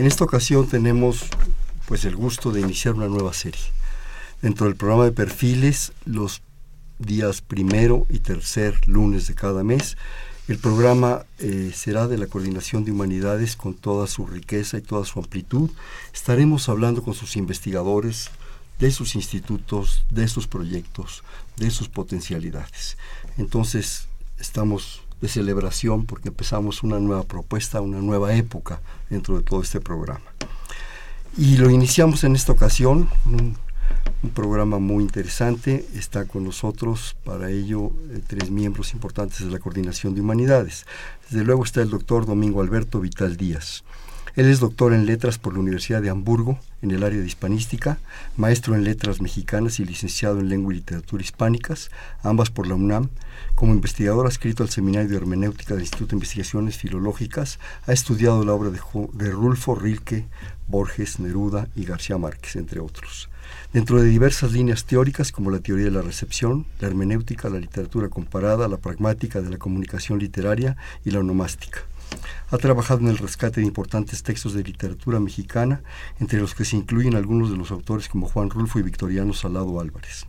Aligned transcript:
En 0.00 0.06
esta 0.06 0.24
ocasión 0.24 0.66
tenemos 0.66 1.26
pues 1.86 2.06
el 2.06 2.16
gusto 2.16 2.52
de 2.52 2.62
iniciar 2.62 2.94
una 2.94 3.06
nueva 3.06 3.34
serie. 3.34 3.60
Dentro 4.40 4.64
del 4.64 4.74
programa 4.74 5.04
de 5.04 5.12
perfiles, 5.12 5.92
los 6.06 6.40
días 6.98 7.42
primero 7.42 8.06
y 8.08 8.20
tercer 8.20 8.80
lunes 8.88 9.26
de 9.26 9.34
cada 9.34 9.62
mes, 9.62 9.98
el 10.48 10.56
programa 10.56 11.26
eh, 11.38 11.72
será 11.74 12.08
de 12.08 12.16
la 12.16 12.28
Coordinación 12.28 12.86
de 12.86 12.92
Humanidades 12.92 13.56
con 13.56 13.74
toda 13.74 14.06
su 14.06 14.26
riqueza 14.26 14.78
y 14.78 14.80
toda 14.80 15.04
su 15.04 15.18
amplitud. 15.18 15.68
Estaremos 16.14 16.70
hablando 16.70 17.02
con 17.02 17.12
sus 17.12 17.36
investigadores, 17.36 18.30
de 18.78 18.92
sus 18.92 19.14
institutos, 19.14 20.06
de 20.08 20.28
sus 20.28 20.46
proyectos, 20.46 21.24
de 21.58 21.70
sus 21.70 21.90
potencialidades. 21.90 22.96
Entonces, 23.36 24.08
estamos 24.38 25.02
de 25.20 25.28
celebración 25.28 26.06
porque 26.06 26.28
empezamos 26.28 26.82
una 26.82 26.98
nueva 26.98 27.24
propuesta, 27.24 27.80
una 27.80 28.00
nueva 28.00 28.34
época 28.34 28.80
dentro 29.08 29.36
de 29.36 29.42
todo 29.42 29.62
este 29.62 29.80
programa. 29.80 30.24
Y 31.36 31.56
lo 31.56 31.70
iniciamos 31.70 32.24
en 32.24 32.34
esta 32.34 32.52
ocasión, 32.52 33.08
un, 33.26 33.56
programa 34.34 34.78
muy 34.78 35.02
interesante. 35.02 35.86
Está 35.94 36.26
con 36.26 36.44
nosotros 36.44 37.16
para 37.24 37.50
ello 37.50 37.92
eh, 38.10 38.20
tres 38.26 38.50
miembros 38.50 38.92
importantes 38.92 39.40
de 39.40 39.50
la 39.50 39.58
Coordinación 39.58 40.14
de 40.14 40.20
Humanidades. 40.20 40.84
Desde 41.28 41.44
luego 41.44 41.64
está 41.64 41.80
el 41.80 41.90
doctor 41.90 42.26
Domingo 42.26 42.60
Alberto 42.60 43.00
Vital 43.00 43.36
Díaz. 43.36 43.82
Él 44.36 44.46
es 44.46 44.60
doctor 44.60 44.92
en 44.92 45.06
letras 45.06 45.38
por 45.38 45.54
la 45.54 45.60
Universidad 45.60 46.02
de 46.02 46.10
Hamburgo, 46.10 46.58
en 46.82 46.92
el 46.92 47.02
área 47.02 47.20
de 47.20 47.26
hispanística, 47.26 47.98
maestro 48.36 48.74
en 48.74 48.84
letras 48.84 49.20
mexicanas 49.20 49.80
y 49.80 49.84
licenciado 49.84 50.40
en 50.40 50.48
lengua 50.48 50.72
y 50.72 50.76
literatura 50.76 51.22
hispánicas, 51.22 51.90
ambas 52.22 52.50
por 52.50 52.66
la 52.66 52.74
UNAM. 52.74 53.08
Como 53.54 53.74
investigador 53.74 54.26
adscrito 54.26 54.62
al 54.62 54.70
Seminario 54.70 55.10
de 55.10 55.16
Hermenéutica 55.16 55.74
del 55.74 55.82
Instituto 55.82 56.10
de 56.10 56.16
Investigaciones 56.16 56.78
Filológicas, 56.78 57.58
ha 57.86 57.92
estudiado 57.92 58.44
la 58.44 58.52
obra 58.52 58.70
de, 58.70 58.80
de 59.12 59.30
Rulfo 59.30 59.74
Rilke, 59.74 60.26
Borges, 60.68 61.18
Neruda 61.18 61.68
y 61.74 61.84
García 61.84 62.16
Márquez, 62.16 62.56
entre 62.56 62.80
otros. 62.80 63.28
Dentro 63.72 64.00
de 64.00 64.08
diversas 64.08 64.52
líneas 64.52 64.84
teóricas 64.84 65.32
como 65.32 65.50
la 65.50 65.58
teoría 65.58 65.86
de 65.86 65.90
la 65.90 66.02
recepción, 66.02 66.66
la 66.78 66.88
hermenéutica, 66.88 67.48
la 67.48 67.58
literatura 67.58 68.08
comparada, 68.08 68.68
la 68.68 68.78
pragmática 68.78 69.40
de 69.40 69.50
la 69.50 69.58
comunicación 69.58 70.18
literaria 70.18 70.76
y 71.04 71.10
la 71.10 71.20
onomástica. 71.20 71.80
Ha 72.50 72.58
trabajado 72.58 73.00
en 73.00 73.08
el 73.08 73.18
rescate 73.18 73.60
de 73.60 73.66
importantes 73.66 74.22
textos 74.22 74.54
de 74.54 74.64
literatura 74.64 75.20
mexicana, 75.20 75.82
entre 76.18 76.40
los 76.40 76.54
que 76.54 76.64
se 76.64 76.76
incluyen 76.76 77.14
algunos 77.14 77.50
de 77.50 77.56
los 77.56 77.70
autores 77.70 78.08
como 78.08 78.28
Juan 78.28 78.50
Rulfo 78.50 78.78
y 78.78 78.82
Victoriano 78.82 79.32
Salado 79.32 79.80
Álvarez. 79.80 80.26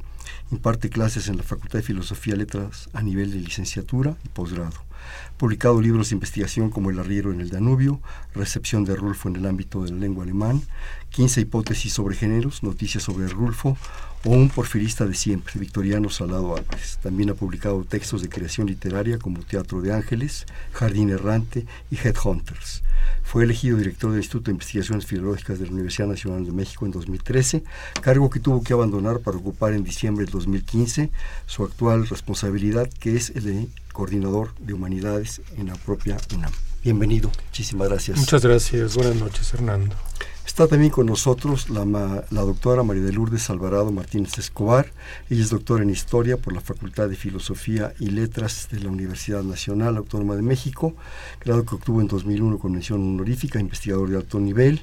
Imparte 0.51 0.89
clases 0.89 1.27
en 1.27 1.37
la 1.37 1.43
Facultad 1.43 1.79
de 1.79 1.83
Filosofía 1.83 2.35
y 2.35 2.37
Letras 2.37 2.89
a 2.93 3.01
nivel 3.01 3.31
de 3.31 3.39
licenciatura 3.39 4.15
y 4.23 4.29
posgrado. 4.29 4.90
Publicado 5.37 5.81
libros 5.81 6.09
de 6.09 6.15
investigación 6.15 6.69
como 6.69 6.89
El 6.89 6.99
arriero 6.99 7.31
en 7.31 7.41
el 7.41 7.49
Danubio, 7.49 7.99
Recepción 8.35 8.85
de 8.85 8.95
Rulfo 8.95 9.29
en 9.29 9.37
el 9.37 9.45
ámbito 9.45 9.83
de 9.83 9.91
la 9.91 9.97
lengua 9.97 10.23
alemán, 10.23 10.61
15 11.09 11.41
hipótesis 11.41 11.93
sobre 11.93 12.15
géneros, 12.15 12.63
noticias 12.63 13.03
sobre 13.03 13.27
Rulfo, 13.27 13.77
o 14.23 14.29
un 14.29 14.49
porfirista 14.49 15.05
de 15.05 15.15
siempre, 15.15 15.59
Victoriano 15.59 16.09
Salado 16.09 16.55
Álvarez. 16.55 16.99
También 17.01 17.31
ha 17.31 17.33
publicado 17.33 17.83
textos 17.83 18.21
de 18.21 18.29
creación 18.29 18.67
literaria 18.67 19.17
como 19.17 19.39
Teatro 19.39 19.81
de 19.81 19.93
Ángeles, 19.93 20.45
Jardín 20.73 21.09
Errante 21.09 21.65
y 21.89 21.95
Headhunters. 21.95 22.83
Fue 23.23 23.43
elegido 23.43 23.77
director 23.77 24.11
del 24.11 24.19
Instituto 24.19 24.45
de 24.45 24.51
Investigaciones 24.51 25.05
Filológicas 25.05 25.57
de 25.57 25.65
la 25.65 25.71
Universidad 25.71 26.07
Nacional 26.07 26.45
de 26.45 26.51
México 26.51 26.85
en 26.85 26.91
2013, 26.91 27.63
cargo 28.01 28.29
que 28.29 28.39
tuvo 28.39 28.63
que 28.63 28.73
abandonar 28.73 29.19
para 29.19 29.37
ocupar 29.37 29.73
en 29.73 29.83
diciembre 29.83 30.25
del 30.25 30.33
2015 30.33 31.09
su 31.47 31.63
actual 31.63 32.07
responsabilidad, 32.07 32.89
que 32.99 33.15
es 33.15 33.31
el 33.31 33.43
de 33.43 33.67
coordinador 33.91 34.53
de 34.59 34.73
humanidades 34.73 35.41
en 35.57 35.67
la 35.67 35.75
propia 35.75 36.17
UNAM. 36.35 36.51
Bienvenido, 36.83 37.31
muchísimas 37.45 37.89
gracias. 37.89 38.17
Muchas 38.17 38.43
gracias, 38.43 38.95
buenas 38.95 39.15
noches 39.15 39.53
Hernando. 39.53 39.95
Está 40.45 40.67
también 40.67 40.91
con 40.91 41.05
nosotros 41.05 41.69
la, 41.69 41.85
la, 41.85 42.41
doctora 42.41 42.83
María 42.83 43.03
de 43.03 43.13
Lourdes 43.13 43.49
Alvarado 43.49 43.91
Martínez 43.91 44.37
Escobar. 44.37 44.91
Ella 45.29 45.43
es 45.43 45.49
doctora 45.49 45.83
en 45.83 45.91
Historia 45.91 46.37
por 46.37 46.53
la 46.53 46.59
Facultad 46.59 47.07
de 47.07 47.15
Filosofía 47.15 47.93
y 47.99 48.07
Letras 48.07 48.67
de 48.71 48.79
la 48.79 48.89
Universidad 48.89 49.43
Nacional 49.43 49.97
Autónoma 49.97 50.35
de 50.35 50.41
México, 50.41 50.95
grado 51.39 51.63
que 51.63 51.75
obtuvo 51.75 52.01
en 52.01 52.07
2001 52.07 52.57
con 52.57 52.73
mención 52.73 53.01
honorífica, 53.01 53.59
investigador 53.59 54.09
de 54.09 54.17
alto 54.17 54.39
nivel. 54.39 54.81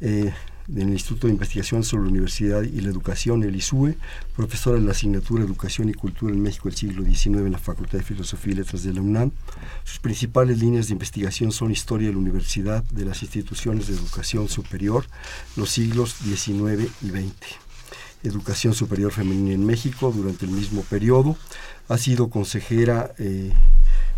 Eh, 0.00 0.32
en 0.68 0.88
el 0.88 0.94
Instituto 0.94 1.26
de 1.26 1.32
Investigación 1.32 1.84
sobre 1.84 2.04
la 2.04 2.10
Universidad 2.10 2.62
y 2.62 2.80
la 2.80 2.90
Educación, 2.90 3.42
el 3.42 3.54
ISUE, 3.54 3.96
profesora 4.34 4.78
de 4.78 4.84
la 4.84 4.92
asignatura 4.92 5.44
Educación 5.44 5.88
y 5.88 5.94
Cultura 5.94 6.32
en 6.32 6.42
México 6.42 6.68
del 6.68 6.76
siglo 6.76 7.04
XIX 7.04 7.40
en 7.40 7.52
la 7.52 7.58
Facultad 7.58 7.98
de 7.98 8.04
Filosofía 8.04 8.52
y 8.52 8.56
Letras 8.56 8.82
de 8.82 8.94
la 8.94 9.00
UNAM. 9.00 9.30
Sus 9.84 9.98
principales 9.98 10.58
líneas 10.58 10.88
de 10.88 10.92
investigación 10.92 11.52
son 11.52 11.70
Historia 11.70 12.08
de 12.08 12.14
la 12.14 12.20
Universidad, 12.20 12.82
de 12.84 13.04
las 13.04 13.22
instituciones 13.22 13.88
de 13.88 13.94
educación 13.94 14.48
superior, 14.48 15.04
los 15.56 15.70
siglos 15.70 16.14
XIX 16.22 16.90
y 17.02 17.08
XX. 17.08 17.64
Educación 18.22 18.72
Superior 18.72 19.12
Femenina 19.12 19.52
en 19.52 19.66
México 19.66 20.10
durante 20.10 20.46
el 20.46 20.52
mismo 20.52 20.82
periodo. 20.82 21.36
Ha 21.88 21.98
sido 21.98 22.30
consejera 22.30 23.12
eh, 23.18 23.52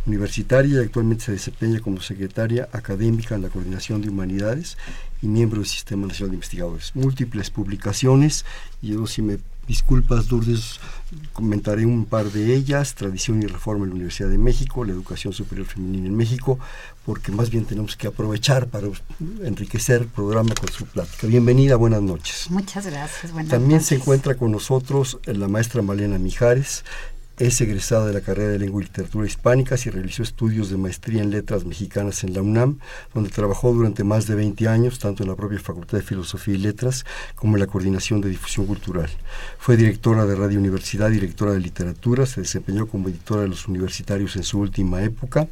universitaria 0.07 0.77
y 0.77 0.85
actualmente 0.85 1.25
se 1.25 1.33
desempeña 1.33 1.81
como 1.81 2.01
secretaria 2.01 2.69
académica 2.73 3.35
en 3.35 3.43
la 3.43 3.49
Coordinación 3.49 4.03
de 4.03 4.09
Humanidades 4.09 4.79
y 5.23 5.29
miembro 5.29 5.61
del 5.61 5.69
Sistema 5.69 6.07
Nacional 6.07 6.31
de 6.31 6.37
Investigadores. 6.37 6.93
Múltiples 6.95 7.51
publicaciones, 7.51 8.45
y 8.83 8.89
yo 8.89 9.07
si 9.07 9.23
me 9.23 9.39
disculpas, 9.67 10.31
Lourdes, 10.31 10.79
comentaré 11.33 11.87
un 11.87 12.05
par 12.05 12.31
de 12.31 12.55
ellas, 12.55 12.95
Tradición 12.95 13.43
y 13.43 13.47
Reforma 13.47 13.85
en 13.85 13.91
la 13.91 13.95
Universidad 13.97 14.29
de 14.29 14.39
México, 14.39 14.85
la 14.85 14.93
Educación 14.93 15.33
Superior 15.33 15.67
Femenina 15.67 16.07
en 16.07 16.17
México, 16.17 16.59
porque 17.05 17.33
más 17.33 17.51
bien 17.51 17.65
tenemos 17.65 17.97
que 17.97 18.07
aprovechar 18.07 18.69
para 18.69 18.89
enriquecer 19.43 20.03
el 20.03 20.09
programa 20.09 20.55
con 20.55 20.71
su 20.71 20.87
plática. 20.87 21.27
Bienvenida, 21.27 21.77
buenas 21.77 22.03
noches. 22.03 22.47
Muchas 22.51 22.87
gracias, 22.87 23.33
buenas 23.33 23.51
También 23.51 23.79
noches. 23.79 23.89
se 23.89 23.95
encuentra 23.97 24.37
con 24.37 24.53
nosotros 24.53 25.19
la 25.25 25.49
maestra 25.49 25.83
Malena 25.83 26.19
Mijares, 26.19 26.85
es 27.39 27.61
egresada 27.61 28.07
de 28.07 28.15
la 28.15 28.23
carrera 28.23 28.53
de 28.53 28.59
Lengua 28.59 28.81
y 28.81 28.85
Literatura 28.87 29.27
Hispánicas 29.27 29.85
y 29.85 29.91
realizó 29.91 30.23
estudios 30.23 30.71
de 30.71 30.79
maestría 30.79 31.23
en 31.23 31.31
Letras 31.31 31.67
Mexicanas 31.67 32.25
en 32.25 32.33
la 32.33 32.41
UNAM, 32.41 32.79
donde 33.13 33.29
trabajó 33.29 33.73
durante 33.75 34.05
más 34.05 34.27
de 34.27 34.35
20 34.35 34.69
años, 34.69 34.99
tanto 34.99 35.23
en 35.23 35.29
la 35.29 35.37
propia 35.37 35.59
Facultad 35.59 35.99
de 35.99 36.05
Filosofía 36.05 36.55
y 36.55 36.59
Letras 36.59 37.05
como 37.35 37.57
en 37.57 37.61
la 37.61 37.67
Coordinación 37.67 38.23
de 38.23 38.31
Difusión 38.31 38.65
Cultural. 38.65 39.11
Fue 39.59 39.77
directora 39.77 40.25
de 40.25 40.35
Radio 40.35 40.59
Universidad, 40.59 41.11
directora 41.11 41.53
de 41.53 41.61
Literatura, 41.61 42.25
se 42.25 42.41
desempeñó 42.41 42.87
como 42.87 43.09
editora 43.09 43.43
de 43.43 43.49
los 43.49 43.69
universitarios 43.69 44.37
en 44.37 44.43
su 44.43 44.59
última 44.59 45.03
época 45.03 45.47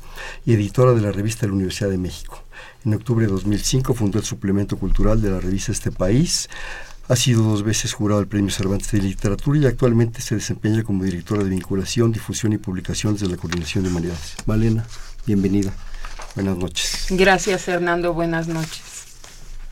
y 0.47 0.55
editora 0.55 0.95
de 0.95 1.03
la 1.03 1.13
revista 1.13 1.43
de 1.43 1.49
la 1.49 1.55
Universidad 1.55 1.91
de 1.91 1.99
México. 1.99 2.43
En 2.85 2.95
octubre 2.95 3.27
de 3.27 3.33
2005 3.33 3.95
fundó 3.95 4.19
el 4.19 4.25
suplemento 4.25 4.79
cultural 4.79 5.21
de 5.21 5.31
la 5.31 5.41
revista 5.41 5.73
Este 5.73 5.91
País, 5.91 6.49
ha 7.09 7.17
sido 7.17 7.43
dos 7.43 7.63
veces 7.63 7.93
jurado 7.93 8.21
del 8.21 8.29
Premio 8.29 8.51
Cervantes 8.51 8.91
de 8.93 8.99
Literatura 8.99 9.59
y 9.59 9.67
actualmente 9.67 10.23
se 10.23 10.37
desempeña 10.37 10.83
como 10.83 11.05
directora 11.05 11.45
de 11.45 11.51
vinculación, 11.51 12.13
difusión 12.13 12.53
y 12.55 12.59
publicaciones 12.59 13.21
de 13.21 13.29
la 13.29 13.37
Coordinación 13.37 13.85
de 13.85 13.91
Humanidades. 13.91 14.37
Malena, 14.47 14.87
bienvenida. 15.27 15.73
Buenas 16.35 16.57
noches. 16.57 17.07
Gracias, 17.11 17.69
Hernando. 17.69 18.15
Buenas 18.15 18.49
noches. 18.49 18.83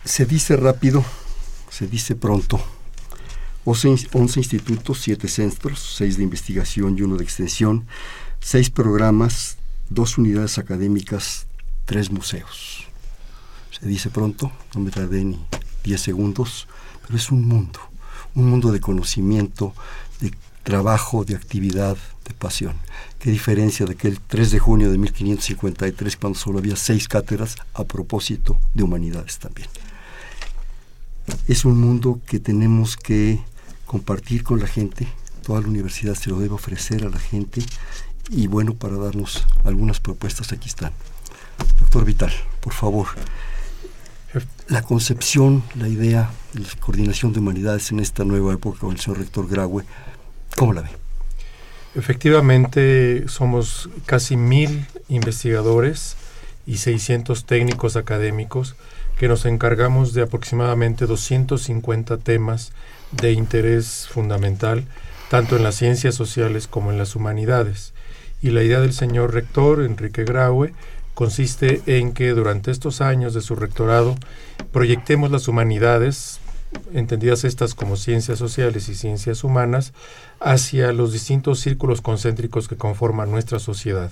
Se 0.05 0.27
dice 0.27 0.57
rápido, 0.57 1.05
se 1.71 1.87
dice 1.87 2.15
pronto. 2.15 2.63
11 3.65 4.39
institutos, 4.41 5.01
7 5.01 5.29
centros, 5.29 5.95
6 5.97 6.17
de 6.17 6.25
investigación 6.25 6.99
y 6.99 7.03
uno 7.03 7.17
de 7.17 7.25
extensión, 7.25 7.87
6 8.41 8.71
programas, 8.71 9.57
2 9.91 10.19
unidades 10.19 10.59
académicas, 10.59 11.47
3 11.87 12.11
museos. 12.11 12.89
Se 13.71 13.87
dice 13.87 14.11
pronto, 14.11 14.53
no 14.75 14.81
me 14.81 14.91
tardé 14.91 15.25
ni 15.25 15.39
10 15.85 16.01
segundos 16.01 16.67
es 17.17 17.31
un 17.31 17.47
mundo, 17.47 17.81
un 18.35 18.49
mundo 18.49 18.73
de 18.73 18.81
conocimiento, 18.81 19.75
de 20.21 20.33
trabajo, 20.63 21.25
de 21.25 21.35
actividad, 21.35 21.97
de 22.27 22.35
pasión. 22.35 22.75
Qué 23.19 23.31
diferencia 23.31 23.87
de 23.87 23.93
aquel 23.93 24.21
3 24.21 24.51
de 24.51 24.59
junio 24.59 24.91
de 24.91 24.99
1553, 24.99 26.17
cuando 26.17 26.39
solo 26.39 26.59
había 26.59 26.77
seis 26.77 27.09
cátedras 27.09 27.57
a 27.75 27.85
propósito 27.85 28.59
de 28.75 28.83
humanidades 28.83 29.39
también. 29.39 29.69
Es 31.47 31.65
un 31.65 31.81
mundo 31.81 32.21
que 32.27 32.41
tenemos 32.41 32.97
que 32.97 33.41
compartir 33.87 34.43
con 34.43 34.61
la 34.61 34.67
gente, 34.67 35.07
toda 35.43 35.61
la 35.61 35.69
universidad 35.69 36.15
se 36.15 36.31
lo 36.31 36.39
debe 36.39 36.55
ofrecer 36.55 37.05
a 37.05 37.11
la 37.11 37.19
gente 37.19 37.63
y 38.31 38.47
bueno, 38.47 38.75
para 38.75 38.97
darnos 38.97 39.47
algunas 39.65 40.01
propuestas 40.01 40.53
aquí 40.53 40.69
están. 40.69 40.93
Doctor 41.81 42.05
Vital, 42.05 42.33
por 42.61 42.73
favor, 42.73 43.09
La 44.69 44.83
concepción, 44.83 45.63
la 45.75 45.89
idea, 45.89 46.31
la 46.55 46.81
coordinación 46.81 47.33
de 47.33 47.41
humanidades 47.41 47.91
en 47.91 48.01
esta 48.01 48.25
nueva 48.25 48.55
época 48.55 48.81
con 48.81 48.93
el 48.93 48.99
señor 48.99 49.19
rector 49.19 49.47
Graue, 49.49 49.85
¿cómo 50.57 50.73
la 50.73 50.83
ve? 50.83 50.89
Efectivamente, 51.95 53.29
somos 53.29 53.91
casi 54.07 54.39
mil 54.39 54.87
investigadores 55.09 56.17
y 56.67 56.79
600 56.79 57.45
técnicos 57.45 57.97
académicos 57.97 58.77
que 59.19 59.29
nos 59.29 59.45
encargamos 59.45 60.15
de 60.15 60.23
aproximadamente 60.23 61.07
250 61.07 62.17
temas 62.17 62.73
de 63.11 63.33
interés 63.33 64.09
fundamental, 64.11 64.87
tanto 65.31 65.57
en 65.57 65.63
las 65.63 65.75
ciencias 65.75 66.15
sociales 66.15 66.67
como 66.67 66.91
en 66.91 66.97
las 66.97 67.15
humanidades. 67.15 67.93
Y 68.41 68.51
la 68.51 68.63
idea 68.63 68.81
del 68.81 68.95
señor 68.95 69.35
rector, 69.35 69.83
Enrique 69.83 70.25
Graue, 70.25 70.73
consiste 71.15 71.83
en 71.87 72.13
que 72.13 72.31
durante 72.31 72.71
estos 72.71 73.01
años 73.01 73.35
de 73.35 73.41
su 73.41 73.55
rectorado 73.55 74.17
proyectemos 74.73 75.31
las 75.31 75.49
humanidades, 75.49 76.41
entendidas 76.95 77.45
estas 77.45 77.75
como 77.75 77.97
ciencias 77.97 78.39
sociales 78.39 78.89
y 78.89 78.95
ciencias 78.95 79.45
humanas, 79.45 79.93
hacia 80.41 80.93
los 80.93 81.13
distintos 81.13 81.61
círculos 81.61 82.01
concéntricos 82.01 82.69
que 82.69 82.77
conforman 82.77 83.31
nuestra 83.31 83.59
sociedad. 83.59 84.11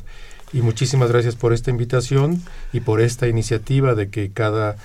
Y 0.53 0.63
muchísimas 0.63 1.11
gracias 1.11 1.37
por 1.37 1.53
esta 1.53 1.71
invitación 1.71 2.43
y 2.73 2.81
por 2.81 3.01
esta 3.01 3.29
iniciativa 3.29 3.95
de 3.95 4.11
que 4.11 4.31
cada 4.33 4.77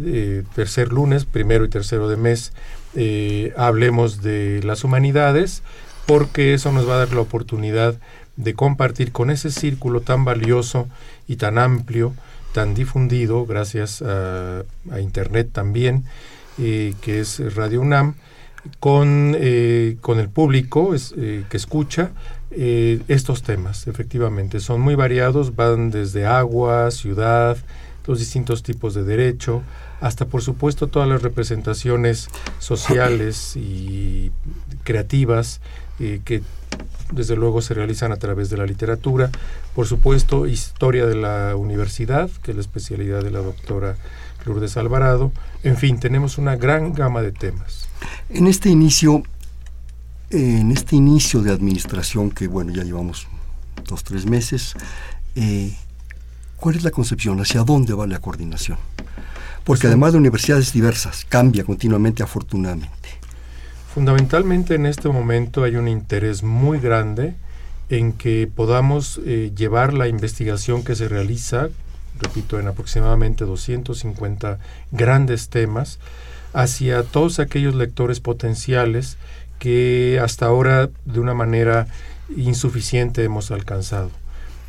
eh, 0.00 0.44
tercer 0.54 0.92
lunes, 0.92 1.24
primero 1.24 1.64
y 1.64 1.68
tercero 1.68 2.08
de 2.08 2.16
mes, 2.16 2.52
eh, 2.94 3.52
hablemos 3.56 4.22
de 4.22 4.60
las 4.62 4.84
humanidades, 4.84 5.62
porque 6.06 6.54
eso 6.54 6.72
nos 6.72 6.88
va 6.88 6.94
a 6.94 6.98
dar 6.98 7.12
la 7.12 7.20
oportunidad 7.20 7.98
de 8.38 8.54
compartir 8.54 9.12
con 9.12 9.30
ese 9.30 9.50
círculo 9.50 10.00
tan 10.00 10.24
valioso 10.24 10.88
y 11.26 11.36
tan 11.36 11.58
amplio, 11.58 12.14
tan 12.54 12.72
difundido, 12.72 13.44
gracias 13.44 14.00
a, 14.00 14.64
Internet 14.98 15.50
también, 15.52 16.04
eh, 16.58 16.94
que 17.02 17.20
es 17.20 17.54
Radio 17.54 17.82
UNAM, 17.82 18.14
con, 18.80 19.36
con 20.00 20.18
el 20.18 20.28
público 20.28 20.94
que 21.14 21.56
escucha 21.56 22.10
estos 22.50 23.42
temas, 23.42 23.86
efectivamente. 23.86 24.60
Son 24.60 24.80
muy 24.80 24.94
variados, 24.94 25.54
van 25.54 25.90
desde 25.90 26.26
agua, 26.26 26.90
ciudad, 26.90 27.56
los 28.08 28.18
distintos 28.18 28.62
tipos 28.62 28.94
de 28.94 29.04
derecho, 29.04 29.62
hasta 30.00 30.24
por 30.24 30.42
supuesto 30.42 30.86
todas 30.86 31.08
las 31.08 31.22
representaciones 31.22 32.28
sociales 32.58 33.54
y 33.54 34.32
creativas 34.82 35.60
eh, 36.00 36.20
que 36.24 36.42
desde 37.12 37.36
luego 37.36 37.62
se 37.62 37.74
realizan 37.74 38.12
a 38.12 38.16
través 38.16 38.50
de 38.50 38.56
la 38.56 38.66
literatura, 38.66 39.30
por 39.74 39.86
supuesto 39.86 40.46
historia 40.46 41.06
de 41.06 41.14
la 41.14 41.56
universidad, 41.56 42.30
que 42.42 42.50
es 42.50 42.56
la 42.56 42.60
especialidad 42.60 43.22
de 43.22 43.30
la 43.30 43.40
doctora 43.40 43.96
Lourdes 44.44 44.76
Alvarado, 44.76 45.32
en 45.62 45.76
fin, 45.76 45.98
tenemos 45.98 46.38
una 46.38 46.56
gran 46.56 46.92
gama 46.92 47.22
de 47.22 47.32
temas. 47.32 47.88
En 48.28 48.46
este 48.46 48.68
inicio, 48.68 49.22
en 50.30 50.70
este 50.70 50.96
inicio 50.96 51.40
de 51.42 51.50
administración, 51.50 52.30
que 52.30 52.46
bueno, 52.46 52.72
ya 52.72 52.84
llevamos 52.84 53.26
dos, 53.86 54.04
tres 54.04 54.26
meses, 54.26 54.74
eh, 55.34 55.74
¿cuál 56.56 56.76
es 56.76 56.84
la 56.84 56.90
concepción? 56.90 57.40
¿Hacia 57.40 57.62
dónde 57.64 57.94
va 57.94 58.06
la 58.06 58.18
coordinación? 58.18 58.78
porque 59.68 59.86
además 59.86 60.12
de 60.12 60.18
universidades 60.18 60.72
diversas, 60.72 61.26
cambia 61.28 61.62
continuamente 61.62 62.22
afortunadamente. 62.22 63.17
Fundamentalmente 63.92 64.74
en 64.74 64.84
este 64.84 65.08
momento 65.08 65.64
hay 65.64 65.76
un 65.76 65.88
interés 65.88 66.42
muy 66.42 66.78
grande 66.78 67.34
en 67.88 68.12
que 68.12 68.46
podamos 68.54 69.18
eh, 69.24 69.50
llevar 69.56 69.94
la 69.94 70.08
investigación 70.08 70.84
que 70.84 70.94
se 70.94 71.08
realiza, 71.08 71.70
repito, 72.20 72.60
en 72.60 72.68
aproximadamente 72.68 73.46
250 73.46 74.58
grandes 74.92 75.48
temas, 75.48 75.98
hacia 76.52 77.02
todos 77.02 77.38
aquellos 77.38 77.74
lectores 77.74 78.20
potenciales 78.20 79.16
que 79.58 80.20
hasta 80.22 80.46
ahora 80.46 80.90
de 81.06 81.20
una 81.20 81.32
manera 81.32 81.86
insuficiente 82.36 83.24
hemos 83.24 83.50
alcanzado. 83.50 84.10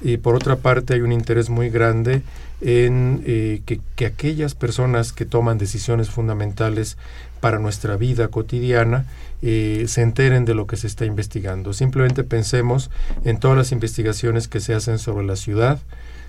Y 0.01 0.15
por 0.15 0.35
otra 0.35 0.55
parte 0.55 0.93
hay 0.93 1.01
un 1.01 1.11
interés 1.11 1.49
muy 1.49 1.69
grande 1.69 2.21
en 2.61 3.23
eh, 3.25 3.61
que, 3.65 4.05
aquellas 4.05 4.55
personas 4.55 5.13
que 5.13 5.25
toman 5.25 5.57
decisiones 5.57 6.09
fundamentales 6.09 6.97
para 7.39 7.59
nuestra 7.59 7.95
vida 7.95 8.27
cotidiana 8.27 9.05
eh, 9.41 9.85
se 9.87 10.01
enteren 10.01 10.45
de 10.45 10.53
lo 10.53 10.67
que 10.67 10.75
se 10.75 10.87
está 10.87 11.05
investigando. 11.05 11.73
Simplemente 11.73 12.23
pensemos 12.23 12.89
en 13.23 13.39
todas 13.39 13.57
las 13.57 13.71
investigaciones 13.71 14.47
que 14.47 14.59
se 14.59 14.73
hacen 14.73 14.99
sobre 14.99 15.25
la 15.25 15.37
ciudad, 15.37 15.79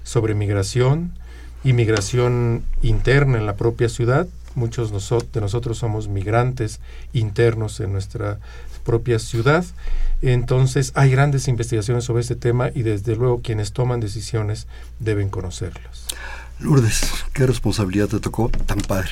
sobre 0.05 0.35
migración, 0.35 1.13
inmigración 1.65 2.63
interna 2.83 3.39
en 3.39 3.47
la 3.47 3.57
propia 3.57 3.89
ciudad. 3.89 4.29
Muchos 4.55 4.91
de 5.33 5.41
nosotros 5.41 5.79
somos 5.79 6.09
migrantes 6.09 6.81
internos 7.13 7.81
en 7.81 7.93
nuestra 7.93 8.39
propia 8.85 9.19
ciudad. 9.19 9.65
Entonces 10.23 10.93
hay 10.95 11.11
grandes 11.11 11.49
investigaciones 11.49 12.05
sobre 12.05 12.23
este 12.23 12.37
tema 12.37 12.71
y 12.75 12.83
desde 12.83 13.17
luego 13.17 13.41
quienes 13.43 13.73
toman 13.73 14.01
decisiones 14.01 14.67
deben 14.99 15.29
conocerlas. 15.29 16.07
Lourdes, 16.59 17.11
qué 17.33 17.47
responsabilidad 17.47 18.09
te 18.09 18.21
tocó 18.21 18.51
tan 18.51 18.81
padre. 18.81 19.11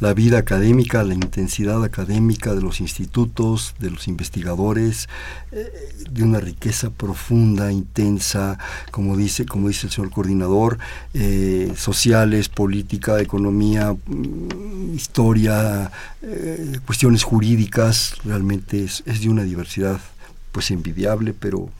La 0.00 0.14
vida 0.14 0.38
académica, 0.38 1.02
la 1.02 1.14
intensidad 1.14 1.82
académica 1.84 2.54
de 2.54 2.60
los 2.60 2.80
institutos, 2.80 3.74
de 3.78 3.90
los 3.90 4.08
investigadores, 4.08 5.08
eh, 5.52 5.70
de 6.10 6.22
una 6.22 6.40
riqueza 6.40 6.90
profunda, 6.90 7.72
intensa, 7.72 8.58
como 8.90 9.16
dice, 9.16 9.46
como 9.46 9.68
dice 9.68 9.86
el 9.86 9.92
señor 9.92 10.10
coordinador, 10.10 10.78
eh, 11.14 11.72
sociales, 11.76 12.48
política, 12.48 13.20
economía, 13.20 13.92
mm, 13.92 14.94
historia, 14.94 15.90
eh, 16.22 16.78
cuestiones 16.86 17.22
jurídicas, 17.22 18.14
realmente 18.24 18.84
es, 18.84 19.02
es 19.06 19.20
de 19.20 19.28
una 19.28 19.42
diversidad 19.42 20.00
pues 20.52 20.70
envidiable, 20.70 21.34
pero 21.34 21.70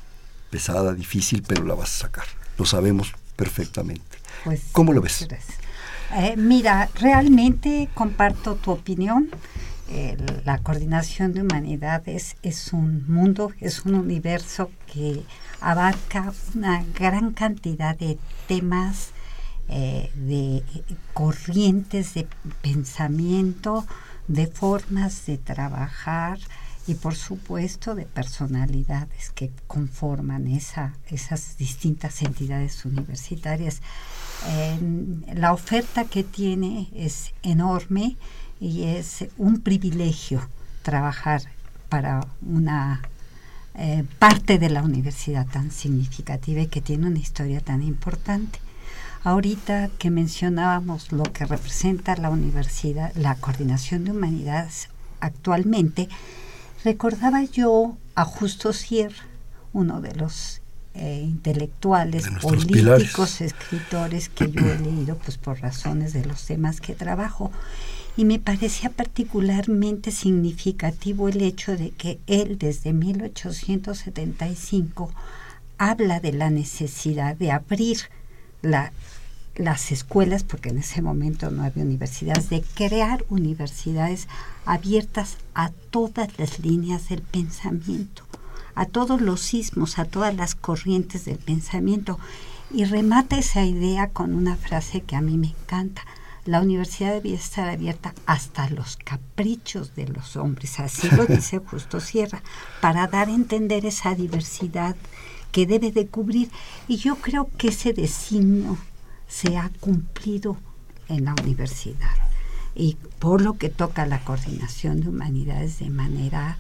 pesada, 0.51 0.95
difícil, 0.95 1.43
pero 1.47 1.65
la 1.65 1.75
vas 1.75 1.95
a 1.97 2.07
sacar. 2.07 2.27
Lo 2.59 2.65
sabemos 2.65 3.13
perfectamente. 3.37 4.03
Pues, 4.45 4.63
¿Cómo 4.73 4.93
lo 4.93 5.01
ves? 5.01 5.27
Eh, 6.15 6.37
mira, 6.37 6.89
realmente 6.95 7.89
comparto 7.95 8.55
tu 8.57 8.71
opinión. 8.71 9.31
la 10.45 10.59
coordinación 10.59 11.33
de 11.33 11.41
humanidades 11.43 12.37
es 12.43 12.75
un 12.75 13.11
mundo, 13.11 13.53
es 13.59 13.87
un 13.87 13.95
universo 13.95 14.71
que 14.93 15.23
abarca 15.61 16.33
una 16.55 16.85
gran 16.95 17.33
cantidad 17.33 17.97
de 17.97 18.19
temas, 18.47 19.13
eh, 19.69 20.11
de 20.15 20.63
corrientes 21.15 22.15
de 22.15 22.27
pensamiento, 22.61 23.87
de 24.29 24.47
formas 24.47 25.25
de 25.25 25.39
trabajar 25.39 26.39
y 26.87 26.95
por 26.95 27.15
supuesto 27.15 27.95
de 27.95 28.05
personalidades 28.05 29.31
que 29.31 29.51
conforman 29.67 30.49
esa, 30.49 30.95
esas 31.09 31.57
distintas 31.59 32.23
entidades 32.23 32.85
universitarias 32.85 33.83
la 35.35 35.53
oferta 35.53 36.05
que 36.05 36.25
tiene 36.25 36.89
es 36.95 37.33
enorme 37.43 38.17
y 38.61 38.85
es 38.85 39.27
un 39.37 39.61
privilegio 39.61 40.49
trabajar 40.83 41.43
para 41.89 42.27
una 42.43 43.03
eh, 43.75 44.05
parte 44.19 44.59
de 44.59 44.71
la 44.71 44.83
universidad 44.83 45.47
tan 45.47 45.71
significativa 45.71 46.61
y 46.61 46.67
que 46.67 46.81
tiene 46.81 47.07
una 47.07 47.19
historia 47.19 47.61
tan 47.61 47.83
importante. 47.83 48.59
Ahorita 49.25 49.89
que 49.99 50.11
mencionábamos 50.11 51.13
lo 51.13 51.25
que 51.25 51.45
representa 51.45 52.17
la 52.17 52.31
universidad, 52.31 53.15
la 53.15 53.35
coordinación 53.37 54.05
de 54.05 54.13
humanidades 54.13 54.89
actualmente, 55.21 56.09
recordaba 56.85 57.43
yo 57.45 57.97
a 58.15 58.25
Justo 58.25 58.73
Sierra, 58.73 59.25
uno 59.73 60.01
de 60.01 60.15
los 60.15 60.61
eh, 60.95 61.21
intelectuales, 61.23 62.29
políticos, 62.43 63.41
escritores 63.41 64.29
que 64.29 64.51
yo 64.51 64.61
he 64.61 64.79
leído 64.79 65.17
pues 65.17 65.39
por 65.39 65.61
razones 65.61 66.13
de 66.13 66.25
los 66.25 66.45
temas 66.45 66.81
que 66.81 66.95
trabajo. 66.95 67.51
Y 68.17 68.25
me 68.25 68.41
parecía 68.41 68.91
particularmente 68.91 70.11
significativo 70.11 71.29
el 71.29 71.43
hecho 71.43 71.77
de 71.77 71.91
que 71.91 72.19
él 72.27 72.59
desde 72.59 72.93
1875 72.93 75.13
habla 75.79 76.19
de 76.19 76.33
la 76.33 76.51
necesidad 76.51 77.37
de 77.37 77.53
abrir 77.53 77.99
la, 78.63 78.93
las 79.55 79.93
escuelas, 79.93 80.43
porque 80.43 80.71
en 80.71 80.79
ese 80.79 81.01
momento 81.01 81.53
no 81.53 81.63
había 81.63 81.85
universidades, 81.85 82.51
de 82.51 82.65
crear 82.75 83.25
universidades 83.29 84.27
abiertas 84.65 85.37
a 85.55 85.71
todas 85.91 86.37
las 86.39 86.59
líneas 86.59 87.09
del 87.09 87.23
pensamiento 87.23 88.25
a 88.79 88.87
todos 88.87 89.21
los 89.21 89.41
sismos, 89.41 89.99
a 89.99 90.05
todas 90.05 90.37
las 90.37 90.55
corrientes 90.55 91.25
del 91.25 91.39
pensamiento. 91.39 92.17
Y 92.71 92.85
remata 92.85 93.37
esa 93.37 93.65
idea 93.65 94.11
con 94.11 94.35
una 94.35 94.55
frase 94.55 95.01
que 95.01 95.17
a 95.17 95.21
mí 95.21 95.37
me 95.37 95.49
encanta. 95.49 96.03
La 96.45 96.61
universidad 96.61 97.13
debía 97.13 97.35
estar 97.35 97.69
abierta 97.69 98.15
hasta 98.25 98.71
los 98.71 98.97
caprichos 98.97 99.97
de 99.97 100.07
los 100.07 100.37
hombres, 100.37 100.79
así 100.79 101.11
lo 101.11 101.27
dice 101.27 101.59
Justo 101.59 101.99
Sierra, 101.99 102.41
para 102.81 103.09
dar 103.09 103.27
a 103.27 103.35
entender 103.35 103.85
esa 103.85 104.15
diversidad 104.15 104.95
que 105.51 105.67
debe 105.67 105.91
de 105.91 106.07
cubrir. 106.07 106.49
Y 106.87 106.99
yo 106.99 107.17
creo 107.17 107.51
que 107.59 107.69
ese 107.69 107.93
designio 107.93 108.79
se 109.27 109.59
ha 109.59 109.73
cumplido 109.81 110.57
en 111.09 111.25
la 111.25 111.35
universidad. 111.43 112.15
Y 112.77 112.97
por 113.19 113.43
lo 113.43 113.59
que 113.59 113.71
toca 113.71 114.07
la 114.07 114.21
coordinación 114.21 115.01
de 115.01 115.09
humanidades 115.09 115.81
de 115.81 115.91
manera, 115.91 116.59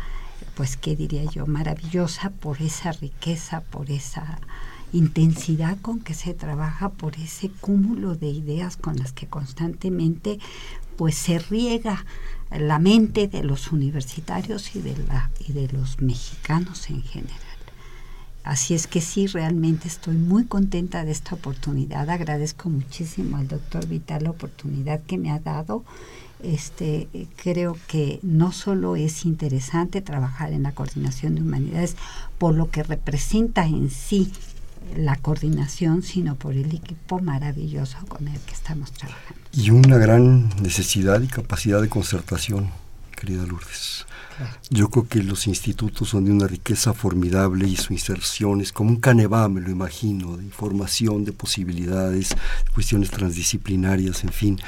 pues, 0.58 0.76
¿qué 0.76 0.96
diría 0.96 1.22
yo? 1.30 1.46
Maravillosa 1.46 2.30
por 2.30 2.60
esa 2.60 2.90
riqueza, 2.90 3.60
por 3.60 3.92
esa 3.92 4.40
intensidad 4.92 5.78
con 5.80 6.00
que 6.00 6.14
se 6.14 6.34
trabaja, 6.34 6.88
por 6.88 7.14
ese 7.14 7.48
cúmulo 7.48 8.16
de 8.16 8.26
ideas 8.26 8.76
con 8.76 8.96
las 8.96 9.12
que 9.12 9.28
constantemente 9.28 10.40
pues 10.96 11.14
se 11.14 11.38
riega 11.38 12.04
la 12.50 12.80
mente 12.80 13.28
de 13.28 13.44
los 13.44 13.70
universitarios 13.70 14.74
y 14.74 14.80
de, 14.80 14.96
y 15.46 15.52
de 15.52 15.68
los 15.68 16.00
mexicanos 16.00 16.90
en 16.90 17.02
general. 17.02 17.38
Así 18.42 18.74
es 18.74 18.88
que 18.88 19.00
sí, 19.00 19.28
realmente 19.28 19.86
estoy 19.86 20.16
muy 20.16 20.46
contenta 20.46 21.04
de 21.04 21.12
esta 21.12 21.36
oportunidad. 21.36 22.10
Agradezco 22.10 22.68
muchísimo 22.68 23.36
al 23.36 23.46
doctor 23.46 23.86
Vital 23.86 24.24
la 24.24 24.30
oportunidad 24.30 25.02
que 25.02 25.18
me 25.18 25.30
ha 25.30 25.38
dado. 25.38 25.84
Este, 26.42 27.08
creo 27.42 27.76
que 27.88 28.20
no 28.22 28.52
solo 28.52 28.94
es 28.96 29.24
interesante 29.24 30.00
trabajar 30.00 30.52
en 30.52 30.62
la 30.62 30.72
coordinación 30.72 31.34
de 31.34 31.42
humanidades 31.42 31.96
por 32.38 32.54
lo 32.54 32.70
que 32.70 32.82
representa 32.84 33.66
en 33.66 33.90
sí 33.90 34.32
la 34.96 35.16
coordinación, 35.16 36.02
sino 36.02 36.36
por 36.36 36.54
el 36.54 36.74
equipo 36.74 37.20
maravilloso 37.20 37.98
con 38.08 38.28
el 38.28 38.38
que 38.40 38.54
estamos 38.54 38.92
trabajando. 38.92 39.40
Y 39.52 39.70
una 39.70 39.98
gran 39.98 40.48
necesidad 40.62 41.20
y 41.20 41.26
capacidad 41.26 41.82
de 41.82 41.88
concertación, 41.88 42.70
querida 43.16 43.44
Lourdes. 43.44 44.06
Yo 44.70 44.88
creo 44.88 45.08
que 45.08 45.22
los 45.22 45.48
institutos 45.48 46.10
son 46.10 46.24
de 46.24 46.30
una 46.30 46.46
riqueza 46.46 46.94
formidable 46.94 47.66
y 47.66 47.76
su 47.76 47.92
inserción 47.92 48.60
es 48.60 48.72
como 48.72 48.90
un 48.90 49.00
canevá, 49.00 49.48
me 49.48 49.60
lo 49.60 49.70
imagino, 49.70 50.36
de 50.36 50.44
información, 50.44 51.24
de 51.24 51.32
posibilidades, 51.32 52.30
de 52.30 52.70
cuestiones 52.72 53.10
transdisciplinarias, 53.10 54.22
en 54.22 54.32
fin. 54.32 54.60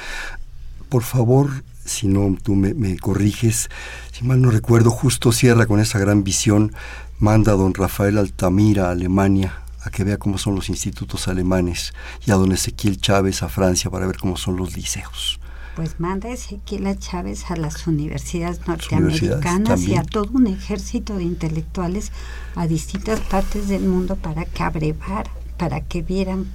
Por 0.91 1.03
favor, 1.03 1.63
si 1.85 2.09
no 2.09 2.35
tú 2.43 2.53
me, 2.53 2.73
me, 2.73 2.99
corriges, 2.99 3.69
si 4.11 4.25
mal 4.25 4.41
no 4.41 4.51
recuerdo, 4.51 4.91
justo 4.91 5.31
cierra 5.31 5.65
con 5.65 5.79
esa 5.79 5.99
gran 5.99 6.25
visión, 6.25 6.73
manda 7.17 7.53
a 7.53 7.55
don 7.55 7.73
Rafael 7.73 8.17
Altamira 8.17 8.89
a 8.89 8.91
Alemania 8.91 9.61
a 9.85 9.89
que 9.89 10.03
vea 10.03 10.17
cómo 10.17 10.37
son 10.37 10.53
los 10.53 10.67
institutos 10.67 11.29
alemanes 11.29 11.93
y 12.27 12.31
a 12.31 12.35
don 12.35 12.51
Ezequiel 12.51 12.99
Chávez 12.99 13.41
a 13.41 13.47
Francia 13.47 13.89
para 13.89 14.05
ver 14.05 14.17
cómo 14.17 14.35
son 14.35 14.57
los 14.57 14.75
liceos. 14.75 15.39
Pues 15.77 15.97
manda 15.97 16.27
Ezequiel 16.27 16.99
Chávez 16.99 17.49
a 17.49 17.55
las 17.55 17.87
universidades 17.87 18.67
norteamericanas 18.67 19.83
y 19.83 19.95
a 19.95 20.03
todo 20.03 20.29
un 20.33 20.47
ejército 20.47 21.15
de 21.15 21.23
intelectuales 21.23 22.11
a 22.55 22.67
distintas 22.67 23.21
partes 23.21 23.69
del 23.69 23.83
mundo 23.83 24.17
para 24.17 24.43
que 24.43 24.61
abrevara, 24.61 25.31
para 25.57 25.79
que 25.79 26.01
vieran 26.01 26.47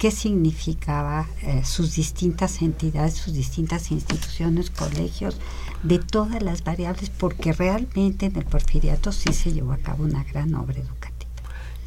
qué 0.00 0.10
significaba 0.10 1.26
eh, 1.42 1.60
sus 1.62 1.94
distintas 1.94 2.62
entidades, 2.62 3.12
sus 3.12 3.34
distintas 3.34 3.90
instituciones, 3.90 4.70
colegios, 4.70 5.36
de 5.82 5.98
todas 5.98 6.42
las 6.42 6.64
variables, 6.64 7.10
porque 7.10 7.52
realmente 7.52 8.24
en 8.24 8.36
el 8.36 8.46
porfiriato 8.46 9.12
sí 9.12 9.34
se 9.34 9.52
llevó 9.52 9.72
a 9.72 9.76
cabo 9.76 10.04
una 10.04 10.24
gran 10.24 10.54
obra 10.54 10.78
educativa. 10.78 11.30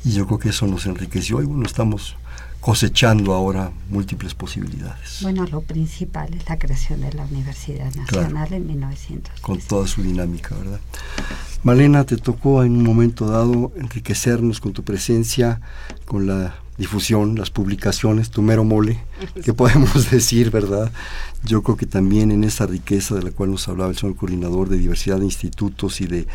Y 0.05 0.11
yo 0.11 0.27
creo 0.27 0.37
que 0.37 0.49
eso 0.49 0.67
nos 0.67 0.85
enriqueció 0.85 1.41
y 1.41 1.45
bueno, 1.45 1.65
estamos 1.65 2.15
cosechando 2.59 3.33
ahora 3.33 3.71
múltiples 3.89 4.35
posibilidades. 4.35 5.17
Bueno, 5.23 5.47
lo 5.47 5.61
principal 5.61 6.31
es 6.35 6.47
la 6.47 6.59
creación 6.59 7.01
de 7.01 7.13
la 7.13 7.23
Universidad 7.25 7.91
Nacional 7.95 8.53
en 8.53 8.67
1900. 8.67 9.41
Con 9.41 9.57
toda 9.57 9.87
su 9.87 10.03
dinámica, 10.03 10.55
¿verdad? 10.55 10.79
Malena, 11.63 12.03
te 12.03 12.17
tocó 12.17 12.63
en 12.63 12.73
un 12.73 12.83
momento 12.83 13.25
dado 13.25 13.71
enriquecernos 13.75 14.59
con 14.59 14.71
tu 14.71 14.83
presencia, 14.83 15.61
con 16.05 16.27
la 16.27 16.62
difusión, 16.77 17.35
las 17.35 17.49
publicaciones, 17.49 18.29
tu 18.29 18.41
mero 18.41 18.63
mole, 18.63 18.99
que 19.43 19.53
podemos 19.53 20.09
decir, 20.11 20.51
¿verdad? 20.51 20.91
Yo 21.43 21.61
creo 21.63 21.77
que 21.77 21.85
también 21.85 22.31
en 22.31 22.43
esa 22.43 22.65
riqueza 22.65 23.15
de 23.15 23.23
la 23.23 23.31
cual 23.31 23.51
nos 23.51 23.67
hablaba 23.67 23.91
el 23.91 23.97
señor 23.97 24.15
coordinador 24.15 24.69
de 24.69 24.77
diversidad 24.77 25.19
de 25.19 25.25
institutos 25.25 26.01
y 26.01 26.07
de 26.07 26.27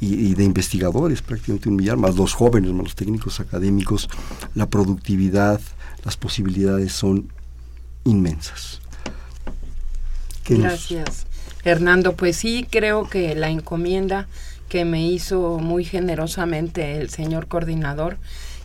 y, 0.00 0.34
de 0.34 0.44
investigadores, 0.44 1.20
prácticamente 1.20 1.68
un 1.68 1.76
millar, 1.76 1.98
más 1.98 2.16
los 2.16 2.32
jóvenes, 2.32 2.72
más 2.72 2.84
los 2.84 2.94
técnicos 2.94 3.38
académicos, 3.38 4.08
la 4.54 4.66
productividad, 4.66 5.60
las 6.04 6.16
posibilidades 6.16 6.92
son 6.92 7.30
inmensas. 8.04 8.80
Gracias. 10.48 11.26
Hernando, 11.64 12.16
pues 12.16 12.36
sí, 12.36 12.66
creo 12.68 13.08
que 13.08 13.34
la 13.34 13.50
encomienda 13.50 14.26
que 14.68 14.84
me 14.84 15.06
hizo 15.06 15.58
muy 15.58 15.84
generosamente 15.84 16.96
el 16.96 17.10
señor 17.10 17.46
coordinador 17.46 18.16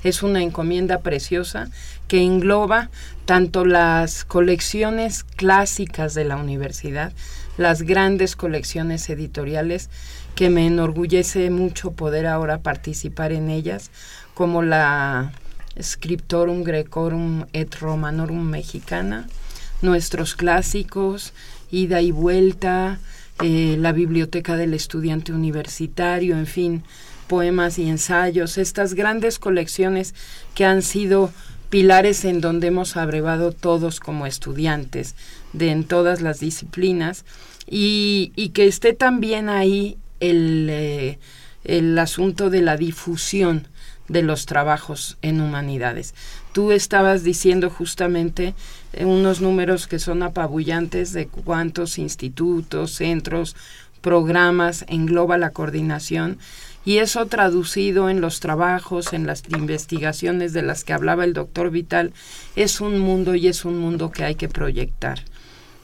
es 0.06 0.22
una 0.22 0.44
encomienda 0.44 1.00
preciosa 1.00 1.70
que 2.08 2.22
engloba 2.22 2.90
tanto 3.26 3.66
las 3.66 4.24
colecciones 4.24 5.24
clásicas 5.24 6.14
de 6.14 6.26
la 6.26 6.38
universidad, 6.38 7.12
las 7.58 7.82
grandes 7.82 8.36
colecciones 8.36 9.10
editoriales 9.10 9.90
que 10.36 10.52
me 10.52 10.68
enorgullece 10.68 11.50
mucho 11.50 11.92
poder 11.92 12.28
ahora 12.28 12.60
participar 12.60 13.32
en 13.32 13.50
ellas, 13.50 13.90
como 14.36 14.62
la 14.62 15.32
Scriptorum 15.82 16.64
Grecorum 16.64 17.46
et 17.54 17.74
Romanorum 17.74 18.44
Mexicana, 18.44 19.28
nuestros 19.82 20.36
clásicos, 20.36 21.34
ida 21.72 22.02
y 22.02 22.12
vuelta, 22.12 23.00
eh, 23.42 23.76
la 23.80 23.92
Biblioteca 23.92 24.56
del 24.56 24.76
Estudiante 24.76 25.34
Universitario, 25.34 26.38
en 26.38 26.46
fin, 26.46 26.84
poemas 27.28 27.78
y 27.80 27.88
ensayos, 27.90 28.58
estas 28.58 28.94
grandes 28.94 29.40
colecciones 29.40 30.14
que 30.54 30.66
han 30.66 30.82
sido 30.82 31.32
pilares 31.70 32.26
en 32.26 32.42
donde 32.42 32.68
hemos 32.68 32.96
abrevado 32.96 33.52
todos 33.52 34.00
como 34.00 34.26
estudiantes 34.26 35.16
de 35.54 35.72
en 35.72 35.84
todas 35.84 36.22
las 36.22 36.40
disciplinas 36.40 37.26
y, 37.68 38.32
y 38.36 38.50
que 38.50 38.68
esté 38.68 38.94
también 38.94 39.50
ahí 39.50 39.98
el, 40.20 40.68
eh, 40.70 41.20
el 41.64 41.98
asunto 41.98 42.50
de 42.50 42.62
la 42.62 42.78
difusión 42.78 43.68
de 44.08 44.22
los 44.22 44.46
trabajos 44.46 45.18
en 45.22 45.42
humanidades. 45.42 46.14
Tú 46.54 46.72
estabas 46.72 47.24
diciendo 47.24 47.70
justamente 47.70 48.54
eh, 48.94 49.06
unos 49.06 49.42
números 49.42 49.88
que 49.88 50.00
son 50.00 50.24
apabullantes 50.24 51.12
de 51.12 51.28
cuántos 51.28 51.98
institutos, 51.98 52.92
centros, 52.92 53.56
programas 54.02 54.86
engloba 54.88 55.38
la 55.40 55.50
coordinación 55.50 56.38
y 56.86 57.00
eso 57.00 57.26
traducido 57.26 58.10
en 58.10 58.22
los 58.22 58.40
trabajos, 58.40 59.12
en 59.12 59.26
las 59.26 59.44
investigaciones 59.50 60.54
de 60.54 60.62
las 60.62 60.84
que 60.84 60.94
hablaba 60.94 61.24
el 61.26 61.34
doctor 61.34 61.72
Vital, 61.72 62.14
es 62.56 62.80
un 62.80 63.00
mundo 63.00 63.36
y 63.36 63.48
es 63.48 63.66
un 63.66 63.80
mundo 63.80 64.12
que 64.12 64.24
hay 64.24 64.36
que 64.36 64.48
proyectar. 64.48 65.20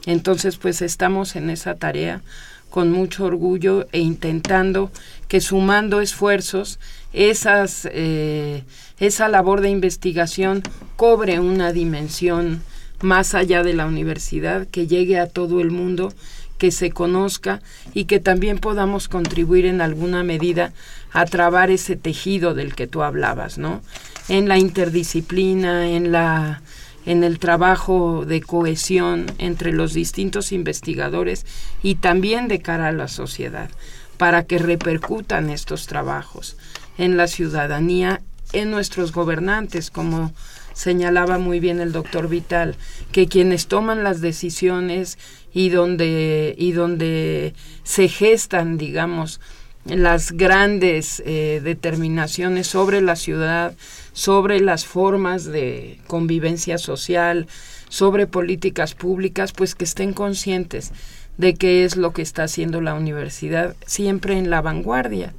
Entonces, 0.06 0.58
pues 0.58 0.82
estamos 0.82 1.36
en 1.36 1.50
esa 1.50 1.76
tarea 1.76 2.22
con 2.70 2.92
mucho 2.92 3.26
orgullo 3.26 3.88
e 3.92 4.00
intentando 4.00 4.92
que 5.28 5.42
sumando 5.42 6.02
esfuerzos 6.02 6.80
eh, 7.14 8.64
esa 9.00 9.28
labor 9.28 9.62
de 9.62 9.70
investigación 9.70 10.64
cobre 10.96 11.40
una 11.40 11.74
dimensión 11.74 12.64
más 13.02 13.34
allá 13.34 13.64
de 13.64 13.74
la 13.74 13.88
universidad, 13.88 14.68
que 14.68 14.88
llegue 14.88 15.20
a 15.20 15.28
todo 15.28 15.60
el 15.60 15.72
mundo, 15.72 16.14
que 16.62 16.70
se 16.70 16.92
conozca 16.92 17.60
y 17.96 18.06
que 18.06 18.20
también 18.20 18.60
podamos 18.60 19.08
contribuir 19.08 19.66
en 19.66 19.82
alguna 19.82 20.22
medida 20.22 20.74
a 21.12 21.26
trabar 21.26 21.72
ese 21.72 21.96
tejido 21.96 22.54
del 22.54 22.76
que 22.76 22.86
tú 22.86 23.02
hablabas, 23.02 23.58
¿no? 23.58 23.82
En 24.30 24.48
la 24.48 24.60
interdisciplina, 24.60 25.90
en 25.90 26.12
la 26.12 26.62
en 27.08 27.24
el 27.24 27.40
trabajo 27.40 28.26
de 28.28 28.42
cohesión 28.42 29.26
entre 29.40 29.74
los 29.74 29.96
distintos 29.96 30.52
investigadores 30.52 31.48
y 31.82 31.96
también 31.96 32.48
de 32.48 32.62
cara 32.62 32.90
a 32.90 32.92
la 32.92 33.08
sociedad, 33.08 33.72
para 34.18 34.44
que 34.44 34.60
repercutan 34.60 35.50
estos 35.50 35.88
trabajos 35.88 36.58
en 37.00 37.18
la 37.18 37.26
ciudadanía, 37.26 38.22
en 38.54 38.70
nuestros 38.70 39.14
gobernantes, 39.14 39.90
como 39.90 40.32
señalaba 40.74 41.40
muy 41.40 41.60
bien 41.60 41.80
el 41.80 41.92
doctor 41.92 42.30
Vital, 42.30 42.76
que 43.12 43.28
quienes 43.28 43.66
toman 43.68 44.04
las 44.04 44.22
decisiones 44.22 45.18
y 45.54 45.70
donde, 45.70 46.56
y 46.58 46.72
donde 46.72 47.54
se 47.84 48.08
gestan, 48.08 48.78
digamos, 48.78 49.40
las 49.86 50.32
grandes 50.32 51.22
eh, 51.26 51.62
determinaciones 51.64 52.68
sobre 52.68 53.02
la 53.02 53.16
ciudad, 53.16 53.76
sobre 54.14 54.60
las 54.60 54.86
formas 54.86 55.46
de 55.46 56.00
convivencia 56.08 56.78
social, 56.78 57.48
sobre 57.90 58.28
políticas 58.28 58.94
públicas, 58.94 59.52
pues 59.54 59.76
que 59.76 59.86
estén 59.86 60.14
conscientes 60.14 60.92
de 61.38 61.56
qué 61.56 61.84
es 61.84 61.98
lo 61.98 62.14
que 62.14 62.22
está 62.22 62.44
haciendo 62.44 62.82
la 62.82 62.94
universidad, 62.94 63.76
siempre 63.86 64.38
en 64.38 64.50
la 64.50 64.62
vanguardia, 64.62 65.34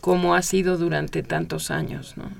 como 0.00 0.34
ha 0.34 0.42
sido 0.42 0.76
durante 0.76 1.22
tantos 1.22 1.70
años. 1.70 2.14
¿no? 2.16 2.30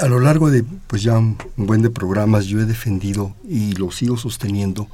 A 0.00 0.08
lo 0.08 0.20
largo 0.20 0.50
de 0.50 0.64
pues 0.86 1.02
ya 1.02 1.18
un 1.18 1.36
buen 1.56 1.82
de 1.82 1.90
programas 1.90 2.46
yo 2.46 2.60
he 2.60 2.64
defendido 2.64 3.34
y 3.48 3.72
lo 3.74 3.90
sigo 3.90 4.16
sosteniendo 4.16 4.88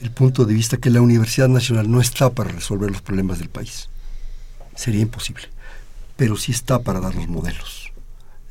el 0.00 0.10
punto 0.10 0.44
de 0.44 0.54
vista 0.54 0.76
que 0.76 0.90
la 0.90 1.00
Universidad 1.00 1.48
Nacional 1.48 1.90
no 1.90 2.00
está 2.00 2.30
para 2.30 2.50
resolver 2.50 2.90
los 2.90 3.02
problemas 3.02 3.38
del 3.38 3.48
país. 3.48 3.88
Sería 4.74 5.02
imposible. 5.02 5.48
Pero 6.16 6.36
sí 6.36 6.52
está 6.52 6.80
para 6.80 7.00
dar 7.00 7.14
los 7.14 7.28
modelos 7.28 7.86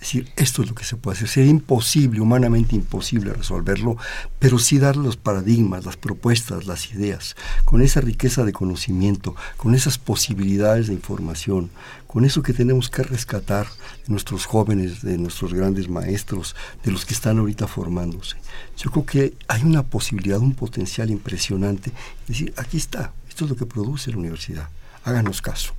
decir, 0.06 0.32
esto 0.36 0.62
es 0.62 0.70
lo 0.70 0.76
que 0.76 0.86
se 0.86 0.96
puede 0.96 1.18
hacer. 1.18 1.28
Sería 1.28 1.50
imposible, 1.50 2.22
humanamente 2.22 2.76
imposible 2.76 3.34
resolverlo, 3.34 3.98
pero 4.40 4.60
sí 4.60 4.78
dar 4.78 4.96
los 4.96 5.18
paradigmas, 5.18 5.86
las 5.86 5.98
propuestas, 5.98 6.68
las 6.68 6.92
ideas, 6.92 7.36
con 7.66 7.82
esa 7.82 8.02
riqueza 8.02 8.44
de 8.44 8.54
conocimiento, 8.54 9.36
con 9.58 9.76
esas 9.76 9.98
posibilidades 9.98 10.88
de 10.88 10.94
información, 10.94 11.72
con 12.08 12.24
eso 12.24 12.44
que 12.44 12.54
tenemos 12.54 12.90
que 12.90 13.04
rescatar 13.04 13.66
de 13.66 14.10
nuestros 14.12 14.46
jóvenes, 14.46 15.02
de 15.02 15.18
nuestros 15.18 15.54
grandes 15.54 15.90
maestros, 15.90 16.56
de 16.84 16.92
los 16.92 17.06
que 17.06 17.14
están 17.14 17.40
ahorita 17.40 17.68
formándose. 17.68 18.38
Yo 18.78 18.92
creo 18.92 19.06
que 19.06 19.34
hay 19.48 19.64
una 19.64 19.84
posibilidad, 19.84 20.40
un 20.40 20.54
potencial 20.54 21.10
impresionante. 21.10 21.92
Es 22.22 22.28
decir, 22.28 22.54
aquí 22.58 22.78
está, 22.78 23.12
esto 23.28 23.46
es 23.46 23.50
lo 23.50 23.58
que 23.58 23.66
produce 23.66 24.12
la 24.12 24.18
universidad. 24.18 24.70
Háganos 25.04 25.42
caso. 25.42 25.74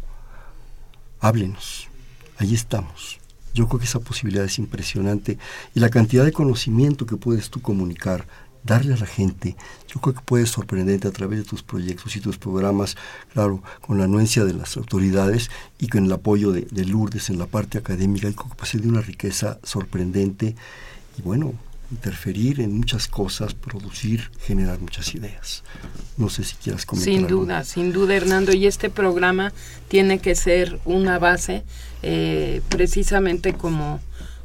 Háblenos. 1.21 1.89
Ahí 2.39 2.55
estamos. 2.55 3.19
Yo 3.57 3.67
creo 3.69 3.79
que 3.79 3.87
esa 3.87 4.01
posibilidad 4.01 4.45
es 4.45 4.59
impresionante 4.59 5.39
y 5.75 5.81
la 5.81 5.89
cantidad 5.89 6.27
de 6.27 6.33
conocimiento 6.33 7.07
que 7.07 7.17
puedes 7.17 7.49
tú 7.49 7.63
comunicar, 7.63 8.27
darle 8.63 8.93
a 8.93 8.99
la 8.99 9.07
gente, 9.07 9.57
yo 9.89 9.99
creo 9.99 10.15
que 10.15 10.21
puede 10.21 10.45
sorprenderte 10.45 11.09
a 11.09 11.11
través 11.11 11.39
de 11.39 11.45
tus 11.47 11.63
proyectos 11.63 12.17
y 12.17 12.21
tus 12.21 12.37
programas, 12.37 12.97
claro, 13.33 13.63
con 13.81 13.97
la 13.97 14.05
anuencia 14.05 14.45
de 14.45 14.53
las 14.53 14.77
autoridades 14.77 15.51
y 15.79 15.89
con 15.89 16.05
el 16.05 16.13
apoyo 16.13 16.53
de, 16.53 16.85
Lourdes 16.85 17.31
en 17.31 17.39
la 17.39 17.47
parte 17.47 17.79
académica, 17.79 18.29
y 18.29 18.35
creo 18.35 18.51
que 18.55 18.67
ser 18.67 18.83
de 18.83 18.89
una 18.89 19.01
riqueza 19.01 19.59
sorprendente 19.63 20.55
y 21.19 21.23
bueno, 21.23 21.55
interferir 21.91 22.61
en 22.61 22.77
muchas 22.77 23.09
cosas, 23.09 23.55
producir, 23.55 24.31
generar 24.41 24.81
muchas 24.81 25.15
ideas. 25.15 25.63
No 26.19 26.29
sé 26.29 26.45
si 26.45 26.57
quieras 26.57 26.85
comentar. 26.85 27.15
Sin 27.15 27.27
duda, 27.27 27.65
sin 27.65 27.93
duda, 27.93 28.15
Hernando. 28.15 28.53
Y 28.53 28.67
este 28.67 28.91
programa 28.91 29.53
tiene 29.89 30.19
que 30.19 30.35
ser 30.35 30.81
una 30.85 31.19
base, 31.19 31.63
eh, 32.09 32.61
precisamente 32.69 33.53
como 33.55 34.01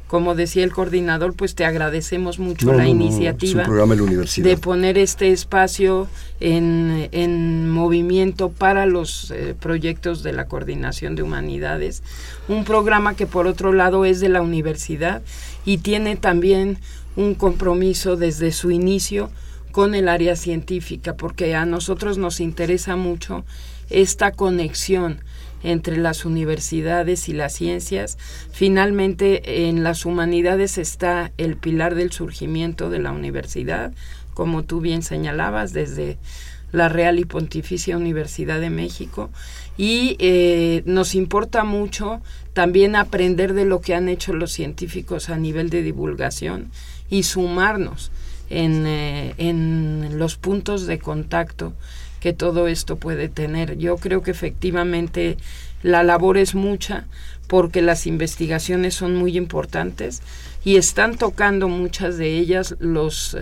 como 0.08 0.34
decía 0.34 0.62
el 0.62 0.72
coordinador, 0.72 1.32
pues 1.32 1.54
te 1.54 1.64
agradecemos 1.64 2.38
mucho 2.38 2.74
la 2.74 2.86
iniciativa 2.86 3.64
de 3.64 4.56
poner 4.58 4.98
este 4.98 5.32
espacio 5.32 6.06
en, 6.38 7.08
en 7.12 7.70
movimiento 7.70 8.50
para 8.50 8.84
los 8.84 9.30
eh, 9.30 9.54
proyectos 9.58 10.22
de 10.22 10.34
la 10.34 10.48
coordinación 10.48 11.14
de 11.14 11.22
humanidades. 11.22 12.02
Un 12.46 12.64
programa 12.64 13.14
que 13.14 13.26
por 13.26 13.46
otro 13.46 13.72
lado 13.72 14.04
es 14.04 14.20
de 14.20 14.28
la 14.28 14.42
universidad 14.42 15.22
y 15.64 15.78
tiene 15.78 16.16
también 16.16 16.76
un 17.16 17.34
compromiso 17.34 18.16
desde 18.16 18.52
su 18.52 18.70
inicio 18.70 19.30
con 19.70 19.94
el 19.94 20.08
área 20.08 20.36
científica, 20.36 21.14
porque 21.14 21.54
a 21.54 21.64
nosotros 21.64 22.18
nos 22.18 22.40
interesa 22.40 22.96
mucho 22.96 23.46
esta 23.88 24.32
conexión 24.32 25.20
entre 25.62 25.96
las 25.96 26.24
universidades 26.24 27.28
y 27.28 27.32
las 27.32 27.54
ciencias. 27.54 28.18
Finalmente, 28.52 29.68
en 29.68 29.82
las 29.82 30.04
humanidades 30.04 30.78
está 30.78 31.32
el 31.38 31.56
pilar 31.56 31.94
del 31.94 32.12
surgimiento 32.12 32.90
de 32.90 32.98
la 32.98 33.12
universidad, 33.12 33.92
como 34.34 34.64
tú 34.64 34.80
bien 34.80 35.02
señalabas, 35.02 35.72
desde 35.72 36.18
la 36.72 36.88
Real 36.88 37.18
y 37.18 37.24
Pontificia 37.24 37.96
Universidad 37.96 38.60
de 38.60 38.70
México. 38.70 39.30
Y 39.76 40.16
eh, 40.18 40.82
nos 40.86 41.14
importa 41.14 41.64
mucho 41.64 42.20
también 42.52 42.96
aprender 42.96 43.54
de 43.54 43.64
lo 43.64 43.80
que 43.80 43.94
han 43.94 44.08
hecho 44.08 44.34
los 44.34 44.52
científicos 44.52 45.30
a 45.30 45.36
nivel 45.36 45.70
de 45.70 45.82
divulgación 45.82 46.70
y 47.08 47.22
sumarnos 47.22 48.10
en, 48.50 48.86
eh, 48.86 49.34
en 49.38 50.18
los 50.18 50.36
puntos 50.36 50.86
de 50.86 50.98
contacto 50.98 51.72
que 52.22 52.32
todo 52.32 52.68
esto 52.68 52.96
puede 52.96 53.28
tener. 53.28 53.76
Yo 53.78 53.96
creo 53.96 54.22
que 54.22 54.30
efectivamente 54.30 55.38
la 55.82 56.04
labor 56.04 56.38
es 56.38 56.54
mucha 56.54 57.06
porque 57.48 57.82
las 57.82 58.06
investigaciones 58.06 58.94
son 58.94 59.16
muy 59.16 59.36
importantes 59.36 60.22
y 60.64 60.76
están 60.76 61.18
tocando 61.18 61.68
muchas 61.68 62.18
de 62.18 62.38
ellas 62.38 62.76
los 62.78 63.36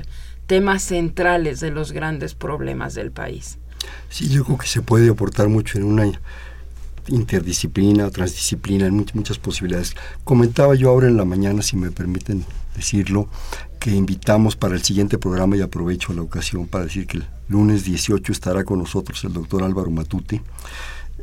temas 0.46 0.82
centrales 0.82 1.60
de 1.60 1.70
los 1.70 1.92
grandes 1.92 2.34
problemas 2.34 2.94
del 2.94 3.10
país. 3.10 3.58
Sí, 4.08 4.30
yo 4.30 4.44
creo 4.44 4.56
que 4.56 4.66
se 4.66 4.80
puede 4.80 5.10
aportar 5.10 5.50
mucho 5.50 5.76
en 5.76 5.84
una 5.84 6.10
interdisciplina 7.08 8.06
o 8.06 8.10
transdisciplina, 8.10 8.86
en 8.86 8.94
muchas, 8.94 9.38
posibilidades. 9.38 9.94
Comentaba 10.24 10.74
yo 10.74 10.88
ahora 10.88 11.08
en 11.08 11.18
la 11.18 11.26
mañana, 11.26 11.60
si 11.60 11.76
me 11.76 11.90
permiten 11.90 12.46
decirlo, 12.74 13.28
que 13.78 13.90
invitamos 13.90 14.56
para 14.56 14.74
el 14.74 14.82
siguiente 14.82 15.18
programa 15.18 15.58
y 15.58 15.60
aprovecho 15.60 16.14
la 16.14 16.22
ocasión 16.22 16.66
para 16.66 16.84
decir 16.84 17.06
que 17.06 17.20
lunes 17.50 17.84
18 17.84 18.32
estará 18.32 18.64
con 18.64 18.78
nosotros 18.78 19.22
el 19.24 19.32
doctor 19.32 19.64
Álvaro 19.64 19.90
Matute, 19.90 20.40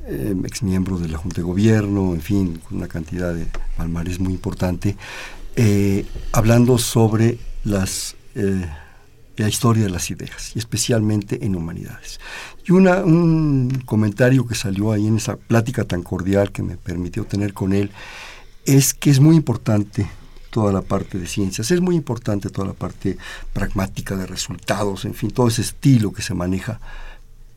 eh, 0.06 0.36
ex 0.46 0.62
miembro 0.62 1.00
de 1.00 1.08
la 1.08 1.18
Junta 1.18 1.38
de 1.38 1.44
Gobierno, 1.44 2.14
en 2.14 2.22
fin, 2.22 2.62
con 2.68 2.78
una 2.78 2.88
cantidad 2.88 3.34
de 3.34 3.48
palmarés 3.78 4.20
muy 4.20 4.34
importante, 4.34 4.96
eh, 5.56 6.06
hablando 6.34 6.78
sobre. 6.78 7.40
Eh, 8.36 8.66
la 9.38 9.48
historia 9.48 9.84
de 9.84 9.92
las 9.92 10.10
ideas, 10.10 10.56
y 10.56 10.60
especialmente 10.60 11.46
en 11.46 11.56
humanidades. 11.56 12.20
Y 12.66 12.72
una, 12.72 13.04
un 13.04 13.84
comentario 13.86 14.48
que 14.48 14.56
salió 14.56 14.92
ahí 14.92 15.06
en 15.06 15.18
esa 15.18 15.36
plática 15.36 15.84
tan 15.84 16.02
cordial 16.02 16.52
que 16.52 16.64
me 16.64 16.76
permitió 16.76 17.24
tener 17.24 17.54
con 17.54 17.74
él, 17.74 17.92
es 18.66 18.96
que 18.96 19.12
es 19.12 19.20
muy 19.20 19.36
importante 19.36 20.08
toda 20.50 20.72
la 20.72 20.82
parte 20.82 21.18
de 21.18 21.28
ciencias, 21.28 21.72
es 21.72 21.82
muy 21.82 21.96
importante 21.96 22.50
toda 22.50 22.68
la 22.68 22.74
parte 22.74 23.18
pragmática 23.54 24.16
de 24.16 24.26
resultados, 24.26 25.06
en 25.06 25.14
fin, 25.14 25.32
todo 25.32 25.48
ese 25.48 25.62
estilo 25.62 26.14
que 26.14 26.22
se 26.22 26.34
maneja, 26.34 26.80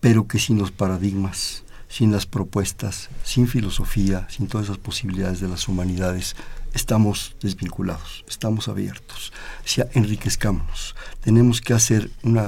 pero 0.01 0.27
que 0.27 0.39
sin 0.39 0.59
los 0.59 0.71
paradigmas, 0.71 1.65
sin 1.89 2.13
las 2.13 2.25
propuestas, 2.25 3.11
sin 3.25 3.49
filosofía, 3.49 4.27
sin 4.31 4.47
todas 4.47 4.67
esas 4.67 4.79
posibilidades 4.79 5.41
de 5.41 5.49
las 5.49 5.67
humanidades, 5.69 6.37
estamos 6.73 7.35
desvinculados, 7.43 8.25
estamos 8.29 8.69
abiertos. 8.69 9.33
Sea, 9.65 9.89
enriquezcámonos. 9.93 10.95
Tenemos 11.21 11.61
que 11.61 11.75
hacer 11.75 12.11
un 12.23 12.41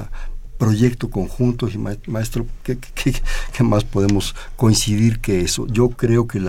proyecto 0.57 1.09
conjunto 1.09 1.67
y 1.67 1.77
maestro, 1.77 2.45
¿qué, 2.63 2.77
más 3.63 3.83
podemos 3.83 4.33
coincidir 4.55 5.19
que 5.19 5.41
eso? 5.41 5.67
Yo 5.67 5.89
creo 5.89 6.25
que 6.25 6.39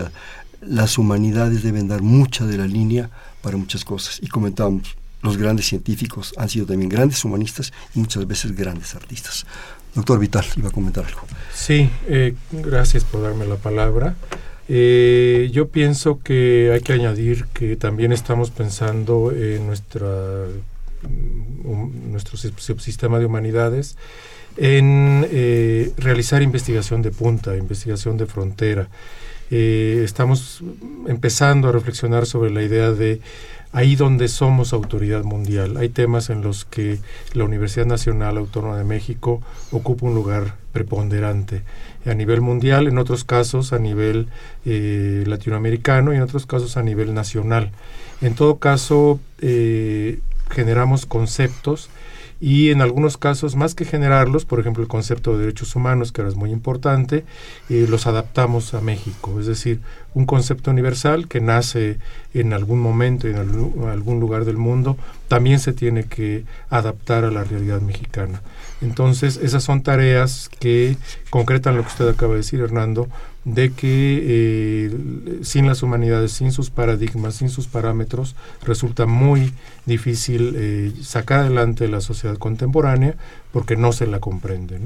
las 0.66 0.98
humanidades 0.98 1.62
deben 1.62 1.88
dar 1.88 2.02
mucha 2.02 2.46
de 2.46 2.56
la 2.56 2.66
línea 2.66 3.10
para 3.42 3.56
muchas 3.56 3.84
cosas. 3.84 4.18
Y 4.22 4.28
comentábamos, 4.28 4.96
los 5.22 5.36
grandes 5.36 5.66
científicos 5.66 6.34
han 6.36 6.48
sido 6.48 6.66
también 6.66 6.88
grandes 6.88 7.24
humanistas 7.24 7.72
y 7.94 8.00
muchas 8.00 8.26
veces 8.26 8.54
grandes 8.54 8.94
artistas. 8.94 9.46
Doctor 9.94 10.18
Vital, 10.18 10.44
iba 10.56 10.68
a 10.68 10.72
comentar 10.72 11.04
algo. 11.04 11.20
Sí, 11.54 11.88
eh, 12.08 12.34
gracias 12.50 13.04
por 13.04 13.22
darme 13.22 13.46
la 13.46 13.56
palabra. 13.56 14.16
Eh, 14.68 15.50
yo 15.52 15.68
pienso 15.68 16.20
que 16.22 16.70
hay 16.72 16.80
que 16.80 16.94
añadir 16.94 17.46
que 17.52 17.76
también 17.76 18.12
estamos 18.12 18.50
pensando 18.50 19.30
en 19.30 19.66
nuestra, 19.66 20.46
mm, 21.02 22.10
nuestro 22.10 22.36
subsistema 22.36 23.18
de 23.18 23.26
humanidades 23.26 23.96
en 24.56 25.26
eh, 25.30 25.92
realizar 25.96 26.42
investigación 26.42 27.02
de 27.02 27.10
punta, 27.10 27.56
investigación 27.56 28.16
de 28.16 28.26
frontera. 28.26 28.88
Eh, 29.50 30.02
estamos 30.04 30.62
empezando 31.06 31.68
a 31.68 31.72
reflexionar 31.72 32.26
sobre 32.26 32.50
la 32.50 32.62
idea 32.62 32.90
de 32.90 33.20
ahí 33.72 33.96
donde 33.96 34.28
somos 34.28 34.72
autoridad 34.72 35.24
mundial. 35.24 35.76
Hay 35.76 35.88
temas 35.88 36.30
en 36.30 36.42
los 36.42 36.64
que 36.64 36.98
la 37.34 37.44
Universidad 37.44 37.86
Nacional 37.86 38.38
Autónoma 38.38 38.78
de 38.78 38.84
México 38.84 39.42
ocupa 39.72 40.06
un 40.06 40.14
lugar 40.14 40.56
preponderante 40.72 41.62
a 42.06 42.14
nivel 42.14 42.40
mundial, 42.40 42.86
en 42.86 42.98
otros 42.98 43.24
casos 43.24 43.72
a 43.72 43.78
nivel 43.78 44.28
eh, 44.64 45.24
latinoamericano 45.26 46.12
y 46.12 46.16
en 46.16 46.22
otros 46.22 46.46
casos 46.46 46.76
a 46.76 46.82
nivel 46.82 47.14
nacional. 47.14 47.72
En 48.20 48.34
todo 48.34 48.58
caso, 48.58 49.18
eh, 49.40 50.20
generamos 50.50 51.04
conceptos 51.06 51.90
y 52.40 52.70
en 52.70 52.82
algunos 52.82 53.16
casos, 53.16 53.56
más 53.56 53.74
que 53.74 53.84
generarlos, 53.84 54.44
por 54.44 54.60
ejemplo 54.60 54.82
el 54.82 54.88
concepto 54.88 55.32
de 55.32 55.40
derechos 55.40 55.74
humanos, 55.76 56.12
que 56.12 56.20
ahora 56.20 56.30
es 56.30 56.36
muy 56.36 56.50
importante, 56.50 57.24
eh, 57.68 57.86
los 57.88 58.06
adaptamos 58.06 58.74
a 58.74 58.80
México, 58.80 59.38
es 59.40 59.46
decir, 59.46 59.80
un 60.14 60.26
concepto 60.26 60.70
universal 60.70 61.28
que 61.28 61.40
nace 61.40 61.98
en 62.34 62.52
algún 62.52 62.80
momento, 62.80 63.28
en 63.28 63.36
algún 63.36 64.20
lugar 64.20 64.44
del 64.44 64.56
mundo, 64.56 64.96
también 65.28 65.58
se 65.58 65.72
tiene 65.72 66.04
que 66.04 66.44
adaptar 66.70 67.24
a 67.24 67.30
la 67.30 67.44
realidad 67.44 67.80
mexicana. 67.80 68.42
Entonces, 68.80 69.38
esas 69.42 69.64
son 69.64 69.82
tareas 69.82 70.50
que 70.60 70.96
concretan 71.30 71.76
lo 71.76 71.82
que 71.82 71.88
usted 71.88 72.08
acaba 72.08 72.32
de 72.32 72.38
decir, 72.38 72.60
Hernando, 72.60 73.08
de 73.44 73.72
que 73.72 74.22
eh, 74.22 75.40
sin 75.42 75.66
las 75.66 75.82
humanidades, 75.82 76.32
sin 76.32 76.50
sus 76.50 76.70
paradigmas, 76.70 77.34
sin 77.36 77.50
sus 77.50 77.66
parámetros, 77.66 78.36
resulta 78.62 79.06
muy 79.06 79.52
difícil 79.84 80.54
eh, 80.56 80.92
sacar 81.02 81.40
adelante 81.40 81.88
la 81.88 82.00
sociedad 82.00 82.38
contemporánea 82.38 83.16
porque 83.52 83.76
no 83.76 83.92
se 83.92 84.06
la 84.06 84.18
comprende. 84.18 84.80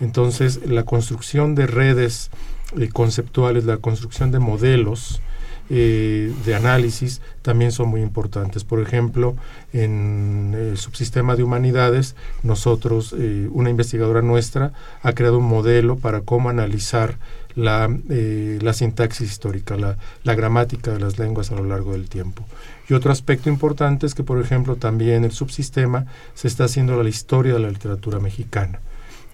Entonces, 0.00 0.60
la 0.66 0.84
construcción 0.84 1.54
de 1.54 1.66
redes 1.66 2.30
eh, 2.78 2.88
conceptuales, 2.92 3.64
la 3.64 3.78
construcción 3.78 4.30
de 4.30 4.38
modelos, 4.38 5.20
de 5.68 6.54
análisis 6.54 7.22
también 7.40 7.72
son 7.72 7.88
muy 7.88 8.02
importantes. 8.02 8.62
Por 8.62 8.80
ejemplo, 8.82 9.36
en 9.72 10.54
el 10.54 10.76
subsistema 10.76 11.34
de 11.34 11.44
humanidades, 11.44 12.14
nosotros, 12.42 13.14
una 13.50 13.70
investigadora 13.70 14.20
nuestra, 14.20 14.74
ha 15.02 15.14
creado 15.14 15.38
un 15.38 15.48
modelo 15.48 15.96
para 15.96 16.20
cómo 16.20 16.50
analizar 16.50 17.16
la, 17.54 17.88
eh, 18.08 18.58
la 18.62 18.72
sintaxis 18.72 19.30
histórica, 19.30 19.76
la, 19.76 19.96
la, 20.24 20.34
gramática 20.34 20.92
de 20.92 21.00
las 21.00 21.18
lenguas 21.18 21.50
a 21.50 21.56
lo 21.56 21.64
largo 21.64 21.92
del 21.92 22.08
tiempo. 22.08 22.44
Y 22.88 22.94
otro 22.94 23.12
aspecto 23.12 23.48
importante 23.48 24.06
es 24.06 24.14
que, 24.14 24.22
por 24.22 24.40
ejemplo, 24.40 24.76
también 24.76 25.24
el 25.24 25.32
subsistema 25.32 26.06
se 26.34 26.48
está 26.48 26.64
haciendo 26.64 27.00
la 27.02 27.08
historia 27.08 27.54
de 27.54 27.60
la 27.60 27.70
literatura 27.70 28.20
mexicana. 28.20 28.80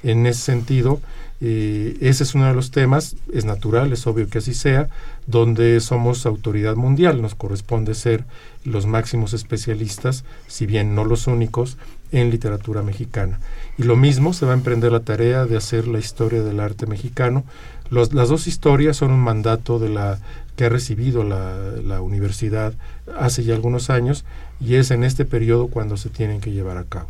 En 0.03 0.27
ese 0.27 0.41
sentido, 0.43 1.01
eh, 1.41 1.97
ese 2.01 2.25
es 2.25 2.35
uno 2.35 2.47
de 2.47 2.55
los 2.55 2.71
temas, 2.71 3.17
es 3.33 3.45
natural, 3.45 3.93
es 3.93 4.07
obvio 4.07 4.29
que 4.29 4.39
así 4.39 4.55
sea, 4.55 4.89
donde 5.27 5.81
somos 5.81 6.27
autoridad 6.27 6.77
mundial, 6.77 7.23
nos 7.23 7.35
corresponde 7.35 7.95
ser 7.95 8.25
los 8.65 8.87
máximos 8.87 9.33
especialistas, 9.35 10.25
si 10.47 10.67
bien 10.67 10.95
no 10.95 11.05
los 11.05 11.27
únicos, 11.27 11.77
en 12.11 12.31
literatura 12.31 12.83
mexicana. 12.83 13.39
Y 13.77 13.85
lo 13.85 13.97
mismo 13.97 14.33
se 14.33 14.47
va 14.47 14.53
a 14.53 14.57
emprender 14.57 14.93
la 14.93 15.01
tarea 15.01 15.45
de 15.45 15.57
hacer 15.57 15.87
la 15.87 15.99
historia 15.99 16.43
del 16.43 16.61
arte 16.61 16.87
mexicano. 16.87 17.45
Las 17.91 18.29
dos 18.29 18.47
historias 18.47 18.97
son 18.97 19.13
un 19.13 19.21
mandato 19.21 19.79
de 19.79 19.89
la 19.89 20.19
que 20.57 20.67
ha 20.67 20.69
recibido 20.69 21.25
la, 21.25 21.57
la 21.85 22.01
universidad 22.01 22.75
hace 23.17 23.45
ya 23.45 23.55
algunos 23.55 23.91
años 23.91 24.25
y 24.61 24.75
es 24.75 24.91
en 24.91 25.05
este 25.05 25.25
periodo 25.25 25.69
cuando 25.69 25.97
se 25.97 26.09
tienen 26.09 26.41
que 26.41 26.53
llevar 26.53 26.79
a 26.79 26.85
cabo 26.85 27.09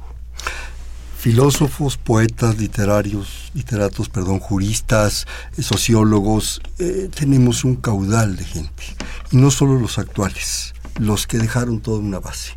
filósofos, 1.18 1.96
poetas, 1.96 2.58
literarios, 2.58 3.50
literatos, 3.52 4.08
perdón, 4.08 4.38
juristas, 4.38 5.26
eh, 5.56 5.62
sociólogos, 5.62 6.62
eh, 6.78 7.10
tenemos 7.12 7.64
un 7.64 7.74
caudal 7.74 8.36
de 8.36 8.44
gente. 8.44 8.84
Y 9.32 9.36
no 9.36 9.50
solo 9.50 9.80
los 9.80 9.98
actuales, 9.98 10.74
los 10.98 11.26
que 11.26 11.38
dejaron 11.38 11.80
toda 11.80 11.98
una 11.98 12.20
base. 12.20 12.52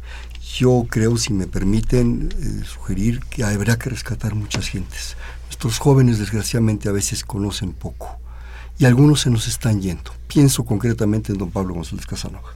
Yo 0.57 0.86
creo, 0.89 1.17
si 1.17 1.34
me 1.34 1.47
permiten 1.47 2.29
eh, 2.38 2.63
sugerir, 2.63 3.21
que 3.31 3.43
habrá 3.43 3.79
que 3.79 3.89
rescatar 3.89 4.36
muchas 4.36 4.69
gentes. 4.69 5.17
Estos 5.62 5.78
jóvenes, 5.78 6.17
desgraciadamente, 6.17 6.89
a 6.89 6.91
veces 6.91 7.24
conocen 7.24 7.71
poco. 7.71 8.17
Y 8.80 8.86
algunos 8.86 9.21
se 9.21 9.30
nos 9.30 9.47
están 9.47 9.80
yendo. 9.80 10.12
Pienso 10.26 10.65
concretamente 10.65 11.32
en 11.32 11.38
don 11.38 11.52
Pablo 11.52 11.76
González 11.76 12.08
Casanova. 12.08 12.50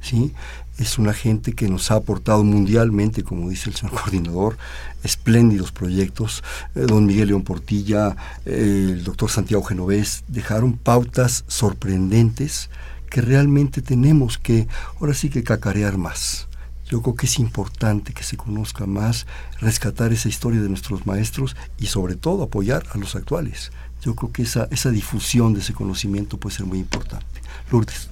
¿sí? 0.00 0.34
es 0.76 0.98
una 0.98 1.12
gente 1.12 1.52
que 1.52 1.68
nos 1.68 1.92
ha 1.92 1.94
aportado 1.94 2.42
mundialmente, 2.42 3.22
como 3.22 3.48
dice 3.48 3.70
el 3.70 3.76
señor 3.76 3.94
coordinador, 4.00 4.58
espléndidos 5.04 5.70
proyectos. 5.70 6.42
Eh, 6.74 6.80
don 6.80 7.06
Miguel 7.06 7.28
León 7.28 7.42
Portilla, 7.42 8.16
eh, 8.44 8.88
el 8.90 9.04
doctor 9.04 9.30
Santiago 9.30 9.62
Genovés, 9.62 10.24
dejaron 10.26 10.72
pautas 10.72 11.44
sorprendentes 11.46 12.70
que 13.08 13.20
realmente 13.20 13.82
tenemos 13.82 14.36
que, 14.36 14.66
ahora 14.98 15.14
sí 15.14 15.30
que 15.30 15.44
cacarear 15.44 15.96
más. 15.96 16.47
Yo 16.88 17.02
creo 17.02 17.14
que 17.14 17.26
es 17.26 17.38
importante 17.38 18.12
que 18.12 18.22
se 18.22 18.36
conozca 18.36 18.86
más, 18.86 19.26
rescatar 19.60 20.12
esa 20.12 20.28
historia 20.28 20.60
de 20.60 20.68
nuestros 20.68 21.06
maestros 21.06 21.54
y 21.78 21.86
sobre 21.86 22.16
todo 22.16 22.42
apoyar 22.42 22.84
a 22.92 22.98
los 22.98 23.14
actuales. 23.14 23.72
Yo 24.00 24.14
creo 24.14 24.32
que 24.32 24.42
esa, 24.42 24.68
esa 24.70 24.90
difusión 24.90 25.54
de 25.54 25.60
ese 25.60 25.74
conocimiento 25.74 26.38
puede 26.38 26.56
ser 26.56 26.66
muy 26.66 26.78
importante. 26.78 27.26
Lourdes 27.70 28.08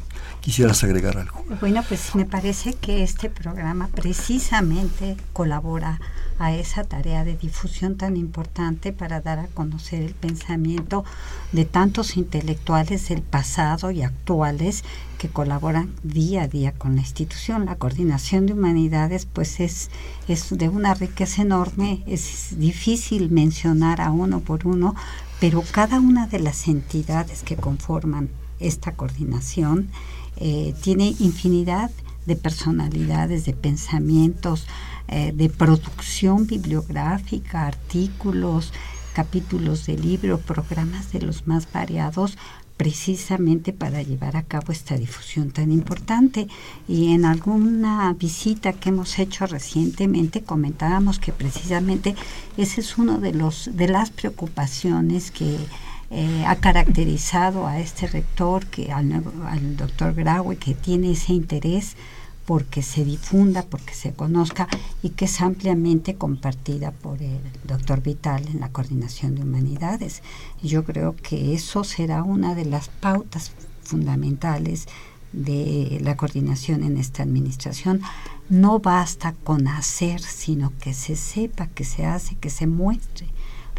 quisieras 0.46 0.84
agregar 0.84 1.18
algo. 1.18 1.44
Bueno, 1.60 1.82
pues 1.88 2.14
me 2.14 2.24
parece 2.24 2.74
que 2.74 3.02
este 3.02 3.28
programa 3.30 3.88
precisamente 3.88 5.16
colabora 5.32 5.98
a 6.38 6.52
esa 6.52 6.84
tarea 6.84 7.24
de 7.24 7.36
difusión 7.36 7.96
tan 7.96 8.16
importante 8.16 8.92
para 8.92 9.20
dar 9.20 9.40
a 9.40 9.48
conocer 9.48 10.02
el 10.02 10.14
pensamiento 10.14 11.04
de 11.50 11.64
tantos 11.64 12.16
intelectuales 12.16 13.08
del 13.08 13.22
pasado 13.22 13.90
y 13.90 14.02
actuales 14.02 14.84
que 15.18 15.28
colaboran 15.28 15.92
día 16.02 16.42
a 16.42 16.48
día 16.48 16.72
con 16.72 16.96
la 16.96 17.02
institución. 17.02 17.66
La 17.66 17.76
coordinación 17.76 18.46
de 18.46 18.52
humanidades 18.52 19.26
pues 19.26 19.60
es, 19.60 19.90
es 20.28 20.56
de 20.56 20.68
una 20.68 20.94
riqueza 20.94 21.42
enorme, 21.42 22.02
es 22.06 22.58
difícil 22.58 23.30
mencionar 23.30 24.00
a 24.00 24.10
uno 24.10 24.40
por 24.40 24.66
uno, 24.66 24.94
pero 25.40 25.62
cada 25.70 26.00
una 26.00 26.26
de 26.26 26.40
las 26.40 26.68
entidades 26.68 27.42
que 27.42 27.56
conforman 27.56 28.28
esta 28.60 28.92
coordinación 28.92 29.90
eh, 30.36 30.74
tiene 30.82 31.14
infinidad 31.18 31.90
de 32.26 32.36
personalidades, 32.36 33.44
de 33.44 33.52
pensamientos, 33.52 34.66
eh, 35.08 35.32
de 35.32 35.48
producción 35.48 36.46
bibliográfica, 36.46 37.66
artículos, 37.66 38.72
capítulos 39.14 39.86
de 39.86 39.96
libro, 39.96 40.38
programas 40.38 41.12
de 41.12 41.22
los 41.22 41.46
más 41.46 41.72
variados, 41.72 42.36
precisamente 42.76 43.72
para 43.72 44.02
llevar 44.02 44.36
a 44.36 44.42
cabo 44.42 44.72
esta 44.72 44.96
difusión 44.96 45.50
tan 45.50 45.72
importante. 45.72 46.48
Y 46.86 47.12
en 47.12 47.24
alguna 47.24 48.12
visita 48.12 48.72
que 48.72 48.90
hemos 48.90 49.18
hecho 49.18 49.46
recientemente 49.46 50.42
comentábamos 50.42 51.18
que 51.18 51.32
precisamente 51.32 52.14
ese 52.56 52.80
es 52.80 52.98
uno 52.98 53.18
de 53.18 53.32
los 53.32 53.70
de 53.72 53.88
las 53.88 54.10
preocupaciones 54.10 55.30
que 55.30 55.56
eh, 56.10 56.44
ha 56.46 56.56
caracterizado 56.56 57.66
a 57.66 57.80
este 57.80 58.06
rector, 58.06 58.66
que 58.66 58.92
al, 58.92 59.24
al 59.46 59.76
doctor 59.76 60.14
Graue, 60.14 60.56
que 60.56 60.74
tiene 60.74 61.12
ese 61.12 61.32
interés 61.32 61.96
porque 62.46 62.82
se 62.82 63.04
difunda, 63.04 63.62
porque 63.62 63.92
se 63.92 64.12
conozca 64.12 64.68
y 65.02 65.10
que 65.10 65.24
es 65.26 65.40
ampliamente 65.40 66.14
compartida 66.14 66.92
por 66.92 67.20
el 67.20 67.40
doctor 67.64 68.02
Vital 68.02 68.46
en 68.48 68.60
la 68.60 68.70
coordinación 68.70 69.34
de 69.34 69.42
humanidades. 69.42 70.22
Yo 70.62 70.84
creo 70.84 71.16
que 71.16 71.54
eso 71.54 71.84
será 71.84 72.22
una 72.22 72.54
de 72.54 72.64
las 72.64 72.88
pautas 72.88 73.52
fundamentales 73.82 74.86
de 75.32 75.98
la 76.02 76.16
coordinación 76.16 76.84
en 76.84 76.96
esta 76.96 77.24
administración. 77.24 78.00
No 78.48 78.78
basta 78.78 79.34
con 79.44 79.66
hacer, 79.66 80.20
sino 80.20 80.72
que 80.80 80.94
se 80.94 81.16
sepa, 81.16 81.66
que 81.66 81.84
se 81.84 82.06
hace, 82.06 82.36
que 82.36 82.50
se 82.50 82.66
muestre 82.66 83.26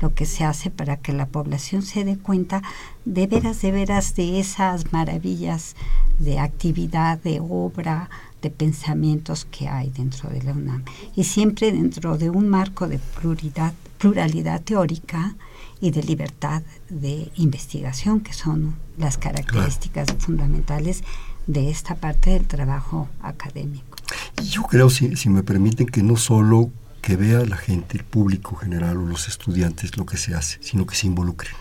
lo 0.02 0.14
que 0.14 0.26
se 0.26 0.44
hace 0.44 0.70
para 0.70 0.98
que 0.98 1.14
la 1.14 1.26
población 1.26 1.82
se 1.82 2.04
dé 2.04 2.18
cuenta 2.18 2.62
de 3.06 3.28
veras, 3.28 3.62
de 3.62 3.72
veras 3.72 4.16
de 4.16 4.40
esas 4.40 4.92
maravillas 4.94 5.76
de 6.20 6.40
actividad, 6.40 7.18
de 7.20 7.40
obra, 7.40 8.10
de 8.42 8.50
pensamientos 8.50 9.46
que 9.46 9.68
hay 9.68 9.90
dentro 9.90 10.30
de 10.30 10.44
la 10.44 10.54
UNAM. 10.54 10.84
Y 11.16 11.24
siempre 11.24 11.72
dentro 11.72 12.18
de 12.18 12.30
un 12.30 12.50
marco 12.50 12.88
de 12.88 13.00
pluralidad, 13.00 13.74
pluralidad 13.98 14.62
teórica 14.62 15.36
y 15.80 15.92
de 15.92 16.04
libertad 16.04 16.64
de 16.90 17.32
investigación, 17.36 18.22
que 18.22 18.34
son 18.34 18.76
las 18.98 19.18
características 19.18 20.08
fundamentales 20.20 21.04
de 21.46 21.70
esta 21.70 21.96
parte 21.96 22.32
del 22.32 22.46
trabajo 22.46 23.08
académico. 23.22 23.98
Yo 24.44 24.64
creo, 24.64 24.90
si, 24.90 25.16
si 25.16 25.30
me 25.30 25.44
permiten, 25.44 25.88
que 25.88 26.04
no 26.04 26.18
solo 26.18 26.72
que 27.02 27.16
vea 27.16 27.46
la 27.46 27.58
gente, 27.58 27.98
el 27.98 28.04
público 28.04 28.56
general 28.56 28.98
o 28.98 29.06
los 29.06 29.28
estudiantes 29.28 29.98
lo 29.98 30.06
que 30.06 30.18
se 30.18 30.36
hace, 30.36 30.58
sino 30.62 30.86
que 30.86 30.96
se 30.96 31.08
involucren. 31.08 31.54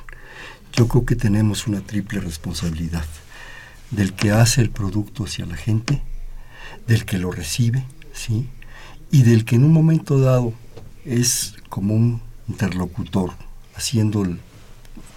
Yo 0.72 0.88
creo 0.88 1.06
que 1.06 1.16
tenemos 1.16 1.66
una 1.66 1.80
triple 1.80 2.20
responsabilidad, 2.20 3.04
del 3.90 4.12
que 4.12 4.32
hace 4.32 4.60
el 4.60 4.70
producto 4.70 5.24
hacia 5.24 5.46
la 5.46 5.56
gente, 5.56 6.02
del 6.86 7.04
que 7.04 7.18
lo 7.18 7.30
recibe, 7.30 7.84
¿sí? 8.12 8.48
y 9.10 9.22
del 9.22 9.44
que 9.44 9.56
en 9.56 9.64
un 9.64 9.72
momento 9.72 10.18
dado 10.18 10.52
es 11.04 11.54
como 11.68 11.94
un 11.94 12.20
interlocutor, 12.48 13.32
haciendo 13.74 14.26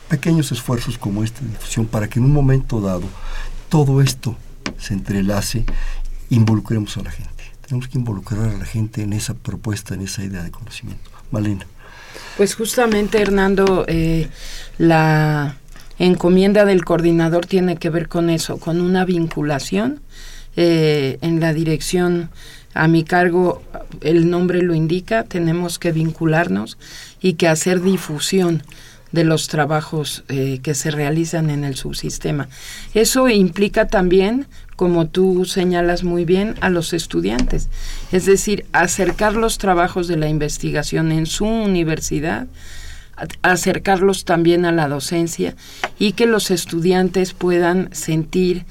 pequeños 0.08 0.51
esfuerzos 0.51 0.97
como 0.97 1.23
esta 1.23 1.41
difusión 1.41 1.86
para 1.86 2.08
que 2.08 2.19
en 2.19 2.25
un 2.25 2.34
momento 2.34 2.82
dado 2.82 3.03
todo 3.69 4.01
esto 4.01 4.36
se 4.77 4.93
entrelace, 4.93 5.65
involucremos 6.29 6.97
a 6.97 7.03
la 7.03 7.12
gente. 7.12 7.29
Tenemos 7.65 7.88
que 7.88 7.97
involucrar 7.97 8.49
a 8.49 8.58
la 8.58 8.65
gente 8.65 9.03
en 9.03 9.13
esa 9.13 9.36
propuesta, 9.36 9.93
en 9.93 10.01
esa 10.01 10.23
idea 10.23 10.43
de 10.43 10.49
conocimiento. 10.49 11.12
Malena. 11.32 11.67
Pues 12.38 12.55
justamente, 12.55 13.21
Hernando, 13.21 13.86
eh, 13.88 14.27
la 14.79 15.58
encomienda 15.99 16.65
del 16.65 16.84
coordinador 16.84 17.45
tiene 17.45 17.77
que 17.77 17.91
ver 17.91 18.08
con 18.08 18.29
eso, 18.32 18.58
con 18.58 18.82
una 18.82 19.05
vinculación 19.05 20.01
eh, 20.62 21.19
en 21.22 21.39
la 21.39 21.54
dirección 21.54 22.30
a 22.74 22.89
mi 22.89 23.06
cargo, 23.06 23.62
el 24.02 24.30
nombre 24.30 24.62
lo 24.62 24.76
indica, 24.76 25.24
tenemos 25.24 25.80
que 25.80 25.93
vincularnos 25.93 26.78
y 27.22 27.36
que 27.36 27.48
hacer 27.48 27.82
difusión 27.82 28.62
de 29.13 29.24
los 29.24 29.48
trabajos 29.48 30.26
eh, 30.28 30.60
que 30.62 30.76
se 30.76 30.91
realizan 30.91 31.50
en 31.50 31.63
el 31.63 31.78
subsistema. 31.78 32.50
Eso 32.93 33.30
implica 33.30 33.88
también, 33.88 34.48
como 34.76 35.08
tú 35.08 35.45
señalas 35.45 36.04
muy 36.04 36.26
bien, 36.26 36.56
a 36.60 36.69
los 36.69 36.91
estudiantes, 36.91 37.69
es 38.12 38.26
decir, 38.26 38.65
acercar 38.74 39.36
los 39.36 39.60
trabajos 39.60 40.10
de 40.10 40.17
la 40.17 40.28
investigación 40.28 41.13
en 41.13 41.26
su 41.26 41.45
universidad, 41.45 42.48
acercarlos 43.43 44.26
también 44.26 44.65
a 44.65 44.74
la 44.74 44.89
docencia 44.89 45.56
y 45.98 46.12
que 46.12 46.26
los 46.26 46.52
estudiantes 46.52 47.32
puedan 47.32 47.88
sentir 47.93 48.65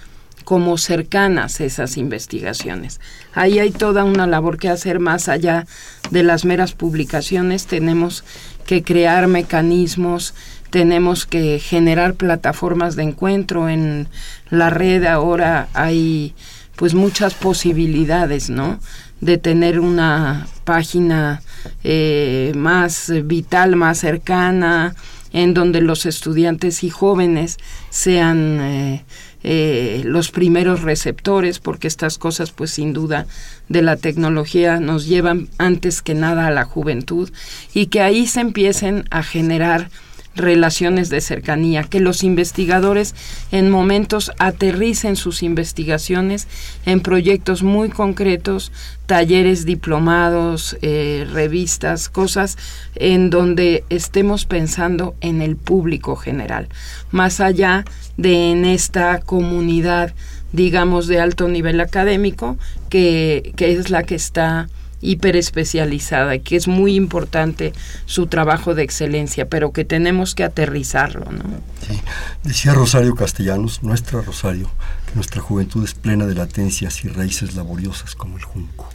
como 0.49 0.79
cercanas 0.79 1.61
esas 1.61 1.99
investigaciones. 1.99 3.01
Ahí 3.35 3.59
hay 3.59 3.71
toda 3.71 4.05
una 4.05 4.27
labor 4.27 4.57
que 4.57 4.71
hacer 4.71 4.99
más 4.99 5.29
allá 5.29 5.67
de 6.11 6.23
las 6.23 6.47
meras 6.47 6.73
publicaciones. 6.73 7.67
Tenemos 7.67 8.25
que 8.65 8.83
crear 8.83 9.27
mecanismos 9.27 10.33
tenemos 10.71 11.27
que 11.27 11.59
generar 11.59 12.15
plataformas 12.15 12.97
de 12.97 13.03
encuentro 13.03 13.69
en 13.69 14.09
la 14.51 14.69
red 14.69 15.05
ahora 15.05 15.69
hay 15.73 16.35
pues 16.77 16.93
muchas 16.93 17.33
posibilidades 17.33 18.51
no 18.51 18.79
de 19.23 19.39
tener 19.39 19.81
una 19.81 20.47
página 20.65 21.41
eh, 21.85 22.53
más 22.55 23.11
vital 23.25 23.77
más 23.77 23.99
cercana 23.99 24.95
en 25.33 25.55
donde 25.55 25.81
los 25.81 26.05
estudiantes 26.05 26.85
y 26.85 26.91
jóvenes 26.91 27.57
sean 27.89 28.61
eh, 28.61 29.05
eh, 29.43 30.03
los 30.05 30.31
primeros 30.31 30.83
receptores, 30.83 31.59
porque 31.59 31.89
estas 31.89 32.19
cosas, 32.19 32.51
pues 32.51 32.71
sin 32.73 32.93
duda, 32.93 33.27
de 33.69 33.83
la 33.83 33.97
tecnología 33.97 34.81
nos 34.81 35.07
llevan 35.07 35.49
antes 35.59 36.03
que 36.03 36.15
nada 36.15 36.47
a 36.47 36.51
la 36.51 36.65
juventud 36.65 37.31
y 37.75 37.87
que 37.87 38.01
ahí 38.01 38.27
se 38.27 38.41
empiecen 38.41 39.05
a 39.11 39.23
generar 39.23 39.91
relaciones 40.39 41.11
de 41.11 41.21
cercanía, 41.21 41.83
que 41.83 42.01
los 42.01 42.25
investigadores 42.25 43.15
en 43.53 43.71
momentos 43.71 44.33
aterricen 44.39 45.17
sus 45.17 45.43
investigaciones 45.43 46.49
en 46.87 47.01
proyectos 47.01 47.63
muy 47.63 47.91
concretos, 47.91 48.73
talleres 49.07 49.65
diplomados, 49.65 50.77
eh, 50.81 51.27
revistas, 51.31 52.09
cosas 52.09 52.57
en 52.95 53.31
donde 53.31 53.85
estemos 53.91 54.47
pensando 54.47 55.15
en 55.21 55.43
el 55.43 55.57
público 55.57 56.17
general, 56.17 56.69
más 57.11 57.41
allá 57.41 57.85
de 58.17 58.51
en 58.51 58.65
esta 58.65 59.21
comunidad, 59.21 60.15
digamos, 60.53 61.07
de 61.07 61.21
alto 61.21 61.49
nivel 61.49 61.81
académico, 61.81 62.57
que, 62.89 63.53
que 63.57 63.73
es 63.73 63.91
la 63.91 64.03
que 64.03 64.15
está 64.15 64.69
hiperespecializada 65.01 66.39
que 66.39 66.57
es 66.57 66.69
muy 66.69 66.95
importante 66.95 67.73
su 68.07 68.27
trabajo 68.27 68.75
de 68.75 68.83
excelencia, 68.83 69.49
pero 69.49 69.73
que 69.73 69.85
tenemos 69.85 70.35
que 70.35 70.45
aterrizarlo. 70.45 71.31
¿no? 71.31 71.43
Sí. 71.87 72.01
Decía 72.43 72.75
Rosario 72.75 73.15
Castellanos, 73.15 73.83
nuestra 73.83 74.21
Rosario, 74.23 74.71
que 75.07 75.15
nuestra 75.15 75.41
juventud 75.41 75.85
es 75.85 75.95
plena 75.95 76.27
de 76.27 76.35
latencias 76.35 77.05
y 77.05 77.09
raíces 77.09 77.55
laboriosas 77.55 78.15
como 78.15 78.37
el 78.37 78.45
junco. 78.45 78.89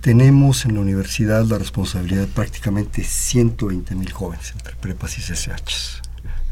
Tenemos 0.00 0.64
en 0.64 0.74
la 0.74 0.80
universidad 0.80 1.44
la 1.44 1.58
responsabilidad 1.58 2.22
de 2.22 2.26
prácticamente 2.26 3.04
120 3.04 3.94
mil 3.94 4.12
jóvenes 4.12 4.52
entre 4.52 4.74
prepas 4.76 5.18
y 5.18 5.20
CCHs 5.20 6.00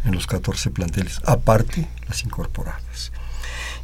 en 0.05 0.15
los 0.15 0.27
14 0.27 0.71
planteles, 0.71 1.21
aparte 1.25 1.89
las 2.07 2.25
incorporadas. 2.25 3.13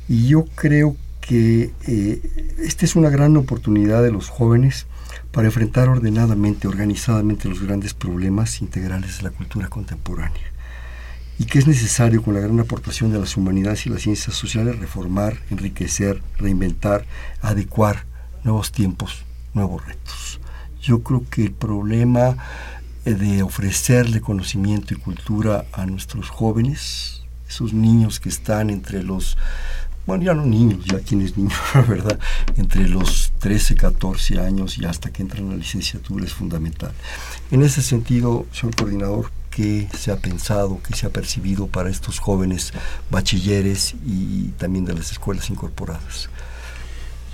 Y 0.09 0.29
yo 0.29 0.45
creo 0.55 0.97
que 1.27 1.73
eh, 1.87 2.55
esta 2.59 2.85
es 2.85 2.97
una 2.97 3.09
gran 3.09 3.37
oportunidad 3.37 4.03
de 4.03 4.13
los 4.13 4.29
jóvenes 4.29 4.87
para 5.33 5.47
enfrentar 5.47 5.89
ordenadamente, 5.89 6.69
organizadamente 6.69 7.49
los 7.49 7.63
grandes 7.63 7.95
problemas 7.95 8.61
integrales 8.61 9.19
de 9.19 9.25
la 9.25 9.31
cultura 9.31 9.69
contemporánea 9.69 10.53
y 11.39 11.47
que 11.47 11.59
es 11.59 11.67
necesario 11.67 12.23
con 12.23 12.35
la 12.35 12.41
gran 12.41 12.61
aportación 12.61 13.11
de 13.11 13.19
las 13.19 13.37
humanidades 13.37 13.87
y 13.87 13.91
las 13.91 14.03
ciencias 14.03 14.37
sociales 14.37 14.79
reformar, 14.79 15.39
enriquecer, 15.51 16.23
reinventar, 16.39 17.07
adecuar 17.41 18.05
nuevos 18.45 18.71
tiempos, 18.71 19.25
nuevos 19.55 19.85
retos. 19.85 20.41
Yo 20.81 21.03
creo 21.03 21.25
que 21.29 21.43
el 21.45 21.53
problema 21.53 22.37
eh, 23.05 23.15
de 23.15 23.43
ofrecerle 23.43 24.21
conocimiento 24.21 24.95
y 24.95 24.99
cultura 24.99 25.65
a 25.73 25.87
nuestros 25.87 26.29
jóvenes, 26.29 27.23
esos 27.49 27.73
niños 27.73 28.21
que 28.21 28.29
están 28.29 28.71
entre 28.71 29.03
los 29.03 29.37
bueno, 30.07 30.25
ya 30.25 30.35
no 30.35 30.45
niños, 30.45 30.85
ya 30.85 30.99
quien 30.99 31.23
es 31.23 31.37
niño, 31.37 31.55
¿verdad? 31.89 32.19
Entre 32.57 32.89
los 32.89 33.33
13, 33.39 33.75
14 33.75 34.41
años 34.41 34.79
y 34.79 34.85
hasta 34.85 35.11
que 35.11 35.23
entran 35.23 35.49
a 35.49 35.51
la 35.53 35.57
licenciatura 35.57 36.25
es 36.25 36.33
fundamental. 36.33 36.93
En 37.51 37.63
ese 37.63 37.83
sentido, 37.83 38.47
señor 38.53 38.77
coordinador, 38.77 39.31
¿qué 39.51 39.89
se 39.97 40.11
ha 40.11 40.17
pensado, 40.17 40.81
qué 40.87 40.95
se 40.95 41.07
ha 41.07 41.11
percibido 41.11 41.67
para 41.67 41.89
estos 41.89 42.19
jóvenes 42.19 42.73
bachilleres 43.11 43.95
y 44.07 44.49
también 44.59 44.85
de 44.85 44.95
las 44.95 45.13
escuelas 45.13 45.49
incorporadas? 45.51 46.29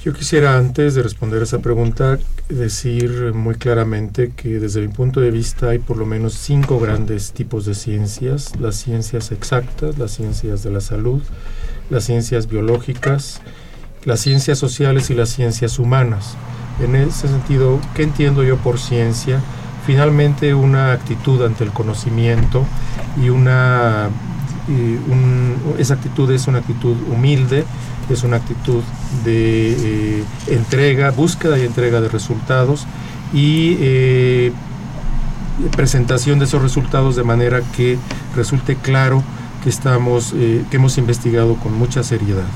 Yo 0.03 0.15
quisiera, 0.15 0.57
antes 0.57 0.95
de 0.95 1.03
responder 1.03 1.43
esa 1.43 1.59
pregunta, 1.59 2.19
decir 2.49 3.35
muy 3.35 3.57
claramente 3.57 4.33
que 4.35 4.59
desde 4.59 4.81
mi 4.81 4.89
punto 4.89 5.21
de 5.21 5.31
vista 5.31 5.69
hay 5.69 5.79
por 5.79 5.99
lo 5.99 6.07
menos 6.07 6.33
cinco 6.33 6.81
grandes 6.81 7.33
tipos 7.33 7.67
de 7.67 7.75
ciencias. 7.75 8.59
Las 8.59 8.77
ciencias 8.77 9.31
exactas, 9.31 9.99
las 9.99 10.13
ciencias 10.13 10.63
de 10.63 10.71
la 10.71 10.81
salud, 10.81 11.21
las 11.91 12.05
ciencias 12.05 12.49
biológicas, 12.49 13.41
las 14.05 14.21
ciencias 14.21 14.59
sociales 14.59 15.11
y 15.11 15.15
las 15.15 15.29
ciencias 15.29 15.79
humanas. 15.79 16.37
En 16.83 16.97
ese 16.97 17.29
sentido, 17.29 17.79
¿qué 17.95 18.05
entiendo 18.05 18.43
yo 18.43 18.57
por 18.57 18.79
ciencia? 18.79 19.41
Finalmente 19.87 20.55
una 20.55 20.93
actitud 20.93 21.45
ante 21.45 21.65
el 21.65 21.71
conocimiento 21.71 22.65
y 23.23 23.29
una 23.29 24.09
esa 25.79 25.95
actitud 25.95 26.31
es 26.31 26.47
una 26.47 26.59
actitud 26.59 26.97
humilde, 27.13 27.65
es 28.09 28.23
una 28.23 28.37
actitud 28.37 28.83
de 29.25 30.21
eh, 30.21 30.25
entrega, 30.49 31.11
búsqueda 31.11 31.59
y 31.59 31.63
entrega 31.63 32.01
de 32.01 32.09
resultados 32.09 32.87
y 33.33 33.77
eh, 33.81 34.53
presentación 35.77 36.39
de 36.39 36.45
esos 36.45 36.63
resultados 36.63 37.17
de 37.17 37.25
manera 37.25 37.63
que 37.77 37.99
resulte 38.37 38.77
claro 38.77 39.25
que, 39.63 39.69
estamos, 39.69 40.33
eh, 40.35 40.65
que 40.71 40.77
hemos 40.77 40.99
investigado 40.99 41.57
con 41.57 41.73
mucha 41.75 42.03
seriedad. 42.03 42.47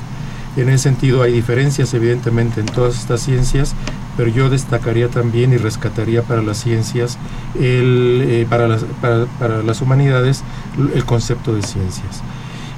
En 0.57 0.69
ese 0.69 0.83
sentido 0.83 1.21
hay 1.21 1.33
diferencias 1.33 1.93
evidentemente 1.93 2.61
en 2.61 2.67
todas 2.67 2.97
estas 2.97 3.21
ciencias, 3.21 3.75
pero 4.15 4.29
yo 4.29 4.49
destacaría 4.49 5.09
también 5.09 5.51
y 5.51 5.57
rescataría 5.57 6.23
para 6.23 6.41
las 6.41 6.57
ciencias, 6.57 7.17
el, 7.55 8.23
eh, 8.25 8.47
para, 8.49 8.67
las, 8.67 8.83
para, 9.01 9.25
para, 9.37 9.63
las 9.63 9.81
humanidades, 9.81 10.43
el 10.93 11.03
concepto 11.03 11.53
de 11.53 11.61
ciencias. 11.61 12.21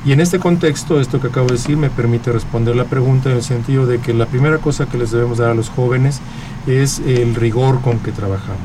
Y 0.06 0.14
en 0.14 0.22
este 0.22 0.40
contexto, 0.40 1.02
esto 1.02 1.20
que 1.20 1.28
acabo 1.28 1.48
de 1.48 1.54
decir 1.54 1.76
me 1.76 1.90
permite 1.90 2.32
responder 2.32 2.76
la 2.76 2.86
pregunta 2.86 3.30
en 3.30 3.38
el 3.38 3.44
sentido 3.44 3.86
de 3.86 4.00
que 4.00 4.14
la 4.14 4.26
primera 4.26 4.58
cosa 4.60 4.86
que 4.86 4.98
les 4.98 5.12
debemos 5.12 5.38
dar 5.38 5.52
a 5.52 5.54
los 5.54 5.70
jóvenes 5.70 6.22
es 6.66 7.00
el 7.00 7.36
rigor 7.36 7.82
con 7.82 8.00
que 8.00 8.12
trabajamos. 8.12 8.62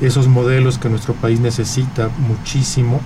Esos 0.00 0.28
modelos 0.28 0.78
que 0.78 0.88
nuestro 0.88 1.14
país 1.14 1.40
necesita 1.40 2.10
muchísimo, 2.18 3.00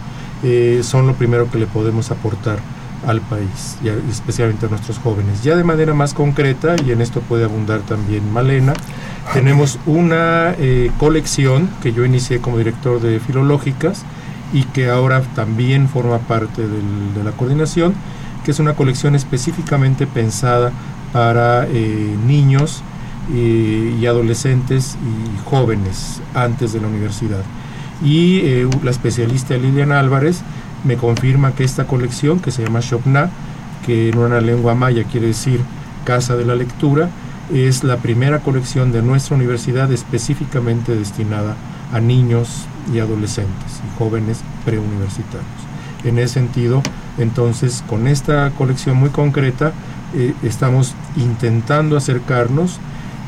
eh, 0.45 0.81
son 0.83 1.07
lo 1.07 1.15
primero 1.15 1.51
que 1.51 1.59
le 1.59 1.67
podemos 1.67 2.11
aportar 2.11 2.59
al 3.07 3.21
país, 3.21 3.77
y 3.83 3.89
especialmente 4.11 4.67
a 4.67 4.69
nuestros 4.69 4.99
jóvenes. 4.99 5.43
Ya 5.43 5.57
de 5.57 5.65
manera 5.65 5.95
más 5.95 6.15
concreta, 6.15 6.77
y 6.87 6.93
en 6.93 7.01
esto 7.01 7.21
puede 7.21 7.45
abundar 7.45 7.81
también 7.81 8.33
Malena, 8.33 8.75
tenemos 9.33 9.79
una 9.87 10.55
eh, 10.59 10.91
colección 10.99 11.69
que 11.83 11.93
yo 11.93 12.05
inicié 12.05 12.41
como 12.41 12.59
director 12.59 13.01
de 13.01 13.21
Filológicas 13.21 14.05
y 14.53 14.65
que 14.65 14.89
ahora 14.89 15.23
también 15.35 15.89
forma 15.89 16.19
parte 16.19 16.63
de 16.63 17.25
la 17.25 17.33
coordinación, 17.33 17.95
que 18.45 18.51
es 18.51 18.59
una 18.59 18.75
colección 18.75 19.15
específicamente 19.15 20.07
pensada 20.07 20.73
para 21.13 21.67
eh, 21.67 22.17
niños 22.27 22.83
y 23.33 24.05
adolescentes 24.05 24.99
y 25.01 25.49
jóvenes 25.49 26.21
antes 26.35 26.75
de 26.75 26.81
la 26.83 26.89
universidad 26.89 27.43
y 28.03 28.41
eh, 28.41 28.69
la 28.83 28.91
especialista 28.91 29.57
Lilian 29.57 29.93
Álvarez 29.93 30.43
me 30.85 30.97
confirma 30.97 31.55
que 31.55 31.65
esta 31.65 31.87
colección, 31.87 32.41
que 32.41 32.51
se 32.51 32.63
llama 32.63 32.81
Shopna, 32.81 33.31
que 33.87 34.11
en 34.11 34.19
una 34.19 34.41
lengua 34.41 34.75
maya 34.75 35.05
quiere 35.05 35.29
decir 35.29 35.61
Casa 36.05 36.37
de 36.37 36.45
la 36.45 36.55
Lectura, 36.55 37.09
es 37.53 37.85
la 37.85 37.99
primera 37.99 38.41
colección 38.41 38.93
de 38.93 39.03
nuestra 39.03 39.37
universidad 39.37 39.93
específicamente 39.93 40.95
destinada 40.95 41.57
a 41.93 42.01
niños 42.01 42.67
y 42.93 42.99
adolescentes 42.99 43.81
y 43.85 43.99
jóvenes 43.99 44.41
preuniversitarios. 44.65 45.45
En 46.05 46.19
ese 46.19 46.35
sentido, 46.35 46.83
entonces, 47.19 47.83
con 47.87 48.07
esta 48.09 48.51
colección 48.51 48.97
muy 48.97 49.11
concreta, 49.11 49.73
eh, 50.15 50.35
estamos 50.43 50.95
intentando 51.17 51.97
acercarnos 51.97 52.79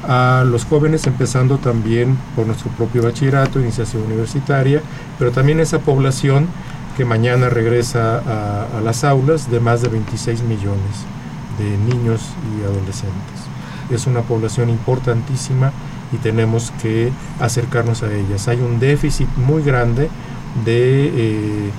a 0.06 0.44
los 0.44 0.64
jóvenes, 0.64 1.06
empezando 1.06 1.58
también 1.58 2.16
por 2.34 2.46
nuestro 2.46 2.70
propio 2.72 3.02
bachillerato, 3.02 3.60
iniciación 3.60 4.04
universitaria, 4.04 4.82
pero 5.18 5.32
también 5.32 5.60
esa 5.60 5.80
población 5.80 6.48
que 6.96 7.04
mañana 7.04 7.48
regresa 7.50 8.22
a, 8.76 8.80
las 8.80 9.04
aulas 9.04 9.50
de 9.50 9.60
más 9.60 9.82
de 9.82 9.88
26 9.88 10.42
millones 10.42 11.04
de 11.58 11.76
niños 11.94 12.22
y 12.56 12.64
adolescentes. 12.64 13.12
Es 13.90 14.06
una 14.06 14.22
población 14.22 14.70
importantísima 14.70 15.72
y 16.12 16.16
tenemos 16.16 16.72
que 16.82 17.12
acercarnos 17.40 18.02
a 18.02 18.12
ellas. 18.12 18.48
Hay 18.48 18.60
un 18.60 18.78
déficit 18.78 19.28
muy 19.36 19.62
grande 19.62 20.08
de 20.64 21.12
eh, 21.14 21.70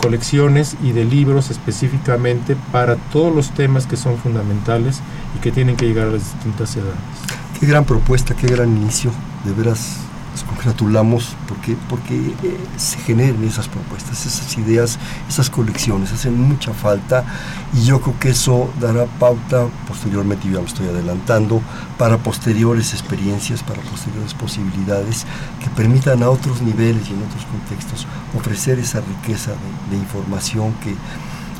colecciones 0.00 0.76
y 0.82 0.92
de 0.92 1.04
libros 1.04 1.50
específicamente 1.50 2.56
para 2.72 2.96
todos 2.96 3.34
los 3.34 3.50
temas 3.50 3.86
que 3.86 3.96
son 3.96 4.18
fundamentales 4.18 5.00
y 5.36 5.40
que 5.40 5.52
tienen 5.52 5.76
que 5.76 5.86
llegar 5.86 6.08
a 6.08 6.12
las 6.12 6.34
distintas 6.34 6.76
edades. 6.76 7.43
Qué 7.58 7.66
gran 7.66 7.84
propuesta, 7.84 8.34
qué 8.34 8.48
gran 8.48 8.76
inicio. 8.76 9.12
De 9.44 9.52
veras, 9.52 9.98
congratulamos 10.42 11.36
porque, 11.46 11.76
porque 11.88 12.16
eh, 12.16 12.58
se 12.76 12.98
generen 12.98 13.44
esas 13.44 13.68
propuestas, 13.68 14.26
esas 14.26 14.56
ideas, 14.58 14.98
esas 15.28 15.50
colecciones, 15.50 16.12
hacen 16.12 16.40
mucha 16.40 16.72
falta 16.72 17.24
y 17.74 17.84
yo 17.84 18.00
creo 18.00 18.18
que 18.18 18.30
eso 18.30 18.70
dará 18.80 19.06
pauta 19.06 19.66
posteriormente, 19.86 20.50
ya 20.50 20.60
me 20.60 20.66
estoy 20.66 20.88
adelantando, 20.88 21.60
para 21.98 22.18
posteriores 22.18 22.92
experiencias, 22.92 23.62
para 23.62 23.80
posteriores 23.82 24.34
posibilidades 24.34 25.26
que 25.62 25.70
permitan 25.70 26.22
a 26.22 26.30
otros 26.30 26.62
niveles 26.62 27.08
y 27.08 27.12
en 27.12 27.22
otros 27.22 27.44
contextos 27.44 28.06
ofrecer 28.36 28.78
esa 28.78 29.00
riqueza 29.00 29.52
de, 29.90 29.96
información 29.96 30.74
que, 30.82 30.94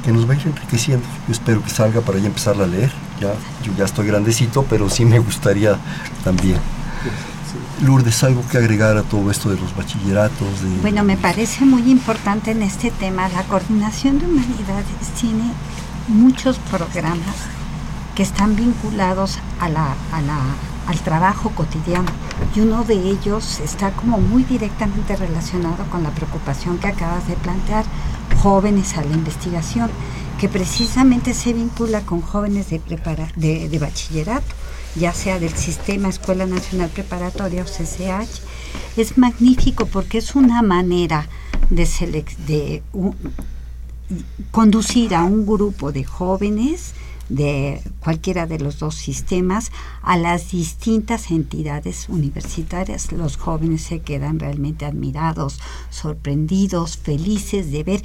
que 0.05 0.13
nos 0.13 0.29
va 0.29 0.33
a 0.33 0.37
ir 0.37 0.47
enriqueciendo. 0.47 1.07
Yo 1.29 1.33
espero 1.33 1.63
que 1.63 1.71
salga 1.71 2.01
para 2.01 2.19
ya 2.19 2.27
empezarla 2.27 2.65
a 2.65 2.67
leer. 2.67 3.04
Ya, 3.21 3.33
yo 3.63 3.73
ya 3.77 3.85
estoy 3.85 4.07
grandecito, 4.07 4.65
pero 4.69 4.89
sí 4.91 5.05
me 5.05 5.19
gustaría 5.19 5.79
también. 6.25 6.59
Lourdes, 7.83 8.23
¿algo 8.25 8.43
que 8.49 8.59
agregar 8.59 8.97
a 8.97 9.03
todo 9.03 9.31
esto 9.31 9.51
de 9.51 9.59
los 9.59 9.75
bachilleratos? 9.77 10.49
Bueno, 10.81 11.05
me 11.05 11.17
parece 11.17 11.65
muy 11.65 11.91
importante 11.91 12.51
en 12.53 12.63
este 12.63 12.91
tema. 12.91 13.29
La 13.29 13.43
coordinación 13.45 14.19
de 14.19 14.27
humanidades 14.27 14.87
tiene 15.21 15.53
muchos 16.09 16.59
programas 16.59 17.37
que 18.15 18.23
están 18.23 18.55
vinculados 18.55 19.39
a 19.61 19.69
la, 19.69 19.95
al 20.87 21.01
trabajo 21.01 21.51
cotidiano 21.51 22.11
y 22.55 22.61
uno 22.61 22.85
de 22.85 22.95
ellos 22.95 23.61
está 23.61 23.91
como 23.93 24.19
muy 24.19 24.45
directamente 24.45 25.17
relacionado 25.17 25.85
con 25.91 26.03
la 26.03 26.11
preocupación 26.11 26.79
que 26.79 26.89
acabas 26.89 27.27
de 27.27 27.35
plantear, 27.35 27.85
jóvenes 28.43 28.97
a 28.97 29.05
la 29.05 29.15
investigación, 29.15 29.91
que 30.41 30.49
precisamente 30.49 31.35
se 31.35 31.53
vincula 31.53 32.01
con 32.03 32.21
jóvenes 32.21 32.71
de, 32.71 32.81
prepara, 32.81 33.33
de 33.37 33.79
bachillerato 33.79 34.55
ya 34.97 35.13
sea 35.13 35.39
del 35.39 35.55
sistema 35.55 36.09
Escuela 36.09 36.47
Nacional 36.47 36.91
Preparatoria 36.91 37.63
o 37.63 37.67
CCH, 37.67 38.43
es 38.97 39.19
magnífico 39.19 39.87
porque 39.87 40.19
es 40.19 40.35
una 40.35 40.63
manera 40.63 41.29
de, 41.71 42.25
de 42.47 42.83
conducir 44.51 45.15
a 45.15 45.25
un 45.25 45.47
grupo 45.47 45.91
de 45.93 46.05
jóvenes 46.05 46.95
de 47.29 47.81
cualquiera 48.01 48.47
de 48.47 48.59
los 48.59 48.79
dos 48.79 48.97
sistemas 48.97 49.73
a 50.03 50.19
las 50.19 50.51
distintas 50.51 51.31
entidades 51.31 52.09
universitarias. 52.11 53.13
Los 53.13 53.39
jóvenes 53.39 53.83
se 53.83 54.01
quedan 54.01 54.39
realmente 54.39 54.85
admirados, 54.85 55.59
sorprendidos, 55.89 56.99
felices 56.99 57.73
de 57.73 57.83
ver 57.83 58.03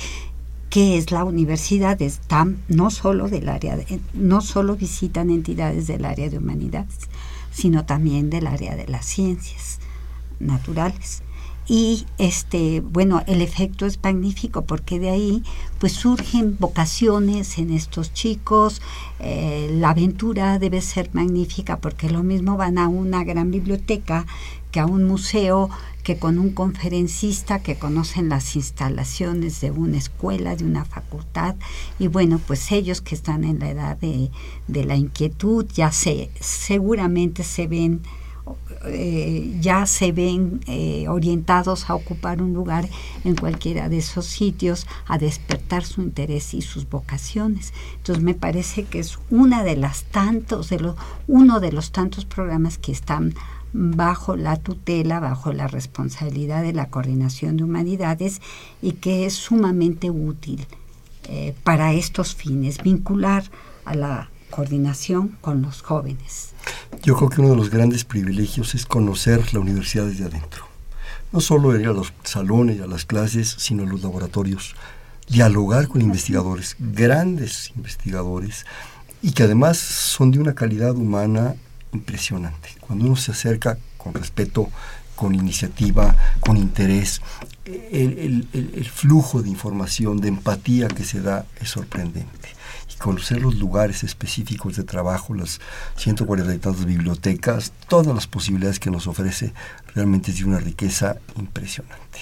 que 0.70 0.98
es 0.98 1.12
la 1.12 1.24
universidad, 1.24 2.02
están 2.02 2.60
no 2.68 2.92
solo 2.92 3.28
del 3.28 3.50
área, 3.50 3.76
de, 3.76 4.00
no 4.14 4.42
solo 4.42 4.76
visitan 4.76 5.30
entidades 5.30 5.88
del 5.88 6.06
área 6.06 6.30
de 6.30 6.38
humanidades, 6.38 7.10
sino 7.52 7.86
también 7.86 8.30
del 8.30 8.48
área 8.48 8.76
de 8.76 8.88
las 8.88 9.06
ciencias 9.06 9.80
naturales. 10.40 11.24
Y 11.68 12.08
este, 12.18 12.82
bueno, 12.82 13.22
el 13.28 13.44
efecto 13.44 13.86
es 13.86 14.00
magnífico 14.02 14.66
porque 14.66 15.00
de 15.00 15.12
ahí 15.12 15.44
pues 15.78 15.94
surgen 15.94 16.58
vocaciones 16.60 17.60
en 17.60 17.72
estos 17.72 18.12
chicos, 18.12 18.82
eh, 19.20 19.70
la 19.80 19.92
aventura 19.92 20.58
debe 20.58 20.82
ser 20.82 21.12
magnífica 21.14 21.78
porque 21.78 22.10
lo 22.10 22.24
mismo 22.24 22.58
van 22.58 22.80
a 22.80 22.88
una 22.88 23.24
gran 23.24 23.52
biblioteca 23.52 24.26
que 24.72 24.80
a 24.80 24.88
un 24.88 25.04
museo 25.04 25.70
que 26.10 26.18
con 26.18 26.40
un 26.40 26.50
conferencista 26.50 27.62
que 27.62 27.76
conocen 27.76 28.30
las 28.30 28.56
instalaciones 28.56 29.62
de 29.62 29.70
una 29.70 30.00
escuela, 30.00 30.56
de 30.56 30.66
una 30.66 30.84
facultad, 30.84 31.56
y 32.00 32.08
bueno, 32.08 32.42
pues 32.48 32.72
ellos 32.72 33.00
que 33.00 33.14
están 33.14 33.44
en 33.44 33.60
la 33.60 33.70
edad 33.70 33.98
de, 33.98 34.32
la 34.86 34.96
inquietud 34.96 35.68
ya 35.72 35.92
se 35.92 36.32
seguramente 36.40 37.44
se 37.44 37.68
ven 37.68 38.02
eh, 38.86 39.56
ya 39.62 39.86
se 39.86 40.12
ven 40.12 40.62
eh, 40.66 41.08
orientados 41.08 41.92
a 41.92 41.94
ocupar 41.94 42.42
un 42.42 42.56
lugar 42.56 42.90
en 43.24 43.36
cualquiera 43.36 43.88
de 43.88 44.00
esos 44.00 44.26
sitios, 44.26 44.88
a 45.06 45.20
despertar 45.20 45.84
su 45.84 46.02
interés 46.02 46.56
y 46.56 46.64
sus 46.64 46.90
vocaciones. 46.90 47.72
Entonces 47.98 48.24
me 48.24 48.34
parece 48.34 48.86
que 48.86 48.98
es 48.98 49.20
una 49.30 49.64
de 49.64 49.76
las 49.76 50.06
tantos, 50.06 50.70
de 50.70 50.92
uno 51.28 51.60
de 51.60 51.72
los 51.72 51.92
tantos 51.92 52.26
programas 52.26 52.80
que 52.80 52.92
están 52.92 53.36
bajo 53.74 54.36
la 54.36 54.58
tutela, 54.58 55.20
bajo 55.20 55.54
la 55.54 55.68
responsabilidad 55.68 56.64
de 56.64 56.74
la 56.74 56.90
coordinación 56.90 57.58
de 57.58 57.64
humanidades 57.64 58.42
y 58.82 58.94
que 58.94 59.26
es 59.26 59.34
sumamente 59.34 60.10
útil 60.10 60.66
eh, 61.26 61.54
para 61.64 61.94
estos 61.94 62.36
fines, 62.36 62.82
vincular 62.82 63.44
a 63.86 63.96
la 63.96 64.30
coordinación 64.50 65.38
con 65.42 65.62
los 65.62 65.82
jóvenes. 65.82 66.54
Yo 67.04 67.16
creo 67.16 67.30
que 67.30 67.42
uno 67.42 67.52
de 67.52 67.56
los 67.56 67.70
grandes 67.70 68.04
privilegios 68.04 68.76
es 68.76 68.86
conocer 68.86 69.54
la 69.54 69.60
universidad 69.60 70.06
desde 70.06 70.26
adentro. 70.26 70.66
No 71.32 71.40
solo 71.42 71.78
ir 71.80 71.88
a 71.88 71.94
los 71.94 72.14
salones 72.24 72.78
y 72.78 72.82
a 72.82 72.88
las 72.88 73.06
clases, 73.06 73.56
sino 73.60 73.84
en 73.84 73.90
los 73.90 74.02
laboratorios. 74.02 74.76
Dialogar 75.28 75.88
con 75.88 76.02
investigadores, 76.02 76.76
grandes 76.80 77.72
investigadores, 77.76 78.66
y 79.22 79.34
que 79.34 79.44
además 79.44 79.78
son 79.78 80.32
de 80.32 80.40
una 80.40 80.56
calidad 80.56 80.96
humana 80.96 81.56
impresionante. 81.94 82.70
Cuando 82.80 83.06
uno 83.06 83.16
se 83.16 83.32
acerca 83.32 83.78
con 83.98 84.14
respeto, 84.14 84.70
con 85.16 85.36
iniciativa, 85.36 86.16
con 86.40 86.56
interés, 86.56 87.22
el, 87.66 88.90
flujo 88.92 89.42
de 89.42 89.50
información, 89.50 90.22
de 90.22 90.30
empatía 90.30 90.88
que 90.88 91.04
se 91.04 91.22
da 91.22 91.46
es 91.60 91.70
sorprendente. 91.70 92.50
Y 92.94 92.98
conocer 92.98 93.42
los 93.42 93.56
lugares 93.56 94.04
específicos 94.04 94.78
de 94.78 94.84
trabajo, 94.84 95.34
las 95.34 95.60
140 95.98 96.56
y 96.56 96.58
tantas 96.60 96.86
bibliotecas, 96.86 97.74
todas 97.90 98.16
las 98.16 98.28
posibilidades 98.28 98.80
que 98.80 98.92
nos 98.92 99.08
ofrece, 99.08 99.54
realmente 99.94 100.32
es 100.32 100.38
de 100.38 100.46
una 100.46 100.60
riqueza 100.60 101.18
impresionante. 101.38 102.20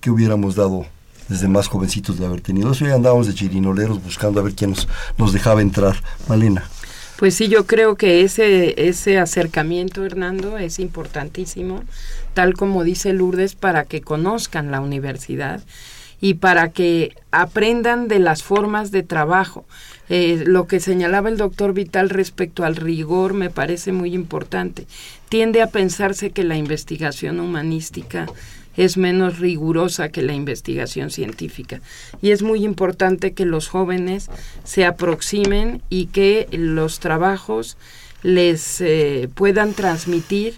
¿Qué 0.00 0.10
hubiéramos 0.10 0.54
dado 0.54 0.84
desde 1.28 1.48
más 1.48 1.68
jovencitos 1.68 2.18
de 2.18 2.26
haber 2.26 2.42
tenido 2.42 2.72
eso? 2.72 2.86
Ya 2.86 2.94
andábamos 2.94 3.26
de 3.26 3.34
chirinoleros 3.34 4.04
buscando 4.04 4.40
a 4.40 4.42
ver 4.42 4.54
quién 4.54 4.70
nos, 4.70 4.86
nos 5.16 5.32
dejaba 5.32 5.62
entrar. 5.62 5.96
Malena. 6.28 6.68
Pues 7.18 7.34
sí, 7.34 7.48
yo 7.48 7.64
creo 7.66 7.94
que 7.94 8.22
ese, 8.22 8.88
ese 8.88 9.18
acercamiento, 9.18 10.04
Hernando, 10.04 10.58
es 10.58 10.80
importantísimo, 10.80 11.84
tal 12.34 12.54
como 12.54 12.82
dice 12.82 13.12
Lourdes, 13.12 13.54
para 13.54 13.84
que 13.84 14.00
conozcan 14.00 14.72
la 14.72 14.80
universidad 14.80 15.62
y 16.20 16.34
para 16.34 16.70
que 16.70 17.14
aprendan 17.30 18.08
de 18.08 18.18
las 18.18 18.42
formas 18.42 18.90
de 18.90 19.02
trabajo. 19.02 19.64
Eh, 20.08 20.42
lo 20.46 20.66
que 20.66 20.80
señalaba 20.80 21.28
el 21.28 21.36
doctor 21.36 21.72
Vital 21.72 22.10
respecto 22.10 22.64
al 22.64 22.76
rigor 22.76 23.32
me 23.32 23.48
parece 23.48 23.92
muy 23.92 24.12
importante. 24.12 24.86
Tiende 25.28 25.62
a 25.62 25.68
pensarse 25.68 26.30
que 26.30 26.44
la 26.44 26.56
investigación 26.56 27.40
humanística 27.40 28.26
es 28.76 28.96
menos 28.96 29.38
rigurosa 29.38 30.08
que 30.08 30.22
la 30.22 30.34
investigación 30.34 31.10
científica. 31.10 31.80
Y 32.22 32.30
es 32.30 32.42
muy 32.42 32.64
importante 32.64 33.32
que 33.32 33.44
los 33.44 33.68
jóvenes 33.68 34.28
se 34.64 34.84
aproximen 34.84 35.82
y 35.90 36.06
que 36.06 36.48
los 36.52 37.00
trabajos 37.00 37.76
les 38.22 38.80
eh, 38.80 39.28
puedan 39.34 39.74
transmitir 39.74 40.54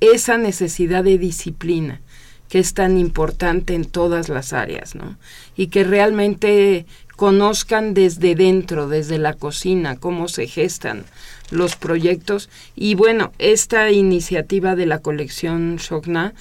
esa 0.00 0.38
necesidad 0.38 1.04
de 1.04 1.18
disciplina 1.18 2.00
que 2.48 2.58
es 2.60 2.74
tan 2.74 2.98
importante 2.98 3.74
en 3.74 3.84
todas 3.84 4.28
las 4.28 4.52
áreas, 4.52 4.94
¿no? 4.94 5.16
Y 5.56 5.68
que 5.68 5.82
realmente 5.82 6.86
conozcan 7.16 7.94
desde 7.94 8.34
dentro, 8.34 8.88
desde 8.88 9.18
la 9.18 9.34
cocina, 9.34 9.96
cómo 9.96 10.28
se 10.28 10.46
gestan 10.46 11.04
los 11.50 11.76
proyectos. 11.76 12.50
Y 12.76 12.94
bueno, 12.94 13.32
esta 13.38 13.90
iniciativa 13.90 14.76
de 14.76 14.86
la 14.86 15.00
colección 15.00 15.76
Shogna 15.76 16.34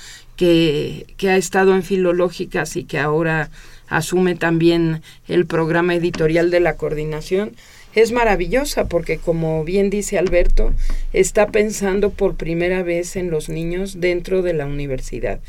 que, 1.17 1.29
ha 1.29 1.37
estado 1.37 1.73
en 1.73 1.83
Filológicas 1.83 2.75
y 2.75 2.83
que 2.83 2.99
ahora 2.99 3.49
asume 3.87 4.35
también 4.35 5.01
el 5.27 5.45
programa 5.45 5.95
editorial 5.95 6.51
de 6.51 6.59
la 6.59 6.75
coordinación, 6.75 7.55
es 7.95 8.11
maravillosa 8.11 8.89
porque, 8.89 9.17
como 9.19 9.63
bien 9.63 9.89
dice 9.89 10.17
Alberto, 10.17 10.73
está 11.13 11.47
pensando 11.47 12.09
por 12.09 12.35
primera 12.35 12.81
vez 12.83 13.15
en 13.15 13.29
los 13.29 13.49
niños 13.49 14.01
dentro 14.01 14.41
de 14.41 14.53
la 14.53 14.65
universidad, 14.65 15.39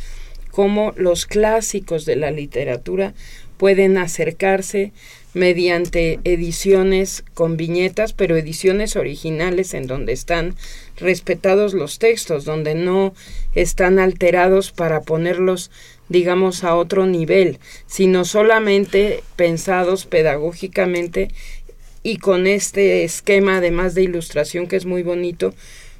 cómo 0.50 0.92
los 0.96 1.26
clásicos 1.26 2.04
de 2.04 2.16
la 2.16 2.30
literatura 2.30 3.14
pueden 3.57 3.96
acercarse 3.96 4.92
mediante 5.33 6.20
ediciones 6.22 7.24
con 7.35 7.57
viñetas, 7.57 8.12
pero 8.12 8.37
ediciones 8.37 8.94
originales 8.94 9.74
en 9.74 9.87
donde 9.87 10.12
están 10.12 10.54
respetados 10.96 11.74
los 11.74 11.98
textos, 11.98 12.44
donde 12.44 12.74
no 12.74 13.14
están 13.54 13.98
alterados 13.98 14.72
para 14.72 15.02
ponerlos, 15.02 15.70
digamos, 16.09 16.64
a 16.64 16.76
otro 16.76 17.07
nivel, 17.07 17.59
sino 17.87 18.24
solamente 18.24 19.22
pensados 19.37 20.07
pedagógicamente 20.07 21.28
y 22.02 22.18
con 22.18 22.46
este 22.46 23.04
esquema 23.04 23.59
además 23.59 23.94
de 23.94 24.02
ilustración 24.02 24.66
que 24.66 24.76
es 24.76 24.85
muy 24.85 25.02
bonito, 25.02 25.54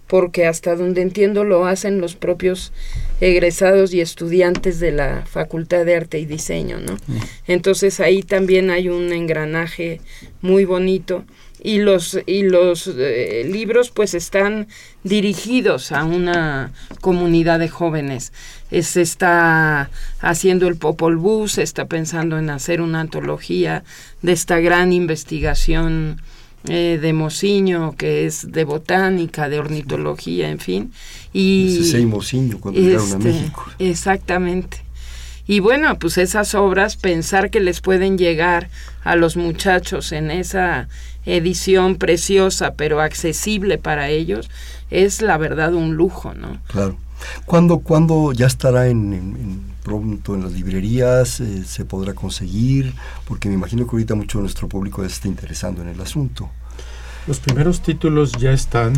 porque 0.07 0.47
hasta 0.47 0.77
donde 0.77 1.01
entiendo 1.01 1.45
lo 1.45 1.67
hacen 1.67 2.01
los 2.01 2.15
propios 2.15 2.73
egresados 3.21 3.95
y 3.95 4.03
estudiantes 4.03 4.79
de 4.79 4.93
la 4.93 5.25
Facultad 5.27 5.87
de 5.87 5.97
Arte 5.97 6.19
y 6.19 6.27
Diseño, 6.27 6.79
¿no? 6.79 6.99
Entonces 7.47 8.01
ahí 8.01 8.23
también 8.23 8.71
hay 8.71 8.91
un 8.91 9.13
engranaje 9.13 10.01
muy 10.43 10.67
bonito 10.67 11.25
y 11.65 11.79
los 11.79 12.17
y 12.27 12.43
los 12.43 12.87
eh, 12.87 13.49
libros 13.51 13.91
pues 13.91 14.15
están 14.15 14.69
dirigidos 15.03 15.91
a 15.91 16.05
una 16.05 16.73
comunidad 17.01 17.59
de 17.59 17.69
jóvenes. 17.69 18.33
Se 18.71 19.03
está 19.03 19.91
haciendo 20.21 20.69
el 20.69 20.77
Popol 20.77 21.17
Vuh, 21.17 21.49
se 21.49 21.63
está 21.63 21.87
pensando 21.87 22.39
en 22.39 22.51
hacer 22.51 22.81
una 22.81 23.01
antología 23.01 23.83
de 24.21 24.33
esta 24.33 24.61
gran 24.61 24.93
investigación 24.93 26.21
eh, 26.69 26.99
de 27.01 27.13
Mociño, 27.13 27.95
que 27.97 28.27
es 28.27 28.53
de 28.53 28.65
botánica, 28.65 29.49
de 29.49 29.59
ornitología, 29.59 30.51
en 30.51 30.59
fin. 30.59 30.93
Y 31.33 31.79
Ese 31.81 32.05
Mociño 32.05 32.59
cuando 32.61 32.81
llegaron 32.81 33.07
a 33.07 33.17
este, 33.17 33.33
México. 33.33 33.71
Exactamente. 33.79 34.84
Y 35.47 35.61
bueno, 35.61 35.99
pues 35.99 36.17
esas 36.19 36.55
obras, 36.55 36.97
pensar 36.97 37.51
que 37.51 37.61
les 37.61 37.81
pueden 37.81 38.17
llegar 38.17 38.69
a 39.03 39.15
los 39.17 39.37
muchachos 39.37 40.13
en 40.13 40.31
esa 40.31 40.89
edición 41.27 41.97
preciosa, 41.97 42.75
pero 42.75 43.01
accesible 43.01 43.79
para 43.79 44.09
ellos, 44.09 44.51
es 44.91 45.23
la 45.23 45.37
verdad 45.37 45.75
un 45.75 45.95
lujo, 45.95 46.35
¿no? 46.35 46.59
Claro. 46.69 46.97
¿Cuándo, 47.47 47.79
cuando 47.79 48.33
ya 48.33 48.47
estará 48.47 48.89
en, 48.89 49.63
pronto 49.83 50.35
en 50.35 50.43
las 50.43 50.53
librerías? 50.53 51.41
Eh, 51.41 51.65
¿Se 51.65 51.85
podrá 51.85 52.15
conseguir? 52.15 52.95
Porque 53.27 53.49
me 53.49 53.55
imagino 53.55 53.87
que 53.87 53.93
ahorita 53.93 54.15
mucho 54.15 54.39
de 54.39 54.43
nuestro 54.43 54.69
público 54.69 55.03
ya 55.03 55.09
se 55.09 55.17
está 55.17 55.29
interesando 55.29 55.83
en 55.83 55.89
el 55.89 56.01
asunto. 56.01 56.51
Los 57.27 57.41
primeros 57.41 57.81
títulos 57.81 58.33
ya 58.33 58.53
están 58.53 58.93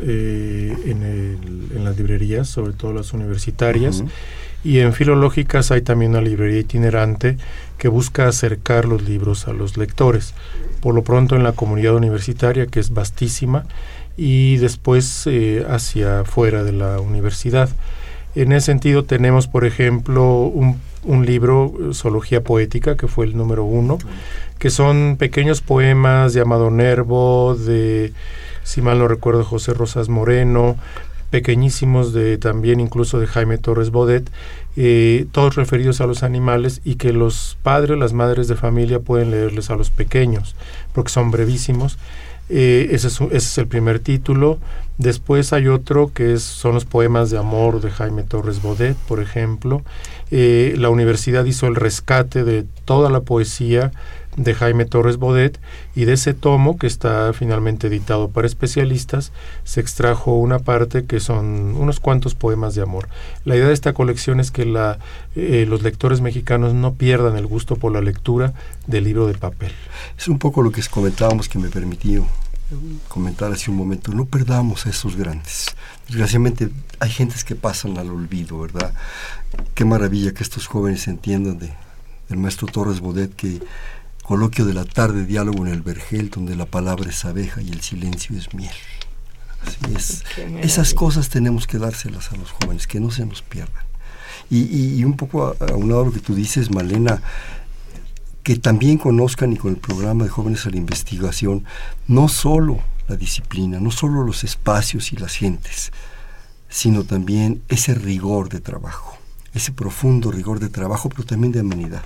eh, 0.00 0.76
en, 0.84 1.84
las 1.84 1.96
librerías, 1.96 2.48
sobre 2.48 2.72
todo 2.74 2.92
las 2.92 3.12
universitarias, 3.12 4.04
y 4.66 4.80
en 4.80 4.92
filológicas 4.92 5.70
hay 5.70 5.82
también 5.82 6.10
una 6.10 6.20
librería 6.20 6.58
itinerante 6.58 7.36
que 7.78 7.86
busca 7.86 8.26
acercar 8.26 8.84
los 8.84 9.02
libros 9.02 9.46
a 9.46 9.52
los 9.52 9.76
lectores. 9.76 10.34
Por 10.80 10.92
lo 10.92 11.04
pronto 11.04 11.36
en 11.36 11.44
la 11.44 11.52
comunidad 11.52 11.94
universitaria, 11.94 12.66
que 12.66 12.80
es 12.80 12.90
vastísima, 12.90 13.66
y 14.16 14.56
después 14.56 15.22
eh, 15.26 15.64
hacia 15.70 16.24
fuera 16.24 16.64
de 16.64 16.72
la 16.72 16.98
universidad. 16.98 17.68
En 18.34 18.50
ese 18.50 18.66
sentido 18.66 19.04
tenemos, 19.04 19.46
por 19.46 19.64
ejemplo, 19.64 20.40
un, 20.40 20.80
un, 21.04 21.24
libro, 21.24 21.72
Zoología 21.92 22.42
Poética, 22.42 22.96
que 22.96 23.06
fue 23.06 23.26
el 23.26 23.36
número 23.36 23.62
uno, 23.62 23.98
que 24.58 24.70
son 24.70 25.14
pequeños 25.16 25.60
poemas 25.60 26.32
de 26.32 26.40
Amado 26.40 26.72
Nervo, 26.72 27.54
de, 27.54 28.12
si 28.64 28.82
mal 28.82 28.98
no 28.98 29.06
recuerdo, 29.06 29.44
José 29.44 29.74
Rosas 29.74 30.08
Moreno, 30.08 30.76
pequeñísimos 31.36 32.14
de 32.14 32.38
también 32.38 32.80
incluso 32.80 33.20
de 33.20 33.26
Jaime 33.26 33.58
Torres 33.58 33.90
Bodet, 33.90 34.30
eh, 34.78 35.26
todos 35.32 35.54
referidos 35.54 36.00
a 36.00 36.06
los 36.06 36.22
animales 36.22 36.80
y 36.82 36.94
que 36.94 37.12
los 37.12 37.58
padres, 37.62 37.98
las 37.98 38.14
madres 38.14 38.48
de 38.48 38.54
familia 38.54 39.00
pueden 39.00 39.32
leerles 39.32 39.68
a 39.68 39.76
los 39.76 39.90
pequeños, 39.90 40.56
porque 40.94 41.12
son 41.12 41.30
brevísimos 41.30 41.98
eh, 42.48 42.88
ese, 42.92 43.08
es, 43.32 43.58
el 43.58 43.66
primer 43.66 43.98
título. 43.98 44.58
Después 44.96 45.52
hay 45.52 45.68
otro 45.68 46.10
que 46.14 46.32
es, 46.32 46.42
son 46.42 46.72
los 46.72 46.86
poemas 46.86 47.30
de 47.30 47.36
amor 47.36 47.82
de 47.82 47.90
Jaime 47.90 48.22
Torres 48.22 48.62
Bodet, 48.62 48.96
por 48.96 49.20
ejemplo. 49.20 49.82
Eh, 50.30 50.74
la 50.78 50.88
universidad 50.88 51.44
hizo 51.44 51.66
el 51.66 51.74
rescate 51.74 52.44
de 52.44 52.64
toda 52.86 53.10
la 53.10 53.20
poesía 53.20 53.92
de 54.36 54.54
Jaime 54.54 54.84
Torres 54.84 55.16
Bodet 55.16 55.58
y 55.94 56.04
de 56.04 56.12
ese 56.12 56.34
tomo 56.34 56.78
que 56.78 56.86
está 56.86 57.32
finalmente 57.32 57.86
editado 57.86 58.28
para 58.28 58.46
especialistas 58.46 59.32
se 59.64 59.80
extrajo 59.80 60.34
una 60.34 60.58
parte 60.58 61.06
que 61.06 61.20
son 61.20 61.76
unos 61.76 62.00
cuantos 62.00 62.34
poemas 62.34 62.74
de 62.74 62.82
amor. 62.82 63.08
La 63.44 63.56
idea 63.56 63.68
de 63.68 63.74
esta 63.74 63.92
colección 63.92 64.40
es 64.40 64.50
que 64.50 64.62
eh, 65.36 65.66
los 65.68 65.82
lectores 65.82 66.20
mexicanos 66.20 66.74
no 66.74 66.94
pierdan 66.94 67.36
el 67.36 67.46
gusto 67.46 67.76
por 67.76 67.92
la 67.92 68.00
lectura 68.00 68.52
del 68.86 69.04
libro 69.04 69.26
de 69.26 69.34
papel. 69.34 69.72
Es 70.18 70.28
un 70.28 70.38
poco 70.38 70.62
lo 70.62 70.70
que 70.70 70.82
comentábamos 70.90 71.48
que 71.48 71.58
me 71.58 71.68
permitió 71.68 72.26
comentar 73.08 73.52
hace 73.52 73.70
un 73.70 73.76
momento, 73.76 74.12
no 74.12 74.24
perdamos 74.24 74.86
a 74.86 74.90
esos 74.90 75.16
grandes. 75.16 75.66
Desgraciadamente 76.08 76.68
hay 76.98 77.10
gentes 77.10 77.44
que 77.44 77.54
pasan 77.54 77.96
al 77.98 78.10
olvido, 78.10 78.58
¿verdad? 78.58 78.92
Qué 79.74 79.84
maravilla 79.84 80.32
que 80.32 80.42
estos 80.42 80.66
jóvenes 80.66 81.06
entiendan 81.06 81.58
de 81.58 81.72
el 82.28 82.38
maestro 82.38 82.66
Torres 82.66 83.00
Bodet 83.00 83.34
que 83.34 83.60
Coloquio 84.26 84.64
de 84.64 84.74
la 84.74 84.84
tarde, 84.84 85.24
diálogo 85.24 85.64
en 85.64 85.72
el 85.72 85.82
vergel, 85.82 86.30
donde 86.30 86.56
la 86.56 86.66
palabra 86.66 87.08
es 87.08 87.24
abeja 87.24 87.62
y 87.62 87.70
el 87.70 87.80
silencio 87.80 88.36
es 88.36 88.52
miel. 88.54 88.74
Así 89.64 89.94
es. 89.94 90.24
Esas 90.62 90.94
cosas 90.94 91.28
tenemos 91.28 91.68
que 91.68 91.78
dárselas 91.78 92.32
a 92.32 92.36
los 92.36 92.50
jóvenes, 92.50 92.88
que 92.88 92.98
no 92.98 93.12
se 93.12 93.24
nos 93.24 93.42
pierdan. 93.42 93.84
Y, 94.50 95.04
un 95.04 95.16
poco 95.16 95.54
a, 95.60 95.74
un 95.74 95.88
lado 95.88 96.06
lo 96.06 96.12
que 96.12 96.18
tú 96.18 96.34
dices, 96.34 96.72
Malena, 96.72 97.22
que 98.42 98.56
también 98.56 98.98
conozcan 98.98 99.52
y 99.52 99.56
con 99.56 99.72
el 99.72 99.78
programa 99.78 100.24
de 100.24 100.30
Jóvenes 100.30 100.66
a 100.66 100.70
la 100.70 100.76
Investigación, 100.76 101.64
no 102.08 102.28
solo 102.28 102.80
la 103.06 103.16
disciplina, 103.16 103.78
no 103.78 103.92
solo 103.92 104.24
los 104.24 104.42
espacios 104.42 105.12
y 105.12 105.16
las 105.16 105.36
gentes, 105.36 105.92
sino 106.68 107.04
también 107.04 107.62
ese 107.68 107.94
rigor 107.94 108.48
de 108.48 108.60
trabajo, 108.60 109.15
ese 109.56 109.72
profundo 109.72 110.30
rigor 110.30 110.60
de 110.60 110.68
trabajo, 110.68 111.08
pero 111.08 111.24
también 111.24 111.52
de 111.52 111.60
amenidad 111.60 112.02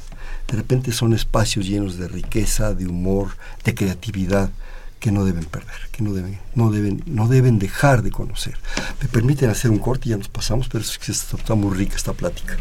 de 0.51 0.57
repente 0.57 0.93
son 0.93 1.15
espacios 1.15 1.67
llenos 1.67 1.97
de 1.97 2.09
riqueza, 2.09 2.75
de 2.75 2.87
humor, 2.87 3.37
de 3.65 3.75
creatividad 3.75 4.51
que 4.99 5.13
no 5.13 5.25
deben 5.25 5.45
perder, 5.45 5.89
que 5.93 6.03
no 6.03 6.13
deben, 6.13 6.39
no 6.55 6.71
deben, 6.71 7.03
no 7.07 7.29
deben 7.29 7.59
dejar 7.59 8.03
de 8.03 8.11
conocer. 8.11 8.57
Me 9.01 9.09
permiten 9.09 9.49
hacer 9.49 9.71
un 9.71 9.79
corte 9.79 10.09
y 10.09 10.11
ya 10.11 10.17
nos 10.17 10.29
pasamos, 10.29 10.69
pero 10.69 10.83
es 10.83 10.99
que 10.99 11.13
está 11.13 11.55
muy 11.55 11.77
rica 11.77 11.95
esta 11.95 12.13
plática. 12.13 12.57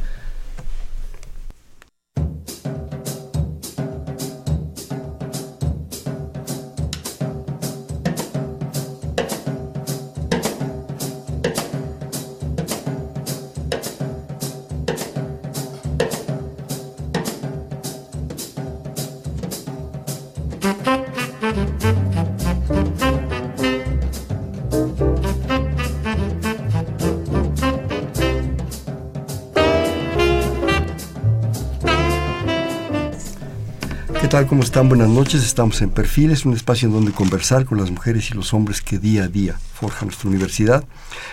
¿Cómo 34.47 34.63
están? 34.63 34.87
Buenas 34.87 35.09
noches. 35.09 35.43
Estamos 35.43 35.81
en 35.81 35.89
Perfiles, 35.89 36.45
un 36.45 36.53
espacio 36.53 36.87
en 36.87 36.93
donde 36.93 37.11
conversar 37.11 37.65
con 37.65 37.77
las 37.77 37.91
mujeres 37.91 38.31
y 38.31 38.35
los 38.35 38.53
hombres 38.53 38.81
que 38.81 38.97
día 38.97 39.23
a 39.25 39.27
día 39.27 39.59
forjan 39.73 40.07
nuestra 40.07 40.29
universidad. 40.29 40.85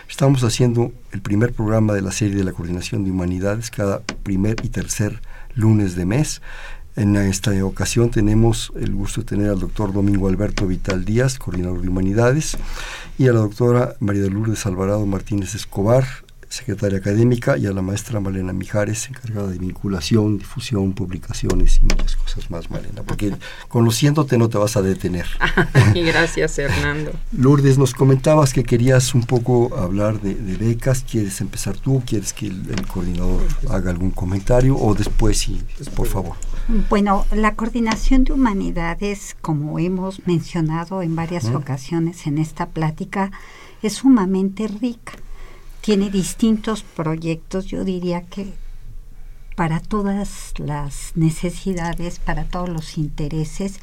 Estamos 0.08 0.42
haciendo 0.42 0.92
el 1.12 1.20
primer 1.20 1.52
programa 1.52 1.92
de 1.92 2.02
la 2.02 2.10
serie 2.10 2.34
de 2.34 2.42
la 2.42 2.52
Coordinación 2.52 3.04
de 3.04 3.12
Humanidades 3.12 3.70
cada 3.70 4.00
primer 4.00 4.56
y 4.64 4.70
tercer 4.70 5.20
lunes 5.54 5.94
de 5.94 6.04
mes. 6.04 6.42
En 6.96 7.14
esta 7.16 7.52
ocasión 7.64 8.10
tenemos 8.10 8.72
el 8.74 8.92
gusto 8.92 9.20
de 9.20 9.26
tener 9.26 9.50
al 9.50 9.60
doctor 9.60 9.92
Domingo 9.92 10.28
Alberto 10.28 10.66
Vital 10.66 11.04
Díaz, 11.04 11.38
coordinador 11.38 11.82
de 11.82 11.88
Humanidades, 11.88 12.56
y 13.18 13.28
a 13.28 13.32
la 13.32 13.40
doctora 13.40 13.94
María 14.00 14.22
de 14.22 14.30
Lourdes 14.30 14.66
Alvarado 14.66 15.06
Martínez 15.06 15.54
Escobar, 15.54 16.06
secretaria 16.56 16.98
académica, 16.98 17.56
y 17.58 17.66
a 17.66 17.72
la 17.72 17.82
maestra 17.82 18.18
Malena 18.18 18.52
Mijares, 18.52 19.08
encargada 19.08 19.48
de 19.48 19.58
vinculación, 19.58 20.38
difusión, 20.38 20.92
publicaciones 20.92 21.78
y 21.78 21.82
muchas 21.82 22.16
cosas 22.16 22.50
más, 22.50 22.70
Malena, 22.70 23.02
porque 23.02 23.34
conociéndote 23.68 24.38
no 24.38 24.48
te 24.48 24.58
vas 24.58 24.76
a 24.76 24.82
detener. 24.82 25.26
Gracias, 25.94 26.58
Hernando. 26.58 27.12
Lourdes, 27.32 27.78
nos 27.78 27.92
comentabas 27.92 28.52
que 28.52 28.64
querías 28.64 29.14
un 29.14 29.22
poco 29.22 29.76
hablar 29.76 30.20
de, 30.20 30.34
becas, 30.56 31.04
¿quieres 31.08 31.40
empezar 31.40 31.76
tú? 31.76 32.02
¿Quieres 32.06 32.32
que 32.32 32.46
el, 32.46 32.86
coordinador 32.86 33.42
haga 33.68 33.90
algún 33.90 34.10
comentario 34.10 34.76
o 34.76 34.94
después, 34.94 35.38
sí, 35.38 35.62
por 35.94 36.06
favor? 36.06 36.36
Bueno, 36.88 37.26
la 37.32 37.54
coordinación 37.54 38.24
de 38.24 38.32
humanidades, 38.32 39.36
como 39.40 39.78
hemos 39.78 40.26
mencionado 40.26 41.02
en 41.02 41.14
varias 41.14 41.46
ocasiones 41.46 42.26
en 42.26 42.38
esta 42.38 42.66
plática, 42.66 43.30
es 43.82 43.94
sumamente 43.94 44.66
rica 44.66 45.12
tiene 45.86 46.10
distintos 46.10 46.82
proyectos, 46.82 47.66
yo 47.66 47.84
diría 47.84 48.22
que 48.22 48.52
para 49.54 49.78
todas 49.78 50.52
las 50.58 51.12
necesidades, 51.14 52.18
para 52.18 52.42
todos 52.42 52.68
los 52.68 52.98
intereses, 52.98 53.78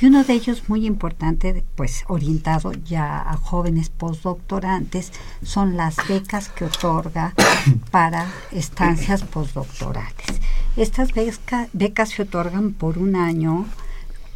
y 0.00 0.06
uno 0.06 0.24
de 0.24 0.32
ellos 0.32 0.70
muy 0.70 0.86
importante, 0.86 1.62
pues 1.74 2.04
orientado 2.08 2.72
ya 2.72 3.20
a 3.20 3.36
jóvenes 3.36 3.90
postdoctorantes, 3.90 5.12
son 5.42 5.76
las 5.76 5.96
becas 6.08 6.48
que 6.48 6.64
otorga 6.64 7.34
para 7.90 8.32
estancias 8.50 9.22
postdoctorales. 9.22 10.40
Estas 10.78 11.10
becas 11.12 12.08
se 12.08 12.22
otorgan 12.22 12.72
por 12.72 12.96
un 12.96 13.14
año 13.14 13.66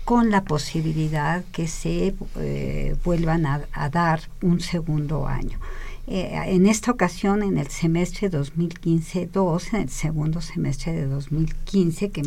con 0.04 0.30
la 0.30 0.44
posibilidad 0.44 1.44
que 1.50 1.66
se 1.66 2.14
eh, 2.36 2.94
vuelvan 3.04 3.46
a 3.46 3.88
dar 3.88 4.20
un 4.42 4.60
segundo 4.60 5.26
año. 5.26 5.58
Eh, 6.08 6.30
en 6.46 6.66
esta 6.66 6.92
ocasión, 6.92 7.42
en 7.42 7.58
el 7.58 7.68
semestre 7.68 8.30
2015-2, 8.30 9.74
en 9.74 9.80
el 9.82 9.88
segundo 9.88 10.40
semestre 10.40 10.92
de 10.92 11.06
2015, 11.06 12.10
que 12.10 12.22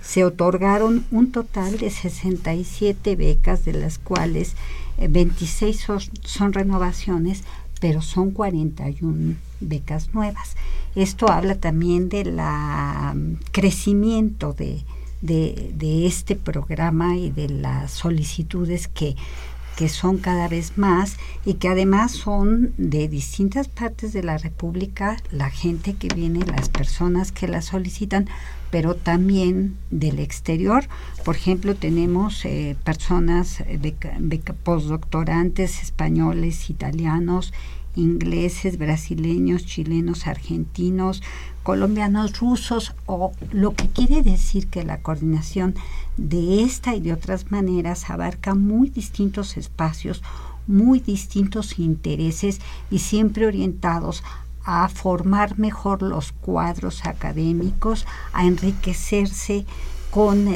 se 0.00 0.24
otorgaron 0.24 1.04
un 1.10 1.32
total 1.32 1.78
de 1.78 1.90
67 1.90 3.16
becas, 3.16 3.64
de 3.64 3.72
las 3.72 3.98
cuales 3.98 4.54
26 4.98 5.88
eh, 5.88 5.98
son, 6.22 6.52
renovaciones, 6.52 7.42
pero 7.80 8.02
son 8.02 8.30
41 8.30 9.36
becas 9.60 10.14
nuevas. 10.14 10.54
Esto 10.94 11.28
habla 11.28 11.56
también 11.56 12.08
del 12.08 12.36
mm, 12.36 13.40
crecimiento 13.52 14.52
de, 14.52 14.84
de, 15.20 16.06
este 16.06 16.36
programa 16.36 17.16
y 17.16 17.30
de 17.30 17.48
las 17.48 17.90
solicitudes 17.90 18.88
que 18.88 19.16
que 19.78 19.88
son 19.88 20.18
cada 20.18 20.48
vez 20.48 20.76
más 20.76 21.18
y 21.44 21.54
que 21.54 21.68
además 21.68 22.10
son 22.10 22.74
de 22.78 23.06
distintas 23.06 23.68
partes 23.68 24.12
de 24.12 24.24
la 24.24 24.36
República, 24.36 25.18
la 25.30 25.50
gente 25.50 25.94
que 25.94 26.08
viene, 26.12 26.40
las 26.40 26.68
personas 26.68 27.30
que 27.30 27.46
la 27.46 27.62
solicitan, 27.62 28.28
pero 28.72 28.96
también 28.96 29.76
del 29.92 30.18
exterior. 30.18 30.88
Por 31.24 31.36
ejemplo, 31.36 31.76
tenemos 31.76 32.44
eh, 32.44 32.76
personas, 32.82 33.62
postdoctorantes 34.64 35.80
españoles, 35.80 36.70
italianos, 36.70 37.52
ingleses, 37.98 38.78
brasileños, 38.78 39.66
chilenos, 39.66 40.26
argentinos, 40.26 41.22
colombianos, 41.62 42.38
rusos, 42.38 42.94
o 43.06 43.32
lo 43.52 43.74
que 43.74 43.88
quiere 43.88 44.22
decir 44.22 44.68
que 44.68 44.84
la 44.84 45.02
coordinación 45.02 45.74
de 46.16 46.62
esta 46.62 46.94
y 46.94 47.00
de 47.00 47.12
otras 47.12 47.50
maneras 47.50 48.08
abarca 48.08 48.54
muy 48.54 48.88
distintos 48.88 49.56
espacios, 49.56 50.22
muy 50.66 51.00
distintos 51.00 51.78
intereses 51.78 52.60
y 52.90 53.00
siempre 53.00 53.46
orientados 53.46 54.22
a 54.64 54.88
formar 54.88 55.58
mejor 55.58 56.02
los 56.02 56.32
cuadros 56.32 57.06
académicos, 57.06 58.06
a 58.32 58.46
enriquecerse 58.46 59.64
con 60.10 60.46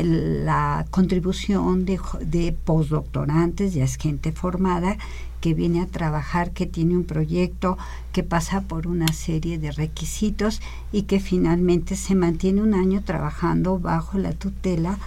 la 0.45 0.87
contribución 0.91 1.85
de, 1.85 2.01
de 2.21 2.53
postdoctorantes, 2.53 3.75
ya 3.75 3.85
es 3.85 3.97
gente 3.97 4.33
formada 4.33 4.97
que 5.43 5.55
viene 5.55 5.83
a 5.83 5.87
trabajar, 5.87 6.53
que 6.53 6.67
tiene 6.67 6.97
un 6.97 7.03
proyecto, 7.05 7.77
que 8.13 8.23
pasa 8.23 8.61
por 8.63 8.87
una 8.87 9.09
serie 9.09 9.59
de 9.59 9.73
requisitos 9.73 10.63
y 10.93 11.03
que 11.03 11.19
finalmente 11.19 11.97
se 11.97 12.15
mantiene 12.15 12.63
un 12.63 12.75
año 12.75 13.03
trabajando 13.03 13.81
bajo 13.81 14.19
la 14.19 14.33
tutela 14.33 14.99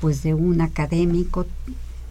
pues 0.00 0.22
de 0.22 0.34
un 0.34 0.60
académico 0.60 1.46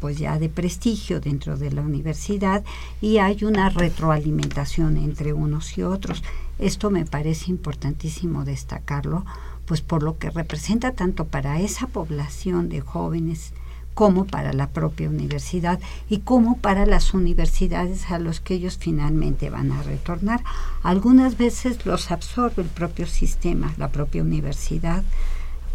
pues 0.02 0.18
ya 0.18 0.40
de 0.40 0.50
prestigio 0.50 1.20
dentro 1.20 1.56
de 1.56 1.72
la 1.72 1.82
universidad 1.82 2.64
y 3.00 3.20
hay 3.20 3.44
una 3.44 3.70
retroalimentación 3.70 4.98
entre 4.98 5.34
unos 5.34 5.78
y 5.78 5.84
otros. 5.84 6.24
Esto 6.58 6.90
me 6.90 7.06
parece 7.06 7.52
importantísimo 7.52 8.44
destacarlo, 8.44 9.24
pues 9.66 9.82
por 9.82 10.02
lo 10.02 10.18
que 10.18 10.32
representa 10.32 10.94
tanto 10.94 11.26
para 11.26 11.62
esa 11.62 11.86
población 11.86 12.70
de 12.70 12.82
jóvenes 12.82 13.54
como 13.98 14.26
para 14.26 14.54
la 14.54 14.70
propia 14.70 15.10
universidad 15.10 15.80
y 16.08 16.20
como 16.20 16.58
para 16.58 16.86
las 16.86 17.16
universidades 17.16 18.12
a 18.12 18.20
los 18.20 18.40
que 18.40 18.54
ellos 18.54 18.78
finalmente 18.80 19.50
van 19.50 19.72
a 19.72 19.82
retornar. 19.82 20.44
Algunas 20.84 21.36
veces 21.36 21.84
los 21.84 22.12
absorbe 22.12 22.62
el 22.62 22.70
propio 22.70 23.08
sistema, 23.08 23.74
la 23.80 23.88
propia 23.88 24.22
universidad, 24.22 25.04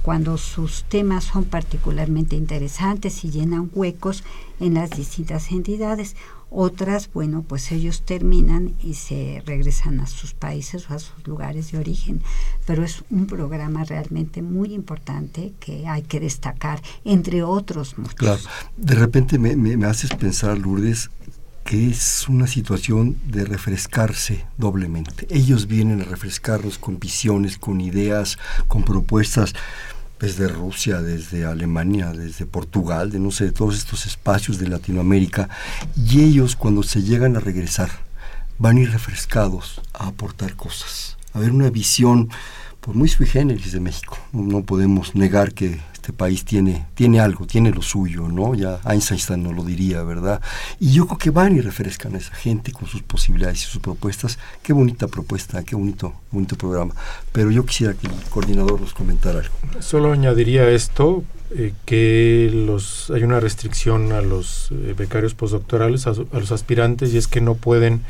cuando 0.02 0.38
sus 0.38 0.84
temas 0.84 1.24
son 1.24 1.46
particularmente 1.46 2.36
interesantes 2.36 3.24
y 3.24 3.32
llenan 3.32 3.68
huecos 3.74 4.22
en 4.60 4.74
las 4.74 4.90
distintas 4.90 5.50
entidades. 5.50 6.14
Otras, 6.54 7.10
bueno, 7.12 7.42
pues 7.48 7.72
ellos 7.72 8.02
terminan 8.02 8.74
y 8.82 8.92
se 8.94 9.42
regresan 9.46 10.00
a 10.00 10.06
sus 10.06 10.34
países 10.34 10.90
o 10.90 10.94
a 10.94 10.98
sus 10.98 11.26
lugares 11.26 11.72
de 11.72 11.78
origen. 11.78 12.20
Pero 12.66 12.84
es 12.84 13.04
un 13.08 13.26
programa 13.26 13.84
realmente 13.84 14.42
muy 14.42 14.74
importante 14.74 15.54
que 15.60 15.88
hay 15.88 16.02
que 16.02 16.20
destacar, 16.20 16.82
entre 17.04 17.42
otros 17.42 17.96
motivos. 17.96 18.16
Claro, 18.16 18.42
de 18.76 18.94
repente 18.94 19.38
me, 19.38 19.56
me, 19.56 19.86
haces 19.86 20.10
pensar, 20.10 20.58
Lourdes, 20.58 21.10
que 21.64 21.88
es 21.88 22.28
una 22.28 22.46
situación 22.46 23.16
de 23.26 23.46
refrescarse 23.46 24.44
doblemente. 24.58 25.26
Ellos 25.30 25.66
vienen 25.66 26.02
a 26.02 26.04
refrescarnos 26.04 26.76
con 26.76 26.98
visiones, 27.00 27.56
con 27.56 27.80
ideas, 27.80 28.38
con 28.68 28.82
propuestas 28.82 29.54
desde 30.22 30.46
Rusia, 30.46 31.02
desde 31.02 31.44
Alemania, 31.44 32.12
desde 32.12 32.46
Portugal, 32.46 33.10
de 33.10 33.18
no 33.18 33.32
sé, 33.32 33.46
de 33.46 33.52
todos 33.52 33.76
estos 33.76 34.06
espacios 34.06 34.56
de 34.58 34.68
Latinoamérica, 34.68 35.48
y 35.96 36.22
ellos 36.22 36.54
cuando 36.54 36.84
se 36.84 37.02
llegan 37.02 37.36
a 37.36 37.40
regresar 37.40 37.90
van 38.56 38.76
a 38.76 38.80
ir 38.82 38.92
refrescados 38.92 39.80
a 39.92 40.06
aportar 40.06 40.54
cosas, 40.54 41.18
a 41.32 41.40
ver 41.40 41.50
una 41.50 41.70
visión 41.70 42.30
pues, 42.80 42.96
muy 42.96 43.08
sui 43.08 43.26
generis 43.26 43.72
de 43.72 43.80
México. 43.80 44.16
No, 44.32 44.62
podemos 44.62 45.16
negar 45.16 45.54
que 45.54 45.80
este 46.02 46.12
país 46.12 46.44
tiene, 46.44 46.86
tiene 46.94 47.20
algo, 47.20 47.46
tiene 47.46 47.70
lo 47.70 47.80
suyo, 47.80 48.26
¿no? 48.26 48.56
Ya 48.56 48.80
Einstein 48.84 49.40
no 49.40 49.52
lo 49.52 49.62
diría, 49.62 50.02
¿verdad? 50.02 50.42
Y 50.80 50.90
yo 50.92 51.06
creo 51.06 51.16
que 51.16 51.30
van 51.30 51.54
y 51.54 51.60
refrescan 51.60 52.16
a 52.16 52.18
esa 52.18 52.34
gente 52.34 52.72
con 52.72 52.88
sus 52.88 53.02
posibilidades 53.02 53.62
y 53.62 53.66
sus 53.66 53.80
propuestas. 53.80 54.36
Qué 54.64 54.72
bonita 54.72 55.06
propuesta, 55.06 55.62
qué 55.62 55.76
bonito, 55.76 56.12
bonito 56.32 56.56
programa. 56.56 56.92
Pero 57.30 57.52
yo 57.52 57.64
quisiera 57.64 57.94
que 57.94 58.08
el 58.08 58.14
coordinador 58.30 58.80
nos 58.80 58.94
comentara 58.94 59.38
algo. 59.38 59.54
Solo 59.78 60.10
añadiría 60.10 60.68
esto, 60.70 61.22
eh, 61.52 61.72
que 61.86 62.50
los, 62.52 63.12
hay 63.14 63.22
una 63.22 63.38
restricción 63.38 64.10
a 64.10 64.22
los 64.22 64.72
eh, 64.72 64.96
becarios 64.98 65.34
postdoctorales, 65.34 66.08
a, 66.08 66.10
a, 66.10 66.40
los 66.40 66.50
aspirantes, 66.50 67.14
y 67.14 67.18
es 67.18 67.28
que 67.28 67.40
no 67.40 67.54
pueden 67.54 68.02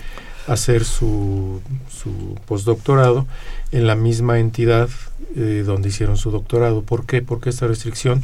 hacer 0.46 0.84
su, 0.84 1.60
su 1.88 2.36
postdoctorado 2.46 3.26
en 3.70 3.86
la 3.86 3.94
misma 3.94 4.38
entidad 4.38 4.88
eh, 5.36 5.62
donde 5.64 5.88
hicieron 5.88 6.16
su 6.16 6.30
doctorado. 6.30 6.82
¿Por 6.82 7.06
qué? 7.06 7.22
Porque 7.22 7.50
esta 7.50 7.66
restricción 7.66 8.22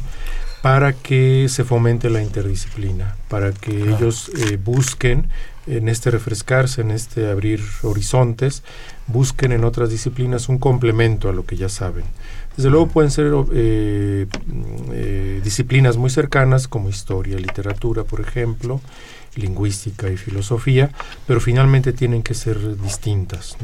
para 0.61 0.93
que 0.93 1.47
se 1.49 1.63
fomente 1.63 2.09
la 2.09 2.21
interdisciplina, 2.21 3.15
para 3.29 3.51
que 3.51 3.71
ellos 3.71 4.29
eh, 4.37 4.57
busquen 4.63 5.27
en 5.67 5.87
este 5.87 6.11
refrescarse, 6.11 6.81
en 6.81 6.91
este 6.91 7.29
abrir 7.29 7.61
horizontes, 7.83 8.63
busquen 9.07 9.51
en 9.53 9.63
otras 9.63 9.89
disciplinas 9.89 10.49
un 10.49 10.57
complemento 10.57 11.29
a 11.29 11.33
lo 11.33 11.45
que 11.45 11.55
ya 11.55 11.69
saben. 11.69 12.03
Desde 12.57 12.69
luego 12.69 12.87
pueden 12.87 13.09
ser 13.09 13.31
eh, 13.53 14.27
disciplinas 15.43 15.97
muy 15.97 16.09
cercanas 16.09 16.67
como 16.67 16.89
historia, 16.89 17.37
literatura, 17.37 18.03
por 18.03 18.19
ejemplo, 18.19 18.81
lingüística 19.39 20.09
y 20.09 20.17
filosofía, 20.17 20.91
pero 21.25 21.39
finalmente 21.39 21.93
tienen 21.93 22.21
que 22.21 22.33
ser 22.33 22.77
distintas. 22.77 23.57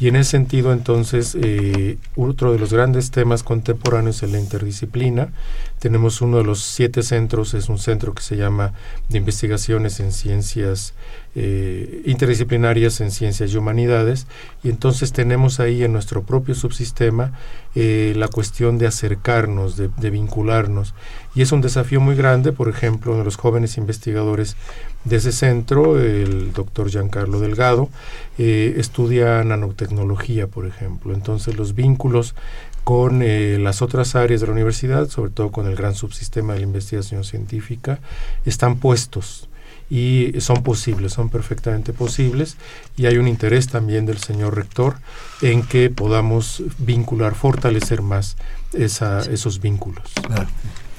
Y 0.00 0.08
en 0.08 0.16
ese 0.16 0.30
sentido, 0.30 0.72
entonces, 0.72 1.36
eh, 1.40 1.98
otro 2.16 2.52
de 2.52 2.58
los 2.58 2.72
grandes 2.72 3.10
temas 3.10 3.42
contemporáneos 3.42 4.22
es 4.22 4.30
la 4.30 4.38
interdisciplina. 4.38 5.32
Tenemos 5.80 6.20
uno 6.20 6.38
de 6.38 6.44
los 6.44 6.62
siete 6.62 7.02
centros, 7.02 7.54
es 7.54 7.68
un 7.68 7.78
centro 7.78 8.14
que 8.14 8.22
se 8.22 8.36
llama 8.36 8.72
de 9.08 9.18
investigaciones 9.18 10.00
en 10.00 10.12
ciencias 10.12 10.94
eh, 11.40 12.02
interdisciplinarias 12.04 13.00
en 13.00 13.12
ciencias 13.12 13.52
y 13.52 13.56
humanidades, 13.56 14.26
y 14.64 14.70
entonces 14.70 15.12
tenemos 15.12 15.60
ahí 15.60 15.84
en 15.84 15.92
nuestro 15.92 16.22
propio 16.24 16.54
subsistema 16.56 17.32
eh, 17.76 18.12
la 18.16 18.26
cuestión 18.26 18.78
de 18.78 18.88
acercarnos, 18.88 19.76
de 19.76 20.10
vincularnos. 20.10 20.94
Y 21.38 21.42
es 21.42 21.52
un 21.52 21.60
desafío 21.60 22.00
muy 22.00 22.16
grande, 22.16 22.50
por 22.50 22.68
ejemplo, 22.68 23.16
de 23.16 23.22
los 23.22 23.36
jóvenes 23.36 23.76
investigadores 23.76 24.56
de 25.04 25.18
ese 25.18 25.30
centro, 25.30 25.96
el 25.96 26.52
doctor 26.52 26.90
Giancarlo 26.90 27.38
Delgado, 27.38 27.90
eh, 28.38 28.74
estudia 28.76 29.44
nanotecnología, 29.44 30.48
por 30.48 30.66
ejemplo. 30.66 31.14
Entonces 31.14 31.56
los 31.56 31.76
vínculos 31.76 32.34
con 32.82 33.22
eh, 33.22 33.56
las 33.60 33.82
otras 33.82 34.16
áreas 34.16 34.40
de 34.40 34.48
la 34.48 34.52
universidad, 34.52 35.08
sobre 35.10 35.30
todo 35.30 35.52
con 35.52 35.68
el 35.68 35.76
gran 35.76 35.94
subsistema 35.94 36.54
de 36.54 36.58
la 36.58 36.66
investigación 36.66 37.22
científica, 37.22 38.00
están 38.44 38.78
puestos 38.78 39.48
y 39.88 40.32
son 40.40 40.64
posibles, 40.64 41.12
son 41.12 41.28
perfectamente 41.28 41.92
posibles 41.92 42.56
y 42.96 43.06
hay 43.06 43.16
un 43.16 43.28
interés 43.28 43.68
también 43.68 44.06
del 44.06 44.18
señor 44.18 44.56
rector 44.56 44.96
en 45.40 45.62
que 45.62 45.88
podamos 45.88 46.64
vincular, 46.78 47.36
fortalecer 47.36 48.02
más 48.02 48.36
esa, 48.72 49.20
esos 49.20 49.60
vínculos. 49.60 50.10
Claro, 50.26 50.48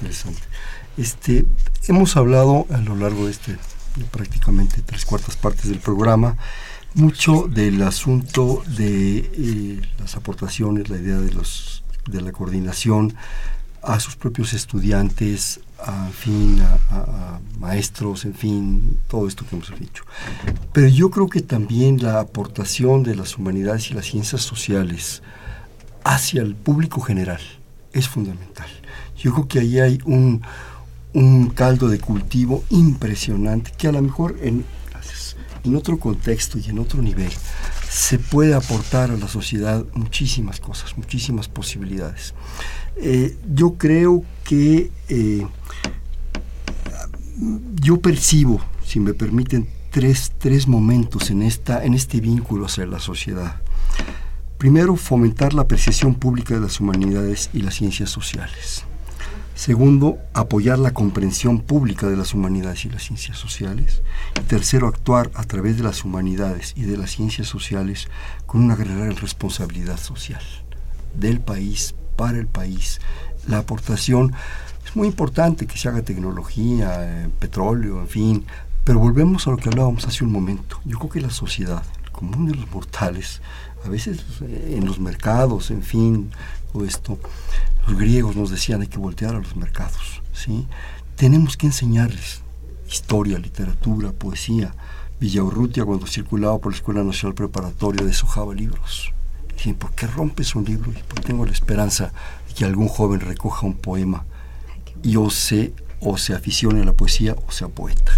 interesante. 0.00 0.42
Este, 0.96 1.44
hemos 1.88 2.16
hablado 2.16 2.66
a 2.70 2.78
lo 2.78 2.96
largo 2.96 3.26
de 3.26 3.32
este 3.32 3.56
prácticamente 4.10 4.82
tres 4.82 5.04
cuartas 5.04 5.36
partes 5.36 5.68
del 5.68 5.80
programa, 5.80 6.36
mucho 6.94 7.48
del 7.48 7.82
asunto 7.82 8.62
de 8.66 9.18
eh, 9.18 9.80
las 9.98 10.16
aportaciones, 10.16 10.88
la 10.88 10.96
idea 10.96 11.18
de, 11.18 11.32
los, 11.32 11.82
de 12.08 12.20
la 12.20 12.32
coordinación 12.32 13.14
a 13.82 13.98
sus 13.98 14.16
propios 14.16 14.52
estudiantes, 14.52 15.60
a, 15.78 16.08
fin, 16.08 16.60
a, 16.60 17.40
maestros, 17.58 18.24
en 18.26 18.34
fin, 18.34 18.98
todo 19.08 19.26
esto 19.26 19.46
que 19.46 19.56
hemos 19.56 19.78
dicho. 19.78 20.04
Pero 20.72 20.88
yo 20.88 21.10
creo 21.10 21.28
que 21.28 21.40
también 21.40 22.02
la 22.02 22.20
aportación 22.20 23.02
de 23.02 23.14
las 23.14 23.38
humanidades 23.38 23.90
y 23.90 23.94
las 23.94 24.06
ciencias 24.06 24.42
sociales 24.42 25.22
hacia 26.04 26.42
el 26.42 26.54
público 26.54 27.00
general 27.00 27.40
es 27.92 28.08
fundamental. 28.08 28.68
Yo 29.20 29.32
creo 29.32 29.48
que 29.48 29.60
ahí 29.60 29.78
hay 29.78 29.98
un, 30.04 30.42
un 31.12 31.50
caldo 31.50 31.88
de 31.88 31.98
cultivo 31.98 32.64
impresionante 32.70 33.72
que 33.76 33.88
a 33.88 33.92
lo 33.92 34.02
mejor 34.02 34.36
en, 34.42 34.64
en 35.64 35.76
otro 35.76 35.98
contexto 35.98 36.58
y 36.58 36.70
en 36.70 36.78
otro 36.78 37.02
nivel, 37.02 37.30
se 37.88 38.18
puede 38.18 38.54
aportar 38.54 39.10
a 39.10 39.16
la 39.16 39.28
sociedad 39.28 39.84
muchísimas 39.94 40.60
cosas, 40.60 40.96
muchísimas 40.96 41.48
posibilidades. 41.48 42.34
Eh, 42.96 43.36
yo 43.54 43.74
creo 43.74 44.24
que 44.44 44.90
eh, 45.08 45.46
yo 47.74 48.00
percibo, 48.00 48.60
si 48.84 49.00
me 49.00 49.14
permiten, 49.14 49.68
tres, 49.90 50.32
tres 50.38 50.68
momentos 50.68 51.30
en, 51.30 51.42
esta, 51.42 51.84
en 51.84 51.94
este 51.94 52.20
vínculo 52.20 52.66
hacia 52.66 52.86
la 52.86 53.00
sociedad. 53.00 53.60
Primero, 54.56 54.94
fomentar 54.96 55.54
la 55.54 55.62
apreciación 55.62 56.14
pública 56.14 56.54
de 56.54 56.60
las 56.60 56.80
humanidades 56.80 57.50
y 57.52 57.60
las 57.60 57.74
ciencias 57.74 58.10
sociales. 58.10 58.84
Segundo, 59.60 60.18
apoyar 60.32 60.78
la 60.78 60.94
comprensión 60.94 61.60
pública 61.60 62.06
de 62.06 62.16
las 62.16 62.32
humanidades 62.32 62.86
y 62.86 62.88
las 62.88 63.02
ciencias 63.02 63.36
sociales. 63.36 64.00
Y 64.40 64.44
tercero, 64.44 64.88
actuar 64.88 65.30
a 65.34 65.44
través 65.44 65.76
de 65.76 65.82
las 65.82 66.02
humanidades 66.02 66.72
y 66.78 66.84
de 66.84 66.96
las 66.96 67.10
ciencias 67.10 67.48
sociales 67.48 68.08
con 68.46 68.62
una 68.62 68.74
gran 68.74 69.14
responsabilidad 69.16 69.98
social 69.98 70.40
del 71.12 71.40
país, 71.40 71.94
para 72.16 72.38
el 72.38 72.46
país. 72.46 73.02
La 73.48 73.58
aportación 73.58 74.32
es 74.82 74.96
muy 74.96 75.08
importante 75.08 75.66
que 75.66 75.76
se 75.76 75.90
haga 75.90 76.00
tecnología, 76.00 76.94
eh, 77.24 77.28
petróleo, 77.38 78.00
en 78.00 78.08
fin, 78.08 78.46
pero 78.82 78.98
volvemos 78.98 79.46
a 79.46 79.50
lo 79.50 79.58
que 79.58 79.68
hablábamos 79.68 80.06
hace 80.06 80.24
un 80.24 80.32
momento. 80.32 80.80
Yo 80.86 80.96
creo 80.96 81.10
que 81.10 81.20
la 81.20 81.28
sociedad, 81.28 81.82
el 82.02 82.10
común 82.12 82.46
de 82.46 82.54
los 82.54 82.70
mortales, 82.70 83.42
a 83.84 83.90
veces 83.90 84.24
eh, 84.40 84.76
en 84.78 84.86
los 84.86 84.98
mercados, 84.98 85.70
en 85.70 85.82
fin, 85.82 86.30
todo 86.72 86.84
esto, 86.84 87.18
los 87.86 87.98
griegos 87.98 88.36
nos 88.36 88.50
decían 88.50 88.82
hay 88.82 88.88
que 88.88 88.98
voltear 88.98 89.34
a 89.34 89.40
los 89.40 89.56
mercados, 89.56 90.22
¿sí? 90.32 90.66
Tenemos 91.16 91.56
que 91.56 91.66
enseñarles 91.66 92.42
historia, 92.90 93.38
literatura, 93.38 94.12
poesía. 94.12 94.74
Villaurrutia 95.20 95.84
cuando 95.84 96.06
circulaba 96.06 96.58
por 96.58 96.72
la 96.72 96.76
Escuela 96.76 97.04
Nacional 97.04 97.34
Preparatoria 97.34 98.04
deshojaba 98.04 98.54
libros. 98.54 99.12
Dicen, 99.54 99.74
¿por 99.74 99.92
qué 99.92 100.06
rompes 100.06 100.54
un 100.54 100.64
libro? 100.64 100.90
Y 100.90 101.02
porque 101.06 101.28
tengo 101.28 101.44
la 101.44 101.52
esperanza 101.52 102.12
de 102.48 102.54
que 102.54 102.64
algún 102.64 102.88
joven 102.88 103.20
recoja 103.20 103.66
un 103.66 103.74
poema 103.74 104.24
y 105.02 105.16
o 105.16 105.30
se, 105.30 105.72
o 106.00 106.18
se 106.18 106.34
aficione 106.34 106.82
a 106.82 106.84
la 106.84 106.92
poesía 106.92 107.36
o 107.46 107.52
sea 107.52 107.68
poeta. 107.68 108.12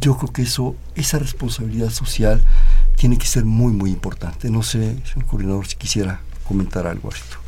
Yo 0.00 0.16
creo 0.16 0.32
que 0.32 0.42
eso, 0.42 0.76
esa 0.94 1.18
responsabilidad 1.18 1.90
social 1.90 2.42
tiene 2.96 3.18
que 3.18 3.26
ser 3.26 3.44
muy, 3.44 3.72
muy 3.72 3.90
importante. 3.90 4.50
No 4.50 4.62
sé, 4.62 4.96
señor 5.04 5.26
coordinador, 5.26 5.66
si 5.66 5.76
quisiera 5.76 6.20
comentar 6.46 6.86
algo 6.86 7.10
a 7.12 7.16
esto. 7.16 7.43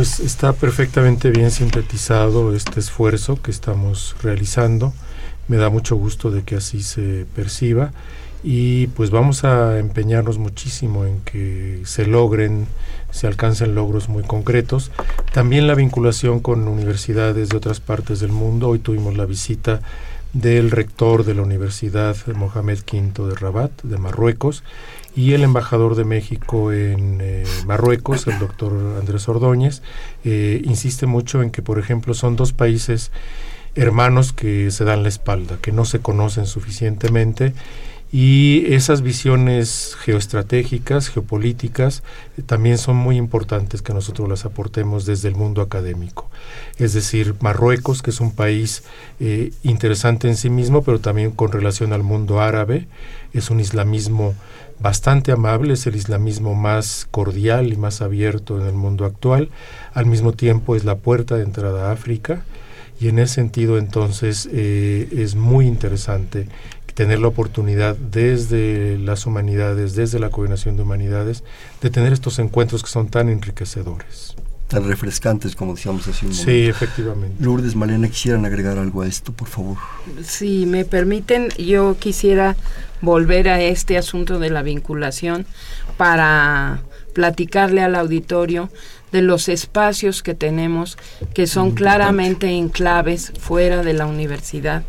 Pues 0.00 0.18
está 0.18 0.54
perfectamente 0.54 1.30
bien 1.30 1.50
sintetizado 1.50 2.54
este 2.54 2.80
esfuerzo 2.80 3.38
que 3.42 3.50
estamos 3.50 4.16
realizando. 4.22 4.94
Me 5.46 5.58
da 5.58 5.68
mucho 5.68 5.94
gusto 5.94 6.30
de 6.30 6.42
que 6.42 6.56
así 6.56 6.82
se 6.82 7.26
perciba 7.36 7.92
y 8.42 8.86
pues 8.86 9.10
vamos 9.10 9.44
a 9.44 9.78
empeñarnos 9.78 10.38
muchísimo 10.38 11.04
en 11.04 11.20
que 11.20 11.82
se 11.84 12.06
logren, 12.06 12.66
se 13.10 13.26
alcancen 13.26 13.74
logros 13.74 14.08
muy 14.08 14.22
concretos. 14.22 14.90
También 15.34 15.66
la 15.66 15.74
vinculación 15.74 16.40
con 16.40 16.66
universidades 16.66 17.50
de 17.50 17.58
otras 17.58 17.80
partes 17.80 18.20
del 18.20 18.32
mundo. 18.32 18.70
Hoy 18.70 18.78
tuvimos 18.78 19.18
la 19.18 19.26
visita 19.26 19.82
del 20.32 20.70
rector 20.70 21.24
de 21.24 21.34
la 21.34 21.42
Universidad 21.42 22.16
Mohamed 22.34 22.78
V 22.90 23.28
de 23.28 23.34
Rabat, 23.34 23.82
de 23.82 23.98
Marruecos, 23.98 24.62
y 25.14 25.32
el 25.32 25.42
embajador 25.42 25.96
de 25.96 26.04
México 26.04 26.72
en 26.72 27.18
eh, 27.20 27.44
Marruecos, 27.66 28.26
el 28.26 28.38
doctor 28.38 28.72
Andrés 28.98 29.28
Ordóñez, 29.28 29.82
eh, 30.24 30.62
insiste 30.64 31.06
mucho 31.06 31.42
en 31.42 31.50
que, 31.50 31.62
por 31.62 31.78
ejemplo, 31.78 32.14
son 32.14 32.36
dos 32.36 32.52
países 32.52 33.10
hermanos 33.74 34.32
que 34.32 34.70
se 34.70 34.84
dan 34.84 35.02
la 35.02 35.08
espalda, 35.08 35.58
que 35.60 35.72
no 35.72 35.84
se 35.84 36.00
conocen 36.00 36.46
suficientemente 36.46 37.54
y 38.12 38.64
esas 38.74 39.02
visiones 39.02 39.96
geoestratégicas, 40.00 41.08
geopolíticas, 41.10 42.02
eh, 42.36 42.42
también 42.42 42.76
son 42.76 42.96
muy 42.96 43.16
importantes 43.16 43.82
que 43.82 43.94
nosotros 43.94 44.28
las 44.28 44.44
aportemos 44.44 45.06
desde 45.06 45.28
el 45.28 45.36
mundo 45.36 45.62
académico. 45.62 46.28
Es 46.76 46.92
decir, 46.92 47.36
Marruecos, 47.40 48.02
que 48.02 48.10
es 48.10 48.20
un 48.20 48.32
país 48.32 48.82
interesante 49.62 50.28
en 50.28 50.36
sí 50.36 50.50
mismo, 50.50 50.82
pero 50.82 50.98
también 50.98 51.30
con 51.30 51.52
relación 51.52 51.92
al 51.92 52.02
mundo 52.02 52.40
árabe, 52.40 52.88
es 53.32 53.50
un 53.50 53.60
islamismo 53.60 54.34
bastante 54.80 55.32
amable, 55.32 55.74
es 55.74 55.86
el 55.86 55.96
islamismo 55.96 56.54
más 56.54 57.06
cordial 57.10 57.72
y 57.72 57.76
más 57.76 58.00
abierto 58.00 58.60
en 58.60 58.66
el 58.66 58.74
mundo 58.74 59.04
actual, 59.04 59.50
al 59.92 60.06
mismo 60.06 60.32
tiempo 60.32 60.76
es 60.76 60.84
la 60.84 60.96
puerta 60.96 61.36
de 61.36 61.42
entrada 61.42 61.88
a 61.88 61.92
África 61.92 62.42
y 63.00 63.08
en 63.08 63.18
ese 63.18 63.34
sentido 63.34 63.78
entonces 63.78 64.48
eh, 64.52 65.08
es 65.12 65.34
muy 65.34 65.66
interesante 65.66 66.48
tener 66.94 67.20
la 67.20 67.28
oportunidad 67.28 67.96
desde 67.96 68.98
las 68.98 69.24
humanidades, 69.26 69.94
desde 69.94 70.18
la 70.18 70.30
coordinación 70.30 70.76
de 70.76 70.82
humanidades, 70.82 71.44
de 71.80 71.90
tener 71.90 72.12
estos 72.12 72.38
encuentros 72.38 72.82
que 72.82 72.90
son 72.90 73.08
tan 73.08 73.28
enriquecedores 73.28 74.34
tan 74.70 74.86
refrescantes 74.86 75.56
como 75.56 75.74
decíamos 75.74 76.06
hace 76.06 76.24
un 76.24 76.30
momento. 76.30 76.50
Sí, 76.50 76.66
efectivamente. 76.66 77.44
Lourdes, 77.44 77.74
Malena, 77.74 78.08
quisieran 78.08 78.44
agregar 78.44 78.78
algo 78.78 79.02
a 79.02 79.08
esto, 79.08 79.32
por 79.32 79.48
favor. 79.48 79.76
Si 80.22 80.64
me 80.64 80.84
permiten, 80.84 81.48
yo 81.58 81.96
quisiera 81.98 82.56
volver 83.00 83.48
a 83.48 83.60
este 83.60 83.96
asunto 83.98 84.38
de 84.38 84.50
la 84.50 84.62
vinculación 84.62 85.46
para 85.96 86.82
platicarle 87.14 87.82
al 87.82 87.94
auditorio 87.94 88.70
de 89.12 89.22
los 89.22 89.48
espacios 89.48 90.22
que 90.22 90.34
tenemos 90.34 90.96
que 91.34 91.46
son 91.46 91.72
claramente 91.72 92.48
enclaves 92.50 93.32
fuera 93.38 93.82
de 93.82 93.92
la 93.92 94.06
universidad, 94.06 94.84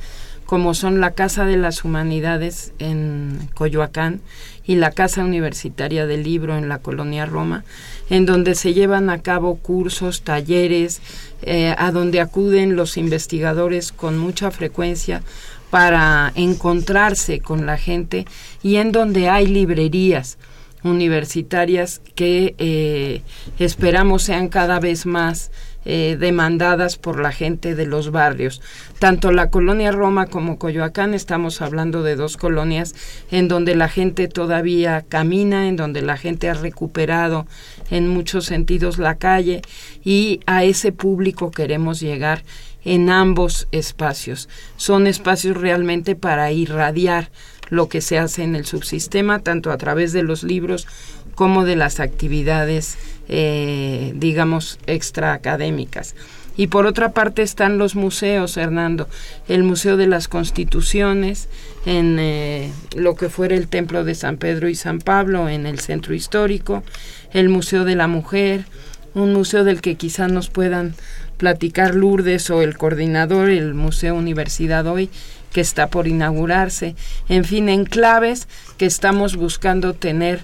como 0.45 0.73
son 0.73 0.99
la 0.99 1.11
Casa 1.11 1.45
de 1.45 1.57
las 1.57 1.83
Humanidades 1.83 2.73
en 2.77 3.49
Coyoacán 3.53 4.21
y 4.65 4.75
la 4.75 4.91
Casa 4.91 5.23
Universitaria 5.23 6.05
del 6.05 6.23
Libro 6.23 6.57
en 6.57 6.69
la 6.69 6.77
Colonia 6.77 7.25
Roma, 7.25 7.63
en 8.09 8.25
donde 8.25 8.55
se 8.55 8.73
llevan 8.73 9.09
a 9.09 9.21
cabo 9.21 9.55
cursos, 9.55 10.21
talleres, 10.21 11.01
eh, 11.41 11.73
a 11.77 11.91
donde 11.91 12.19
acuden 12.19 12.75
los 12.75 12.97
investigadores 12.97 13.91
con 13.91 14.17
mucha 14.19 14.51
frecuencia 14.51 15.23
para 15.71 16.31
encontrarse 16.35 17.39
con 17.39 17.65
la 17.65 17.77
gente 17.77 18.27
y 18.61 18.75
en 18.75 18.91
donde 18.91 19.29
hay 19.29 19.47
librerías 19.47 20.37
universitarias 20.83 22.01
que 22.13 22.55
eh, 22.57 23.21
esperamos 23.57 24.23
sean 24.23 24.49
cada 24.49 24.79
vez 24.79 25.05
más 25.05 25.51
eh, 25.83 26.15
demandadas 26.19 26.97
por 26.97 27.19
la 27.19 27.31
gente 27.31 27.73
de 27.73 27.87
los 27.87 28.11
barrios. 28.11 28.61
Tanto 28.99 29.31
la 29.31 29.49
colonia 29.49 29.91
Roma 29.91 30.27
como 30.27 30.59
Coyoacán, 30.59 31.15
estamos 31.15 31.59
hablando 31.59 32.03
de 32.03 32.15
dos 32.15 32.37
colonias 32.37 32.93
en 33.31 33.47
donde 33.47 33.75
la 33.75 33.89
gente 33.89 34.27
todavía 34.27 35.03
camina, 35.07 35.67
en 35.67 35.77
donde 35.77 36.03
la 36.03 36.17
gente 36.17 36.49
ha 36.49 36.53
recuperado 36.53 37.47
en 37.89 38.07
muchos 38.07 38.45
sentidos 38.45 38.99
la 38.99 39.15
calle 39.15 39.63
y 40.03 40.41
a 40.45 40.63
ese 40.65 40.91
público 40.91 41.49
queremos 41.49 41.99
llegar 41.99 42.43
en 42.85 43.09
ambos 43.09 43.67
espacios. 43.71 44.49
Son 44.77 45.07
espacios 45.07 45.57
realmente 45.57 46.15
para 46.15 46.51
irradiar 46.51 47.31
lo 47.69 47.87
que 47.87 48.01
se 48.01 48.19
hace 48.19 48.43
en 48.43 48.55
el 48.55 48.65
subsistema, 48.65 49.39
tanto 49.39 49.71
a 49.71 49.77
través 49.77 50.11
de 50.13 50.23
los 50.23 50.43
libros 50.43 50.87
como 51.35 51.63
de 51.63 51.75
las 51.75 51.99
actividades, 51.99 52.97
eh, 53.29 54.11
digamos, 54.15 54.77
extraacadémicas. 54.87 56.15
Y 56.57 56.67
por 56.67 56.85
otra 56.85 57.13
parte 57.13 57.43
están 57.43 57.77
los 57.77 57.95
museos, 57.95 58.57
Hernando, 58.57 59.07
el 59.47 59.63
Museo 59.63 59.95
de 59.95 60.07
las 60.07 60.27
Constituciones, 60.27 61.47
en 61.85 62.17
eh, 62.19 62.71
lo 62.95 63.15
que 63.15 63.29
fuera 63.29 63.55
el 63.55 63.69
Templo 63.69 64.03
de 64.03 64.15
San 64.15 64.37
Pedro 64.37 64.67
y 64.67 64.75
San 64.75 64.99
Pablo, 64.99 65.47
en 65.47 65.65
el 65.65 65.79
Centro 65.79 66.13
Histórico, 66.13 66.83
el 67.31 67.47
Museo 67.47 67.85
de 67.85 67.95
la 67.95 68.07
Mujer, 68.07 68.65
un 69.13 69.33
museo 69.33 69.63
del 69.63 69.81
que 69.81 69.95
quizás 69.95 70.31
nos 70.31 70.49
puedan 70.49 70.93
platicar 71.41 71.95
Lourdes 71.95 72.51
o 72.51 72.61
el 72.61 72.77
coordinador, 72.77 73.49
el 73.49 73.73
Museo 73.73 74.13
Universidad 74.13 74.85
Hoy, 74.85 75.09
que 75.51 75.59
está 75.59 75.87
por 75.87 76.07
inaugurarse, 76.07 76.95
en 77.29 77.45
fin, 77.45 77.67
enclaves 77.67 78.47
que 78.77 78.85
estamos 78.85 79.37
buscando 79.37 79.95
tener 79.95 80.41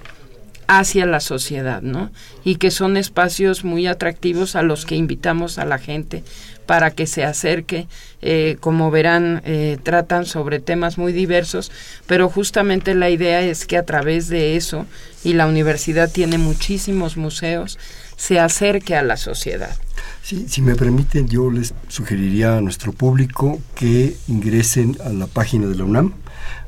hacia 0.66 1.06
la 1.06 1.20
sociedad, 1.20 1.82
¿no? 1.82 2.10
Y 2.42 2.56
que 2.56 2.72
son 2.72 2.96
espacios 2.96 3.62
muy 3.62 3.86
atractivos 3.86 4.56
a 4.56 4.62
los 4.62 4.86
que 4.86 4.96
invitamos 4.96 5.58
a 5.58 5.64
la 5.64 5.78
gente 5.78 6.24
para 6.66 6.90
que 6.90 7.06
se 7.06 7.22
acerque. 7.22 7.86
Eh, 8.20 8.56
como 8.58 8.90
verán, 8.90 9.40
eh, 9.44 9.78
tratan 9.84 10.26
sobre 10.26 10.58
temas 10.58 10.98
muy 10.98 11.12
diversos, 11.12 11.70
pero 12.08 12.28
justamente 12.28 12.96
la 12.96 13.08
idea 13.08 13.40
es 13.40 13.66
que 13.66 13.76
a 13.76 13.86
través 13.86 14.28
de 14.28 14.56
eso, 14.56 14.84
y 15.22 15.34
la 15.34 15.46
universidad 15.46 16.10
tiene 16.10 16.38
muchísimos 16.38 17.16
museos, 17.16 17.78
se 18.18 18.38
acerque 18.40 18.94
a 18.96 19.02
la 19.02 19.16
sociedad. 19.16 19.74
Sí, 20.22 20.44
si 20.48 20.60
me 20.60 20.74
permiten, 20.74 21.28
yo 21.28 21.50
les 21.50 21.72
sugeriría 21.86 22.58
a 22.58 22.60
nuestro 22.60 22.92
público 22.92 23.60
que 23.74 24.16
ingresen 24.26 24.98
a 25.04 25.08
la 25.10 25.26
página 25.26 25.66
de 25.68 25.76
la 25.76 25.84
UNAM, 25.84 26.12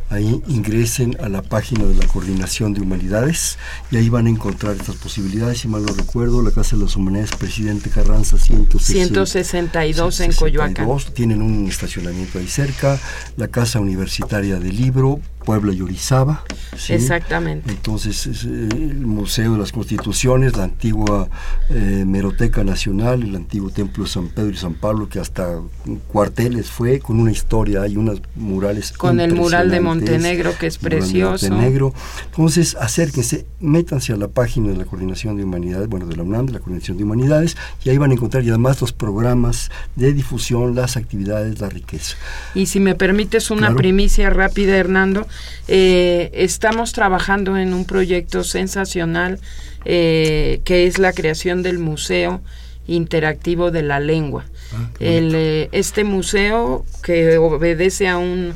ahí 0.09 0.41
ingresen 0.49 1.17
a 1.21 1.29
la 1.29 1.43
página 1.43 1.85
de 1.85 1.95
la 1.95 2.07
Coordinación 2.07 2.73
de 2.73 2.81
Humanidades 2.81 3.59
y 3.91 3.97
ahí 3.97 4.09
van 4.09 4.27
a 4.27 4.31
encontrar 4.31 4.77
estas 4.77 4.95
posibilidades. 4.97 5.59
Si 5.59 5.69
mal 5.69 5.85
no 5.85 5.93
recuerdo, 5.93 6.41
la 6.43 6.53
Casa 6.53 6.77
de 6.77 6.85
las 6.85 6.97
Humanidades, 6.97 7.33
Presidente 7.33 7.91
Carranza, 7.91 8.39
162 8.39 10.21
en 10.21 10.33
Coyoacán. 10.33 10.89
Tienen 11.13 11.43
un 11.43 11.69
estacionamiento 11.69 12.39
ahí 12.39 12.47
cerca. 12.47 12.99
La 13.37 13.49
Casa 13.49 13.81
Universitaria 13.81 14.59
del 14.59 14.77
Libro, 14.77 15.21
Puebla 15.51 15.73
y 15.73 15.81
Orizaba. 15.83 16.45
Exactamente. 16.89 17.73
Entonces, 17.73 18.25
es, 18.29 18.45
eh, 18.45 18.69
el 18.71 19.05
Museo 19.05 19.55
de 19.55 19.59
las 19.59 19.73
Constituciones, 19.73 20.57
la 20.57 20.63
antigua 20.63 21.29
eh, 21.71 22.05
Meroteca 22.07 22.63
Nacional, 22.63 23.25
el 23.25 23.35
antiguo 23.35 23.71
Templo 23.71 24.05
de 24.05 24.11
San 24.11 24.29
Pedro 24.29 24.51
y 24.51 24.57
San 24.57 24.75
Pablo, 24.75 25.09
que 25.09 25.19
hasta 25.19 25.59
cuarteles 26.07 26.71
fue, 26.71 27.01
con 27.01 27.19
una 27.19 27.33
historia, 27.33 27.83
hay 27.83 27.97
unas 27.97 28.23
murales. 28.37 28.93
Con 28.93 29.19
el 29.19 29.35
mural 29.35 29.73
de 29.73 29.81
Montenegro, 29.81 30.57
que 30.57 30.69
es 30.69 30.79
precioso. 30.79 31.49
Montenegro. 31.49 31.93
Entonces, 32.27 32.77
acérquense, 32.77 33.45
métanse 33.59 34.13
a 34.13 34.17
la 34.17 34.29
página 34.29 34.69
de 34.69 34.77
la 34.77 34.85
Coordinación 34.85 35.37
de 35.37 35.43
Humanidades, 35.43 35.89
bueno, 35.89 36.07
de 36.07 36.15
la 36.15 36.23
UNAM, 36.23 36.47
de 36.47 36.53
la 36.53 36.59
Coordinación 36.61 36.97
de 36.97 37.03
Humanidades, 37.03 37.57
y 37.85 37.91
ahí 37.91 37.99
van 37.99 38.13
a 38.13 38.15
encontrar 38.15 38.45
y 38.45 38.51
además 38.51 38.81
los 38.81 38.93
programas 38.93 39.73
de 39.97 40.13
difusión, 40.13 40.77
las 40.77 40.97
actividades, 40.97 41.61
la 41.61 41.69
riqueza. 41.69 42.15
Y 42.55 42.67
si 42.67 42.79
me 42.79 42.95
permites 42.95 43.51
una 43.51 43.75
primicia 43.75 44.31
rápida, 44.31 44.77
Hernando, 44.77 45.27
eh, 45.69 46.31
estamos 46.35 46.93
trabajando 46.93 47.57
en 47.57 47.75
un 47.75 47.85
proyecto 47.85 48.45
sensacional 48.45 49.39
eh, 49.85 50.61
que 50.65 50.87
es 50.87 50.99
la 50.99 51.13
creación 51.13 51.63
del 51.63 51.79
Museo 51.79 52.41
Interactivo 52.87 53.71
de 53.71 53.83
la 53.83 54.01
Lengua. 54.01 54.45
Ah, 54.73 54.91
eh, 54.99 55.69
este 55.73 56.05
museo 56.05 56.85
que 57.03 57.39
obedece 57.39 58.09
a 58.09 58.19
un 58.19 58.55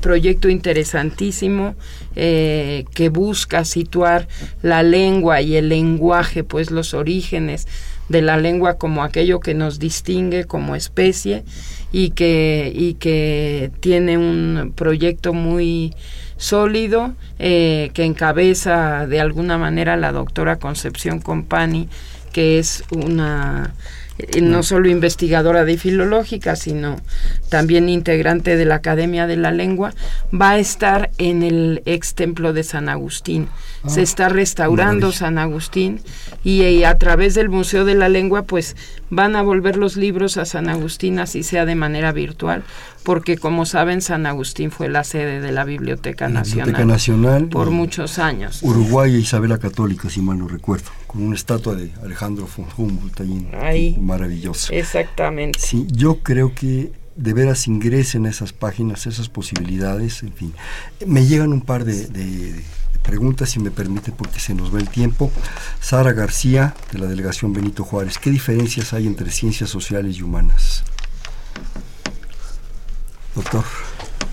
proyecto 0.00 0.48
interesantísimo 0.48 1.74
que 2.14 3.10
busca 3.12 3.62
situar 3.66 4.26
la 4.62 4.82
lengua 4.82 5.42
y 5.42 5.56
el 5.56 5.68
lenguaje, 5.68 6.44
pues 6.44 6.70
los 6.70 6.94
orígenes 6.94 7.66
de 8.08 8.22
la 8.22 8.38
lengua 8.38 8.78
como 8.78 9.02
aquello 9.02 9.40
que 9.40 9.52
nos 9.52 9.78
distingue 9.78 10.44
como 10.44 10.76
especie 10.76 11.44
y 11.92 12.10
que, 12.10 12.72
y 12.74 12.94
que 12.94 13.70
tiene 13.80 14.18
un 14.18 14.72
proyecto 14.74 15.32
muy 15.32 15.94
sólido 16.36 17.14
eh, 17.38 17.90
que 17.94 18.04
encabeza 18.04 19.06
de 19.06 19.20
alguna 19.20 19.58
manera 19.58 19.96
la 19.96 20.12
doctora 20.12 20.56
Concepción 20.56 21.20
Compani, 21.20 21.88
que 22.32 22.58
es 22.58 22.84
una 22.90 23.74
eh, 24.18 24.40
no 24.40 24.62
solo 24.62 24.88
investigadora 24.88 25.64
de 25.64 25.76
filológica, 25.76 26.56
sino 26.56 26.96
también 27.50 27.88
integrante 27.88 28.56
de 28.56 28.64
la 28.64 28.76
Academia 28.76 29.26
de 29.26 29.36
la 29.36 29.50
Lengua, 29.50 29.92
va 30.32 30.50
a 30.52 30.58
estar 30.58 31.10
en 31.18 31.42
el 31.42 31.82
ex 31.84 32.14
templo 32.14 32.54
de 32.54 32.64
San 32.64 32.88
Agustín. 32.88 33.48
Se 33.86 34.00
ah, 34.00 34.02
está 34.02 34.28
restaurando 34.30 35.12
San 35.12 35.38
Agustín 35.38 36.00
y, 36.42 36.84
a 36.84 36.96
través 36.96 37.34
del 37.34 37.50
Museo 37.50 37.84
de 37.84 37.94
la 37.94 38.08
Lengua 38.08 38.42
pues 38.42 38.74
van 39.10 39.36
a 39.36 39.42
volver 39.42 39.76
los 39.76 39.96
libros 39.96 40.36
a 40.36 40.44
San 40.44 40.68
Agustín 40.68 41.18
así 41.18 41.42
sea 41.42 41.64
de 41.64 41.74
manera 41.74 42.12
virtual, 42.12 42.64
porque 43.02 43.36
como 43.36 43.66
saben 43.66 44.02
San 44.02 44.26
Agustín 44.26 44.70
fue 44.70 44.88
la 44.88 45.04
sede 45.04 45.40
de 45.40 45.52
la 45.52 45.64
Biblioteca, 45.64 46.28
Nacional, 46.28 46.86
Nacional 46.86 47.48
por 47.48 47.70
muchos 47.70 48.18
años. 48.18 48.60
Uruguay 48.62 49.14
e 49.14 49.18
Isabela 49.18 49.58
Católica, 49.58 50.10
si 50.10 50.20
mal 50.20 50.38
no 50.38 50.48
recuerdo, 50.48 50.90
con 51.06 51.22
una 51.22 51.36
estatua 51.36 51.74
de 51.74 51.92
Alejandro 52.02 52.48
von 52.56 52.66
Humboldt 52.76 53.20
ahí, 53.60 53.96
maravilloso. 54.00 54.72
Exactamente. 54.72 55.58
Sí, 55.60 55.86
yo 55.90 56.18
creo 56.22 56.54
que 56.54 56.92
de 57.16 57.32
veras 57.32 57.66
ingresen 57.66 58.26
a 58.26 58.30
esas 58.30 58.52
páginas, 58.52 59.06
esas 59.06 59.28
posibilidades, 59.28 60.22
en 60.22 60.32
fin. 60.32 60.54
Me 61.06 61.26
llegan 61.26 61.52
un 61.52 61.62
par 61.62 61.84
de 61.84 62.62
pregunta, 63.06 63.46
si 63.46 63.60
me 63.60 63.70
permite, 63.70 64.12
porque 64.12 64.40
se 64.40 64.52
nos 64.52 64.74
va 64.74 64.78
el 64.78 64.88
tiempo. 64.88 65.30
Sara 65.80 66.12
García, 66.12 66.74
de 66.92 66.98
la 66.98 67.06
Delegación 67.06 67.52
Benito 67.52 67.84
Juárez. 67.84 68.18
¿Qué 68.18 68.30
diferencias 68.30 68.92
hay 68.92 69.06
entre 69.06 69.30
ciencias 69.30 69.70
sociales 69.70 70.18
y 70.18 70.22
humanas? 70.22 70.82
Doctor. 73.34 73.64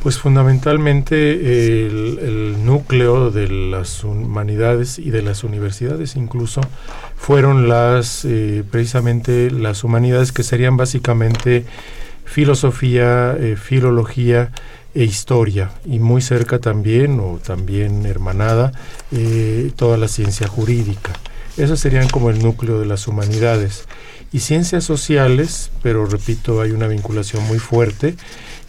Pues 0.01 0.17
fundamentalmente 0.17 1.85
el, 1.85 2.65
núcleo 2.65 3.31
de 3.31 3.47
las 3.47 4.03
humanidades 4.03 4.99
y 4.99 5.11
de 5.11 5.21
las 5.21 5.45
universidades 5.45 6.17
incluso 6.17 6.59
fueron 7.15 7.69
las 7.69 8.25
eh, 8.25 8.65
precisamente 8.69 9.49
las 9.49 9.85
humanidades 9.85 10.33
que 10.33 10.43
serían 10.43 10.75
básicamente 10.75 11.65
filosofía, 12.25 13.35
eh, 13.39 13.55
filología, 13.55 14.51
e 14.95 15.03
historia 15.03 15.71
y 15.85 15.99
muy 15.99 16.21
cerca 16.21 16.59
también 16.59 17.19
o 17.19 17.39
también 17.43 18.05
hermanada 18.05 18.71
eh, 19.11 19.71
toda 19.75 19.97
la 19.97 20.07
ciencia 20.07 20.47
jurídica. 20.47 21.13
Esos 21.57 21.79
serían 21.79 22.09
como 22.09 22.29
el 22.29 22.39
núcleo 22.39 22.79
de 22.79 22.85
las 22.85 23.07
humanidades. 23.07 23.85
Y 24.31 24.39
ciencias 24.39 24.83
sociales, 24.83 25.69
pero 25.83 26.07
repito, 26.07 26.61
hay 26.61 26.71
una 26.71 26.87
vinculación 26.87 27.43
muy 27.45 27.59
fuerte, 27.59 28.15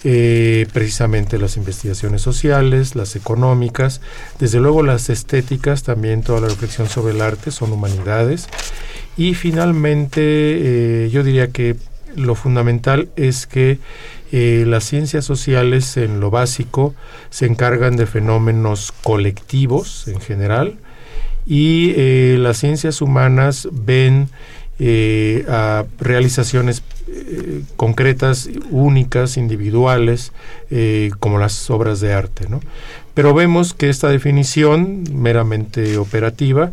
eh, 0.07 0.67
precisamente 0.75 1.39
las 1.39 1.57
investigaciones 1.57 2.21
sociales, 2.21 2.95
las 2.95 3.17
económicas, 3.17 4.03
desde 4.39 4.61
luego 4.61 4.83
las 4.83 5.09
estéticas, 5.09 5.83
también 5.83 6.23
toda 6.23 6.43
la 6.43 6.49
reflexión 6.49 6.89
sobre 6.91 7.15
el 7.15 7.23
arte 7.23 7.51
son 7.51 7.73
humanidades. 7.73 8.49
Y 9.17 9.33
finalmente, 9.33 11.09
yo 11.11 11.23
diría 11.23 11.49
que 11.49 11.77
lo 12.17 12.35
fundamental 12.35 13.09
es 13.17 13.47
que 13.47 13.79
eh, 14.33 14.65
las 14.67 14.85
ciencias 14.85 15.25
sociales 15.25 15.97
en 15.97 16.19
lo 16.19 16.31
básico 16.31 16.95
se 17.31 17.47
encargan 17.47 17.97
de 17.97 18.07
fenómenos 18.07 18.93
colectivos 19.03 20.09
en 20.09 20.21
general 20.21 20.75
y 21.47 21.93
eh, 21.97 22.37
las 22.41 22.59
ciencias 22.59 23.01
humanas 23.01 23.69
ven 23.71 24.29
eh, 24.81 25.45
a 25.49 25.85
realizaciones 26.01 26.83
concretas, 27.77 28.49
únicas, 28.71 29.37
individuales, 29.37 30.33
como 31.21 31.39
las 31.39 31.71
obras 31.71 32.01
de 32.01 32.13
arte. 32.13 32.49
¿no? 32.49 32.61
Pero 33.15 33.33
vemos 33.33 33.75
que 33.75 33.89
esta 33.89 34.09
definición 34.09 35.05
meramente 35.13 35.99
operativa 35.99 36.73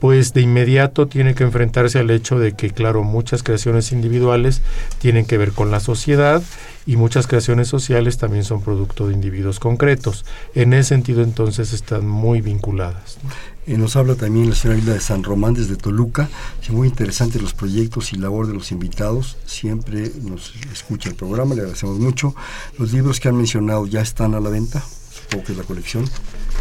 pues 0.00 0.32
de 0.32 0.40
inmediato 0.40 1.06
tiene 1.06 1.34
que 1.34 1.44
enfrentarse 1.44 1.98
al 1.98 2.10
hecho 2.10 2.38
de 2.38 2.52
que, 2.52 2.70
claro, 2.70 3.04
muchas 3.04 3.42
creaciones 3.42 3.92
individuales 3.92 4.62
tienen 4.98 5.26
que 5.26 5.38
ver 5.38 5.52
con 5.52 5.70
la 5.70 5.78
sociedad 5.78 6.42
y 6.86 6.96
muchas 6.96 7.26
creaciones 7.26 7.68
sociales 7.68 8.16
también 8.16 8.44
son 8.44 8.62
producto 8.62 9.06
de 9.06 9.14
individuos 9.14 9.60
concretos. 9.60 10.24
En 10.54 10.72
ese 10.72 10.88
sentido, 10.88 11.22
entonces, 11.22 11.74
están 11.74 12.08
muy 12.08 12.40
vinculadas. 12.40 13.18
Y 13.66 13.74
nos 13.74 13.94
habla 13.94 14.14
también 14.14 14.48
la 14.48 14.56
señora 14.56 14.80
Hilda 14.80 14.94
de 14.94 15.00
San 15.00 15.22
Román 15.22 15.52
desde 15.52 15.76
Toluca. 15.76 16.30
Es 16.62 16.70
muy 16.70 16.88
interesante 16.88 17.38
los 17.38 17.52
proyectos 17.52 18.14
y 18.14 18.16
labor 18.16 18.46
de 18.46 18.54
los 18.54 18.72
invitados. 18.72 19.36
Siempre 19.44 20.10
nos 20.22 20.54
escucha 20.72 21.10
el 21.10 21.14
programa, 21.14 21.54
le 21.54 21.60
agradecemos 21.60 21.98
mucho. 21.98 22.34
Los 22.78 22.92
libros 22.92 23.20
que 23.20 23.28
han 23.28 23.36
mencionado 23.36 23.86
ya 23.86 24.00
están 24.00 24.34
a 24.34 24.40
la 24.40 24.48
venta, 24.48 24.82
supongo 25.12 25.44
que 25.44 25.52
es 25.52 25.58
la 25.58 25.64
colección. 25.64 26.06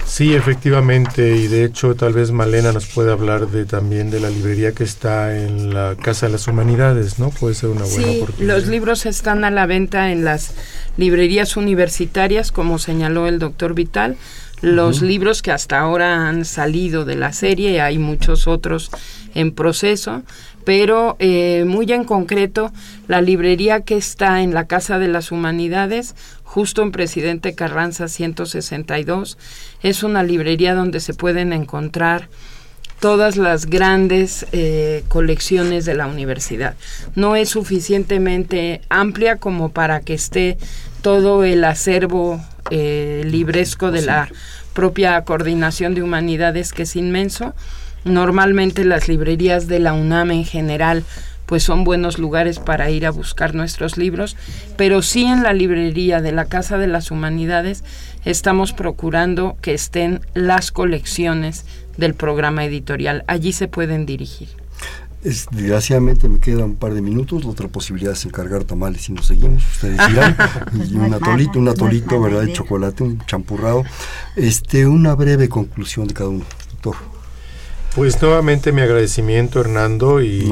Sí, 0.10 0.34
efectivamente, 0.34 1.36
y 1.38 1.48
de 1.48 1.64
hecho 1.64 1.96
tal 1.96 2.14
vez 2.14 2.32
Malena 2.32 2.72
nos 2.72 2.88
puede 2.88 3.12
hablar 3.12 3.48
de 3.48 3.66
también 3.66 4.10
de 4.10 4.20
la 4.20 4.32
librería 4.32 4.72
que 4.72 4.84
está 4.84 5.38
en 5.38 5.72
la 5.72 5.96
Casa 5.96 6.26
de 6.26 6.32
las 6.32 6.48
Humanidades, 6.48 7.20
¿no? 7.20 7.30
Puede 7.30 7.54
ser 7.54 7.70
una 7.70 7.86
buena 7.86 8.08
sí, 8.08 8.26
Los 8.40 8.66
libros 8.66 9.06
están 9.06 9.46
a 9.46 9.52
la 9.52 9.68
venta 9.68 10.12
en 10.12 10.26
las 10.26 10.56
librerías 10.98 11.56
universitarias, 11.58 12.52
como 12.52 12.80
señaló 12.80 13.28
el 13.28 13.38
doctor 13.38 13.76
Vital. 13.76 14.18
Los 14.62 15.04
libros 15.04 15.44
que 15.44 15.52
hasta 15.52 15.80
ahora 15.80 16.28
han 16.28 16.44
salido 16.44 17.06
de 17.06 17.16
la 17.16 17.32
serie, 17.32 17.80
hay 17.80 18.00
muchos 18.00 18.48
otros 18.48 18.90
en 19.36 19.54
proceso, 19.54 20.24
pero 20.66 21.16
eh, 21.20 21.66
muy 21.66 21.92
en 21.92 22.04
concreto, 22.04 22.72
la 23.08 23.22
librería 23.22 23.82
que 23.82 23.96
está 23.96 24.42
en 24.42 24.54
la 24.54 24.66
Casa 24.66 25.00
de 25.00 25.08
las 25.08 25.32
Humanidades 25.32 26.16
justo 26.50 26.82
en 26.82 26.92
Presidente 26.92 27.54
Carranza 27.54 28.08
162. 28.08 29.38
Es 29.84 30.02
una 30.02 30.24
librería 30.24 30.74
donde 30.74 31.00
se 31.00 31.14
pueden 31.14 31.54
encontrar 31.54 32.28
todas 33.00 33.38
las 33.38 33.68
grandes 33.68 34.48
eh, 34.52 35.04
colecciones 35.10 35.86
de 35.86 35.94
la 35.94 36.08
universidad. 36.08 36.74
No 37.14 37.36
es 37.36 37.50
suficientemente 37.50 38.82
amplia 38.90 39.36
como 39.36 39.70
para 39.70 40.02
que 40.02 40.16
esté 40.16 40.58
todo 41.04 41.44
el 41.44 41.64
acervo 41.64 42.44
eh, 42.72 43.22
libresco 43.26 43.92
de 43.92 44.02
la 44.02 44.28
propia 44.74 45.22
coordinación 45.26 45.94
de 45.94 46.02
humanidades 46.02 46.74
que 46.74 46.82
es 46.82 46.96
inmenso. 46.96 47.54
Normalmente 48.06 48.86
las 48.86 49.08
librerías 49.08 49.68
de 49.68 49.80
la 49.80 49.94
UNAM 49.94 50.32
en 50.32 50.46
general 50.46 51.04
pues 51.50 51.64
son 51.64 51.84
buenos 51.84 52.20
lugares 52.20 52.60
para 52.60 52.92
ir 52.92 53.08
a 53.08 53.10
buscar 53.10 53.56
nuestros 53.56 53.98
libros, 53.98 54.38
pero 54.78 55.02
sí 55.02 55.26
en 55.26 55.42
la 55.42 55.52
librería 55.52 56.22
de 56.22 56.32
la 56.32 56.46
Casa 56.46 56.78
de 56.78 56.86
las 56.86 57.10
Humanidades 57.10 57.84
estamos 58.24 58.72
procurando 58.72 59.58
que 59.60 59.74
estén 59.74 60.22
las 60.36 60.72
colecciones 60.72 61.66
del 61.98 62.14
programa 62.14 62.66
editorial. 62.66 63.24
Allí 63.26 63.52
se 63.52 63.68
pueden 63.68 64.06
dirigir. 64.06 64.50
desgraciadamente 65.24 66.30
me 66.30 66.40
queda 66.40 66.66
un 66.66 66.76
par 66.76 66.94
de 66.94 67.02
minutos. 67.02 67.44
La 67.44 67.50
otra 67.50 67.68
posibilidad 67.68 68.14
es 68.14 68.24
encargar 68.26 68.64
tamales 68.64 69.10
y 69.10 69.14
nos 69.14 69.26
seguimos. 69.26 69.64
Ustedes 69.72 70.08
dirán. 70.08 70.38
y 70.88 70.98
un 70.98 71.12
atolito, 71.12 71.58
un 71.58 71.68
atolito, 71.68 72.22
¿verdad? 72.22 72.44
De 72.44 72.54
chocolate, 72.54 73.02
un 73.02 73.26
champurrado. 73.26 73.84
Este, 74.36 74.86
una 74.86 75.16
breve 75.16 75.50
conclusión 75.50 76.08
de 76.08 76.14
cada 76.14 76.30
uno, 76.30 76.46
doctor. 76.74 77.19
Pues 77.96 78.22
nuevamente 78.22 78.72
mi 78.72 78.82
agradecimiento 78.82 79.60
Hernando 79.60 80.22
y, 80.22 80.44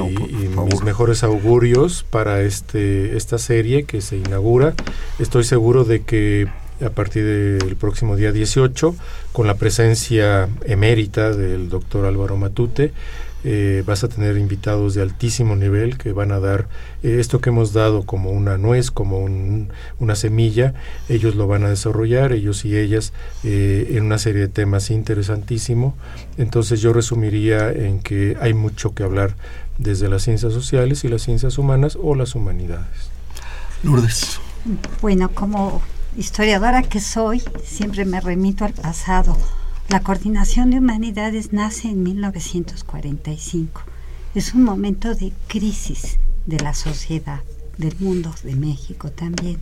mis 0.66 0.82
mejores 0.84 1.24
augurios 1.24 2.04
para 2.10 2.42
este 2.42 3.16
esta 3.16 3.38
serie 3.38 3.84
que 3.84 4.02
se 4.02 4.18
inaugura. 4.18 4.74
Estoy 5.20 5.44
seguro 5.44 5.84
de 5.84 6.02
que 6.02 6.48
a 6.84 6.90
partir 6.90 7.24
del 7.24 7.76
próximo 7.76 8.16
día 8.16 8.32
18, 8.32 8.96
con 9.32 9.48
la 9.48 9.56
presencia 9.56 10.50
emérita 10.66 11.32
del 11.32 11.70
doctor 11.70 12.06
Álvaro 12.06 12.38
Matute. 12.38 12.92
Eh, 13.44 13.84
vas 13.86 14.04
a 14.04 14.10
tener 14.10 14.36
invitados 14.38 14.96
de 14.96 15.04
altísimo 15.04 15.56
nivel 15.56 15.98
que 15.98 16.12
van 16.12 16.32
a 16.32 16.40
dar 16.40 16.68
eh, 17.04 17.18
esto 17.20 17.40
que 17.40 17.50
hemos 17.50 17.72
dado 17.72 18.04
como 18.04 18.32
una 18.32 18.58
nuez, 18.58 18.90
como 18.90 19.24
una 20.00 20.16
semilla, 20.16 20.74
ellos 21.08 21.36
lo 21.36 21.46
van 21.46 21.64
a 21.64 21.70
desarrollar, 21.70 22.34
ellos 22.34 22.66
y 22.66 22.76
ellas, 22.76 23.14
eh, 23.44 23.90
en 23.92 24.06
una 24.06 24.18
serie 24.18 24.42
de 24.42 24.48
temas 24.48 24.90
interesantísimo. 24.90 25.96
Entonces 26.38 26.82
yo 26.82 26.94
resumiría 26.94 27.72
en 27.72 28.00
que 28.00 28.36
hay 28.42 28.54
mucho 28.54 28.96
que 28.96 29.04
hablar 29.04 29.36
desde 29.78 30.10
las 30.10 30.24
ciencias 30.24 30.54
sociales 30.54 31.04
y 31.04 31.08
las 31.08 31.22
ciencias 31.22 31.58
humanas 31.58 31.98
o 32.02 32.16
las 32.16 32.34
humanidades. 32.34 33.12
Lourdes. 33.84 34.40
Bueno, 35.02 35.30
como 35.30 35.82
historiadora 36.18 36.82
que 36.82 37.00
soy, 37.00 37.44
siempre 37.64 38.04
me 38.04 38.20
remito 38.20 38.66
al 38.66 38.74
pasado. 38.74 39.38
La 39.90 40.02
coordinación 40.02 40.70
de 40.70 40.80
humanidades 40.80 41.54
nace 41.54 41.88
en 41.88 42.04
1945. 42.04 43.84
Es 44.36 44.54
un 44.54 44.64
momento 44.64 45.16
de 45.16 45.32
crisis 45.48 46.18
de 46.46 46.60
la 46.60 46.74
sociedad, 46.74 47.40
del 47.78 47.96
mundo, 48.00 48.36
de 48.44 48.58
México 48.58 49.12
también. 49.12 49.58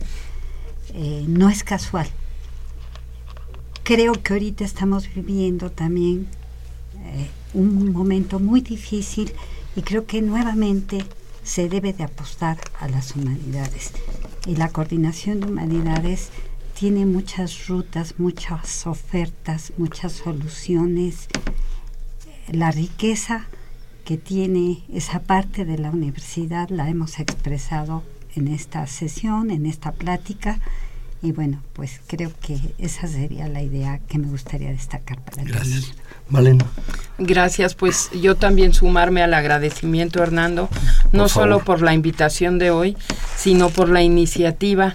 Eh, 0.94 1.24
no 1.28 1.48
es 1.48 1.62
casual. 1.62 2.08
Creo 3.84 4.14
que 4.14 4.32
ahorita 4.32 4.64
estamos 4.64 5.08
viviendo 5.14 5.70
también 5.70 6.26
eh, 7.04 7.30
un 7.54 7.92
momento 7.92 8.40
muy 8.40 8.62
difícil 8.62 9.32
y 9.76 9.82
creo 9.82 10.06
que 10.06 10.22
nuevamente 10.22 11.04
se 11.44 11.68
debe 11.68 11.92
de 11.92 12.02
apostar 12.02 12.58
a 12.80 12.88
las 12.88 13.14
humanidades. 13.14 13.92
Y 14.44 14.56
la 14.56 14.70
coordinación 14.70 15.38
de 15.38 15.46
humanidades 15.46 16.30
tiene 16.78 17.06
muchas 17.06 17.68
rutas, 17.68 18.14
muchas 18.18 18.86
ofertas, 18.86 19.72
muchas 19.78 20.12
soluciones. 20.12 21.28
La 22.52 22.70
riqueza 22.70 23.46
que 24.04 24.18
tiene 24.18 24.84
esa 24.92 25.20
parte 25.20 25.64
de 25.64 25.78
la 25.78 25.90
universidad 25.90 26.68
la 26.68 26.90
hemos 26.90 27.18
expresado 27.18 28.02
en 28.34 28.48
esta 28.48 28.86
sesión, 28.86 29.50
en 29.50 29.64
esta 29.64 29.92
plática. 29.92 30.60
Y 31.22 31.32
bueno, 31.32 31.62
pues 31.72 32.02
creo 32.06 32.30
que 32.42 32.58
esa 32.76 33.06
sería 33.06 33.48
la 33.48 33.62
idea 33.62 33.98
que 34.06 34.18
me 34.18 34.28
gustaría 34.28 34.68
destacar 34.68 35.18
para 35.22 35.44
Gracias. 35.44 35.94
Malena. 36.28 36.66
Gracias, 37.16 37.74
pues 37.74 38.10
yo 38.20 38.34
también 38.34 38.74
sumarme 38.74 39.22
al 39.22 39.32
agradecimiento, 39.32 40.22
Hernando, 40.22 40.68
no 41.12 41.28
solo 41.30 41.64
por 41.64 41.80
la 41.80 41.94
invitación 41.94 42.58
de 42.58 42.70
hoy, 42.70 42.96
sino 43.34 43.70
por 43.70 43.88
la 43.88 44.02
iniciativa 44.02 44.94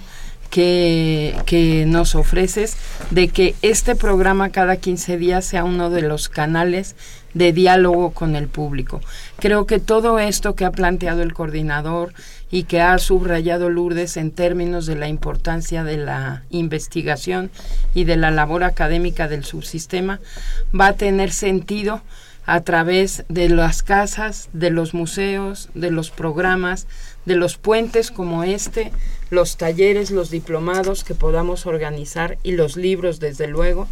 que, 0.52 1.86
nos 1.88 2.14
ofreces 2.14 2.78
de 3.10 3.30
que 3.30 3.56
este 3.62 3.96
programa 3.96 4.50
cada 4.50 4.76
15 4.76 5.18
días 5.18 5.46
sea 5.46 5.64
uno 5.64 5.90
de 5.90 6.02
los 6.02 6.30
canales 6.30 6.96
de 7.34 7.54
diálogo 7.54 8.12
con 8.12 8.36
el 8.36 8.48
público. 8.48 9.02
Creo 9.40 9.66
que 9.66 9.80
todo 9.80 10.20
esto 10.20 10.54
que 10.54 10.66
ha 10.66 10.72
planteado 10.72 11.24
el 11.24 11.34
coordinador 11.34 12.14
y 12.52 12.64
que 12.64 12.82
ha 12.82 12.98
subrayado 13.00 13.70
Lourdes 13.70 14.18
en 14.18 14.32
términos 14.32 14.86
de 14.86 14.98
la 14.98 15.08
importancia 15.08 15.86
de 15.86 15.98
la 15.98 16.44
investigación 16.50 17.50
y 17.96 18.04
de 18.04 18.18
la 18.18 18.30
labor 18.30 18.66
académica 18.66 19.30
del 19.30 19.46
subsistema 19.46 20.20
va 20.78 20.88
a 20.88 20.94
tener 20.94 21.32
sentido 21.32 22.02
a 22.52 22.66
través 22.66 23.24
de 23.30 23.48
las 23.48 23.82
casas, 23.82 24.50
de 24.52 24.72
los 24.72 24.94
museos, 24.94 25.70
de 25.74 25.90
los 25.90 26.12
programas, 26.12 26.86
de 27.26 27.38
los 27.38 27.56
puentes 27.56 28.12
como 28.12 28.44
este, 28.44 28.92
los 29.30 29.56
talleres, 29.56 30.12
los 30.12 30.30
diplomados 30.32 31.06
que 31.06 31.16
podamos 31.16 31.66
organizar 31.66 32.38
y 32.44 32.52
los 32.52 32.76
libros, 32.76 33.22
desde 33.22 33.48
luego, 33.48 33.88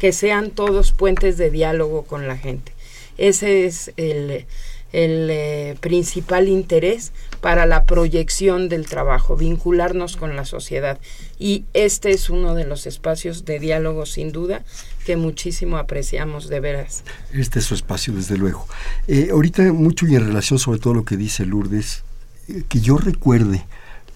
que 0.00 0.12
sean 0.14 0.52
todos 0.52 0.92
puentes 0.92 1.36
de 1.36 1.50
diálogo 1.50 2.04
con 2.04 2.26
la 2.26 2.38
gente. 2.38 2.72
Ese 3.18 3.66
es 3.66 3.92
el, 3.98 4.46
el 4.94 5.28
eh, 5.30 5.76
principal 5.80 6.48
interés 6.48 7.12
para 7.42 7.66
la 7.66 7.84
proyección 7.84 8.70
del 8.70 8.86
trabajo, 8.86 9.36
vincularnos 9.36 10.16
con 10.16 10.34
la 10.34 10.46
sociedad. 10.46 10.98
Y 11.38 11.64
este 11.74 12.12
es 12.12 12.30
uno 12.30 12.54
de 12.54 12.64
los 12.64 12.86
espacios 12.86 13.44
de 13.44 13.58
diálogo, 13.58 14.06
sin 14.06 14.32
duda, 14.32 14.62
que 15.08 15.16
muchísimo 15.16 15.78
apreciamos 15.78 16.50
de 16.50 16.60
veras. 16.60 17.02
Este 17.32 17.60
es 17.60 17.64
su 17.64 17.74
espacio, 17.74 18.12
desde 18.12 18.36
luego. 18.36 18.68
Eh, 19.06 19.30
ahorita 19.32 19.72
mucho 19.72 20.06
y 20.06 20.14
en 20.14 20.26
relación 20.26 20.58
sobre 20.58 20.80
todo 20.80 20.92
lo 20.92 21.06
que 21.06 21.16
dice 21.16 21.46
Lourdes, 21.46 22.02
eh, 22.46 22.64
que 22.68 22.80
yo 22.80 22.98
recuerde 22.98 23.64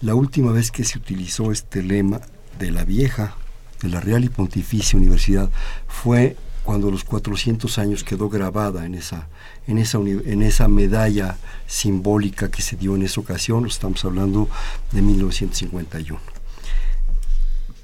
la 0.01 0.13
última 0.13 0.51
vez 0.51 0.69
que 0.69 0.83
se 0.83 0.99
utilizó 0.99 1.51
este 1.51 1.81
lema 1.81 2.21
de 2.59 2.69
la 2.69 2.85
vieja, 2.85 3.35
de 3.81 3.89
la 3.89 4.01
Real 4.01 4.23
y 4.23 4.29
Pontificia 4.29 4.99
Universidad, 4.99 5.49
fue 5.87 6.35
cuando 6.63 6.91
los 6.91 7.03
400 7.05 7.79
años 7.79 8.03
quedó 8.03 8.29
grabada 8.29 8.85
en 8.85 8.93
esa, 8.93 9.27
en 9.65 9.79
esa, 9.79 9.97
en 9.97 10.43
esa 10.43 10.67
medalla 10.67 11.37
simbólica 11.65 12.51
que 12.51 12.61
se 12.61 12.75
dio 12.75 12.95
en 12.95 13.01
esa 13.01 13.19
ocasión, 13.19 13.65
estamos 13.65 14.05
hablando 14.05 14.47
de 14.91 15.01
1951. 15.01 16.19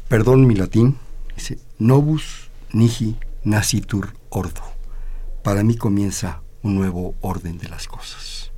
Perdón 0.08 0.46
mi 0.46 0.54
latín, 0.54 1.00
dice, 1.36 1.58
Novus 1.80 2.49
Niji 2.72 3.18
Nacitur 3.44 4.14
Ordo. 4.30 4.62
Para 5.44 5.64
mí 5.64 5.76
comienza 5.76 6.42
un 6.62 6.76
nuevo 6.76 7.16
orden 7.22 7.58
de 7.58 7.68
las 7.68 7.88
cosas. 7.88 8.52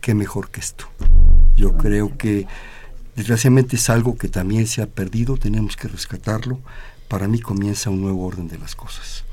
¿Qué 0.00 0.14
mejor 0.14 0.50
que 0.50 0.60
esto? 0.60 0.86
Yo 1.56 1.76
creo 1.76 2.16
que 2.18 2.46
desgraciadamente 3.14 3.76
es 3.76 3.88
algo 3.90 4.16
que 4.16 4.28
también 4.28 4.66
se 4.66 4.82
ha 4.82 4.86
perdido, 4.86 5.36
tenemos 5.36 5.76
que 5.76 5.86
rescatarlo, 5.86 6.60
para 7.08 7.28
mí 7.28 7.40
comienza 7.40 7.90
un 7.90 8.00
nuevo 8.00 8.26
orden 8.26 8.48
de 8.48 8.58
las 8.58 8.74
cosas. 8.74 9.24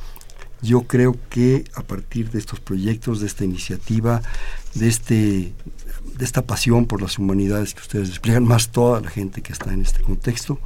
Yo 0.62 0.84
creo 0.84 1.18
que 1.30 1.64
a 1.74 1.82
partir 1.82 2.30
de 2.30 2.38
estos 2.38 2.60
proyectos, 2.60 3.22
de 3.22 3.28
esta 3.28 3.44
iniciativa, 3.44 4.22
de, 4.76 4.88
este, 4.88 5.54
de 6.16 6.26
esta 6.26 6.44
pasión 6.46 6.86
por 6.86 7.02
las 7.02 7.18
humanidades 7.18 7.74
que 7.74 7.82
ustedes 7.82 8.10
despliegan, 8.10 8.44
más 8.44 8.70
toda 8.70 9.02
la 9.02 9.10
gente 9.10 9.42
que 9.42 9.52
está 9.52 9.74
en 9.74 9.82
este 9.82 10.04
contexto, 10.04 10.60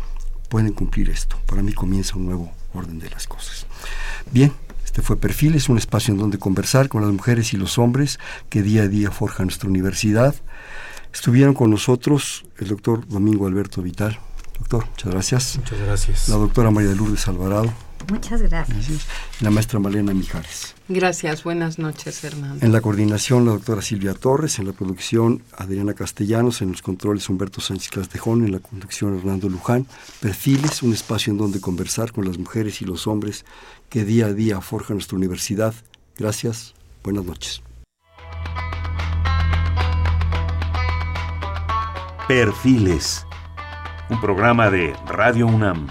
pueden 0.49 0.73
cumplir 0.73 1.09
esto. 1.09 1.39
Para 1.45 1.63
mí 1.63 1.71
comienza 1.71 2.17
un 2.17 2.26
nuevo 2.26 2.51
orden 2.76 2.99
de 2.99 3.09
las 3.09 3.28
cosas. 3.28 3.65
Bien, 4.32 4.51
este 4.84 5.01
fue 5.01 5.17
Perfil, 5.17 5.55
es 5.55 5.69
un 5.69 5.78
espacio 5.78 6.13
en 6.13 6.19
donde 6.19 6.38
conversar 6.38 6.89
con 6.89 7.01
las 7.01 7.11
mujeres 7.11 7.53
y 7.53 7.57
los 7.57 7.78
hombres 7.78 8.19
que 8.49 8.61
día 8.61 8.84
a 8.84 8.88
día 8.88 9.11
forjan 9.11 9.47
nuestra 9.47 9.69
universidad. 9.69 10.36
Estuvieron 11.13 11.53
con 11.53 11.69
nosotros 11.69 12.45
el 12.57 12.67
doctor 12.67 13.07
Domingo 13.07 13.47
Alberto 13.47 13.82
Vital, 13.82 14.19
Doctor, 14.59 14.88
muchas 14.89 15.11
gracias. 15.11 15.57
Muchas 15.57 15.80
gracias. 15.80 16.30
La 16.30 16.36
doctora 16.36 16.71
María 16.71 16.89
de 16.89 16.95
Lourdes 16.95 17.28
Alvarado. 17.28 17.73
Muchas 18.10 18.41
gracias. 18.41 19.08
La 19.41 19.49
maestra 19.49 19.80
Malena 19.80 20.14
Mijares. 20.14 20.76
Gracias, 20.88 21.43
buenas 21.43 21.80
noches, 21.80 22.24
Hernando. 22.24 22.66
En 22.66 22.72
la 22.72 22.82
coordinación, 22.82 23.45
la 23.45 23.53
doctora 23.53 23.82
Silvia 23.82 24.14
Torres, 24.14 24.60
en 24.60 24.68
la 24.68 24.74
producción, 24.74 25.41
Adriana 25.58 25.93
Castellanos, 25.93 26.62
en 26.62 26.72
los 26.72 26.82
controles, 26.82 27.28
Humberto 27.30 27.62
Sánchez 27.62 27.89
Castejón, 27.89 28.45
en 28.45 28.51
la 28.51 28.60
conducción, 28.60 29.18
Hernando 29.18 29.49
Luján. 29.49 29.88
Perfiles, 30.20 30.84
un 30.84 30.93
espacio 30.93 31.32
en 31.32 31.38
donde 31.38 31.60
conversar 31.60 32.12
con 32.12 32.26
las 32.26 32.38
mujeres 32.38 32.82
y 32.82 32.86
los 32.86 33.08
hombres 33.08 33.45
que 33.89 34.06
día 34.06 34.28
a 34.28 34.34
día 34.34 34.62
forjan 34.62 34.97
nuestra 34.97 35.18
universidad. 35.18 35.74
Gracias, 36.18 36.74
buenas 37.03 37.26
noches. 37.26 37.62
Perfiles 42.28 43.26
un 44.10 44.22
programa 44.22 44.70
de 44.70 44.93
Radio 45.08 45.47
UNAM. 45.47 45.88